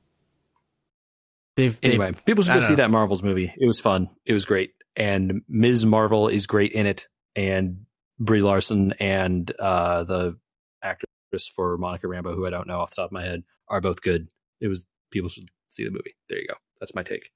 They've, 1.56 1.78
they've 1.80 1.90
Anyway, 2.00 2.14
people 2.24 2.44
should 2.44 2.54
go 2.54 2.60
see 2.60 2.70
know. 2.70 2.76
that 2.76 2.90
Marvels 2.90 3.22
movie. 3.22 3.52
It 3.58 3.66
was 3.66 3.80
fun. 3.80 4.08
It 4.24 4.32
was 4.32 4.44
great, 4.44 4.72
and 4.96 5.42
Ms. 5.48 5.84
Marvel 5.84 6.28
is 6.28 6.46
great 6.46 6.72
in 6.72 6.86
it, 6.86 7.08
and 7.36 7.84
Brie 8.18 8.40
Larson 8.40 8.94
and 9.00 9.50
uh, 9.58 10.04
the 10.04 10.38
actress 10.82 11.48
for 11.54 11.76
Monica 11.76 12.06
Rambeau, 12.06 12.34
who 12.34 12.46
I 12.46 12.50
don't 12.50 12.66
know 12.66 12.80
off 12.80 12.90
the 12.90 12.96
top 12.96 13.06
of 13.06 13.12
my 13.12 13.22
head, 13.22 13.42
are 13.68 13.80
both 13.80 14.00
good. 14.00 14.28
It 14.60 14.68
was 14.68 14.86
people 15.10 15.28
should 15.28 15.50
see 15.66 15.84
the 15.84 15.90
movie. 15.90 16.14
There 16.28 16.38
you 16.38 16.46
go. 16.46 16.54
That's 16.78 16.94
my 16.94 17.02
take. 17.02 17.30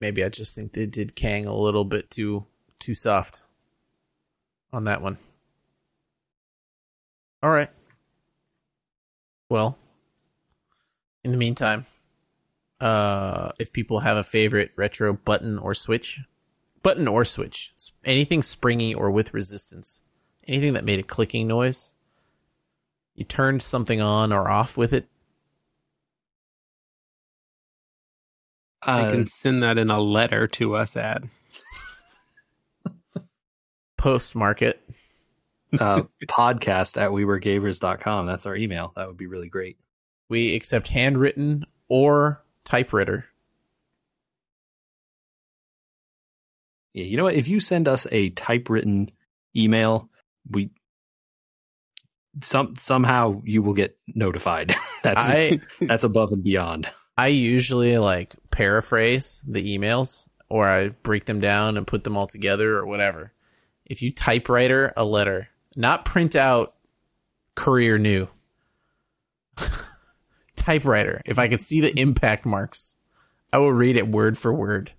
Maybe 0.00 0.24
I 0.24 0.28
just 0.28 0.54
think 0.54 0.72
they 0.72 0.86
did 0.86 1.16
Kang 1.16 1.46
a 1.46 1.56
little 1.56 1.84
bit 1.84 2.10
too 2.10 2.46
too 2.78 2.94
soft 2.94 3.42
on 4.72 4.84
that 4.84 5.02
one. 5.02 5.18
All 7.42 7.50
right. 7.50 7.70
Well, 9.48 9.78
in 11.24 11.32
the 11.32 11.38
meantime, 11.38 11.86
uh 12.80 13.52
if 13.58 13.72
people 13.72 14.00
have 14.00 14.16
a 14.16 14.24
favorite 14.24 14.72
retro 14.76 15.14
button 15.14 15.58
or 15.58 15.74
switch, 15.74 16.20
button 16.82 17.08
or 17.08 17.24
switch, 17.24 17.72
anything 18.04 18.42
springy 18.42 18.94
or 18.94 19.10
with 19.10 19.34
resistance, 19.34 20.00
anything 20.46 20.74
that 20.74 20.84
made 20.84 20.98
a 20.98 21.02
clicking 21.02 21.46
noise, 21.46 21.92
you 23.14 23.24
turned 23.24 23.62
something 23.62 24.00
on 24.00 24.32
or 24.32 24.50
off 24.50 24.76
with 24.76 24.92
it, 24.92 25.08
I 28.86 29.02
Uh, 29.02 29.10
can 29.10 29.26
send 29.26 29.62
that 29.62 29.78
in 29.78 29.90
a 29.90 30.00
letter 30.00 30.46
to 30.48 30.76
us 30.76 30.96
at. 30.96 31.22
postmark 33.98 34.62
it. 34.62 34.80
uh, 35.78 36.02
podcast 36.26 36.96
at 37.00 37.10
wewereGamers.com. 37.10 38.26
That's 38.26 38.46
our 38.46 38.54
email. 38.56 38.92
That 38.96 39.08
would 39.08 39.16
be 39.16 39.26
really 39.26 39.48
great. 39.48 39.76
We 40.28 40.54
accept 40.54 40.88
handwritten 40.88 41.66
or 41.88 42.42
typewriter. 42.64 43.24
Yeah, 46.94 47.04
you 47.04 47.16
know 47.16 47.24
what? 47.24 47.34
If 47.34 47.48
you 47.48 47.60
send 47.60 47.88
us 47.88 48.06
a 48.10 48.30
typewritten 48.30 49.10
email, 49.54 50.08
we 50.50 50.70
some 52.42 52.74
somehow 52.76 53.42
you 53.44 53.62
will 53.62 53.74
get 53.74 53.98
notified. 54.14 54.74
that's 55.02 55.20
I 55.30 55.60
that's 55.80 56.04
above 56.04 56.32
and 56.32 56.42
beyond. 56.42 56.88
I 57.16 57.28
usually 57.28 57.98
like 57.98 58.34
paraphrase 58.50 59.42
the 59.46 59.76
emails 59.76 60.28
or 60.48 60.68
I 60.68 60.88
break 60.88 61.24
them 61.24 61.40
down 61.40 61.76
and 61.76 61.86
put 61.86 62.04
them 62.04 62.16
all 62.16 62.26
together 62.26 62.76
or 62.76 62.86
whatever. 62.86 63.32
If 63.84 64.02
you 64.02 64.12
typewriter 64.12 64.92
a 64.96 65.04
letter, 65.04 65.48
not 65.74 66.04
print 66.04 66.36
out 66.36 66.74
career 67.54 67.98
new. 67.98 68.28
typewriter. 70.56 71.22
If 71.24 71.38
I 71.38 71.48
could 71.48 71.60
see 71.60 71.80
the 71.80 71.98
impact 71.98 72.44
marks, 72.44 72.96
I 73.52 73.58
will 73.58 73.72
read 73.72 73.96
it 73.96 74.08
word 74.08 74.36
for 74.36 74.52
word. 74.52 74.92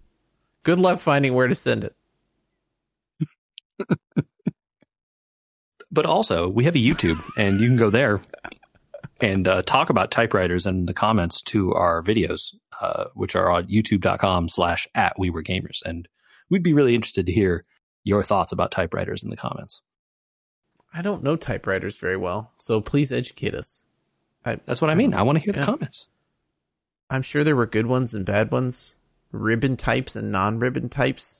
Good 0.63 0.80
luck 0.80 0.99
finding 0.99 1.34
where 1.34 1.47
to 1.47 1.55
send 1.55 1.84
it. 1.84 1.95
But 5.91 6.05
also, 6.05 6.47
we 6.47 6.65
have 6.65 6.76
a 6.76 6.80
YouTube, 6.80 7.20
and 7.38 7.59
you 7.59 7.68
can 7.68 7.78
go 7.78 7.89
there 7.89 8.22
and 9.20 9.47
uh, 9.47 9.61
talk 9.63 9.89
about 9.89 10.11
typewriters 10.11 10.65
in 10.65 10.86
the 10.86 10.93
comments 10.93 11.41
to 11.43 11.74
our 11.74 12.01
videos, 12.03 12.53
uh, 12.82 13.05
which 13.13 13.36
are 13.36 13.49
on 13.49 13.65
youtube.com 13.68 14.49
slash 14.49 14.88
at 14.95 15.18
we 15.18 15.30
were 15.30 15.43
gamers. 15.43 15.82
And 15.86 16.07
we'd 16.49 16.63
be 16.63 16.74
really 16.74 16.95
interested 16.95 17.26
to 17.26 17.32
hear 17.32 17.63
your 18.03 18.24
thoughts 18.24 18.51
about 18.51 18.72
typewriters 18.72 19.24
in 19.24 19.30
the 19.30 19.38
comments. 19.38 19.82
I 20.93 21.01
don't 21.01 21.24
know 21.24 21.36
typewriters 21.36 21.97
very 21.97 22.18
well, 22.18 22.51
so 22.57 22.80
please 22.82 23.11
educate 23.11 23.53
us. 23.53 23.82
I, 24.45 24.59
That's 24.65 24.82
what 24.82 24.89
I 24.89 24.95
mean. 24.95 25.13
I 25.13 25.24
want 25.24 25.38
to 25.38 25.43
hear 25.43 25.53
Yeah. 25.53 25.61
the 25.61 25.65
comments. 25.65 26.07
I'm 27.09 27.22
sure 27.22 27.43
there 27.43 27.55
were 27.55 27.65
good 27.65 27.86
ones 27.88 28.13
and 28.13 28.26
bad 28.26 28.51
ones, 28.51 28.93
ribbon 29.32 29.78
types 29.78 30.15
and 30.15 30.32
non-ribbon 30.32 30.89
types. 30.89 31.39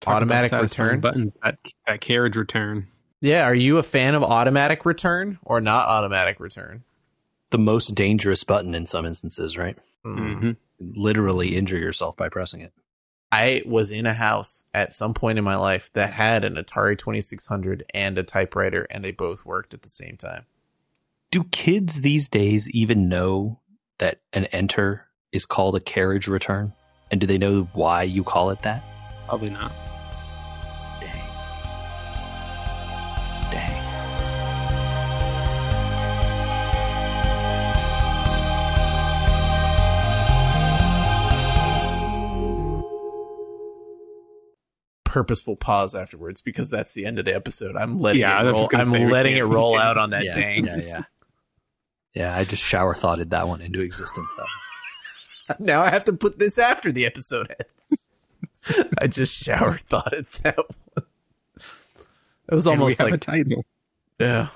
Talk 0.00 0.14
Automatic 0.16 0.52
return? 0.52 1.00
buttons. 1.00 1.34
That 1.42 1.58
that 1.86 2.00
carriage 2.00 2.36
return. 2.36 2.88
Yeah, 3.20 3.44
are 3.44 3.54
you 3.54 3.78
a 3.78 3.82
fan 3.82 4.14
of 4.14 4.22
automatic 4.22 4.86
return 4.86 5.38
or 5.42 5.60
not 5.60 5.88
automatic 5.88 6.40
return? 6.40 6.84
The 7.50 7.58
most 7.58 7.94
dangerous 7.94 8.44
button 8.44 8.74
in 8.74 8.86
some 8.86 9.04
instances, 9.04 9.58
right? 9.58 9.76
Mm. 10.04 10.38
hmm 10.38 10.50
Literally 10.78 11.56
injure 11.56 11.78
yourself 11.78 12.16
by 12.16 12.30
pressing 12.30 12.62
it. 12.62 12.72
I 13.30 13.62
was 13.66 13.90
in 13.90 14.06
a 14.06 14.14
house 14.14 14.64
at 14.72 14.94
some 14.94 15.12
point 15.12 15.38
in 15.38 15.44
my 15.44 15.56
life 15.56 15.90
that 15.92 16.14
had 16.14 16.44
an 16.44 16.54
Atari 16.54 16.96
2600 16.96 17.84
and 17.92 18.16
a 18.16 18.22
typewriter, 18.22 18.86
and 18.90 19.04
they 19.04 19.12
both 19.12 19.44
worked 19.44 19.74
at 19.74 19.82
the 19.82 19.90
same 19.90 20.16
time. 20.16 20.46
Do 21.30 21.44
kids 21.44 22.00
these 22.00 22.28
days 22.28 22.68
even 22.70 23.08
know 23.08 23.60
that 23.98 24.20
an 24.32 24.46
enter 24.46 25.06
is 25.32 25.44
called 25.44 25.76
a 25.76 25.80
carriage 25.80 26.26
return? 26.26 26.72
And 27.10 27.20
do 27.20 27.26
they 27.26 27.38
know 27.38 27.68
why 27.74 28.04
you 28.04 28.24
call 28.24 28.50
it 28.50 28.62
that? 28.62 28.82
Probably 29.28 29.50
not. 29.50 29.89
Purposeful 45.10 45.56
pause 45.56 45.96
afterwards 45.96 46.40
because 46.40 46.70
that's 46.70 46.94
the 46.94 47.04
end 47.04 47.18
of 47.18 47.24
the 47.24 47.34
episode. 47.34 47.74
I'm 47.74 48.00
letting 48.00 48.20
Yeah, 48.20 48.40
it 48.42 48.52
roll. 48.52 48.68
I'm 48.72 48.92
letting 48.92 49.36
it 49.36 49.42
roll 49.42 49.76
out 49.76 49.98
on 49.98 50.10
that 50.10 50.24
yeah, 50.24 50.32
dang. 50.32 50.66
Yeah, 50.66 50.76
yeah. 50.76 51.02
Yeah, 52.14 52.36
I 52.36 52.44
just 52.44 52.62
shower 52.62 52.94
thoughted 52.94 53.30
that 53.30 53.48
one 53.48 53.60
into 53.60 53.80
existence 53.80 54.30
though. 54.36 54.44
Now 55.58 55.82
I 55.82 55.90
have 55.90 56.04
to 56.04 56.12
put 56.12 56.38
this 56.38 56.60
after 56.60 56.92
the 56.92 57.04
episode 57.06 57.52
ends. 57.58 58.08
I 58.98 59.08
just 59.08 59.42
shower 59.42 59.78
thoughted 59.78 60.26
that 60.44 60.56
one. 60.58 61.04
It 62.48 62.54
was 62.54 62.68
almost 62.68 63.00
like 63.00 63.14
a 63.14 63.18
title. 63.18 63.64
yeah. 64.20 64.50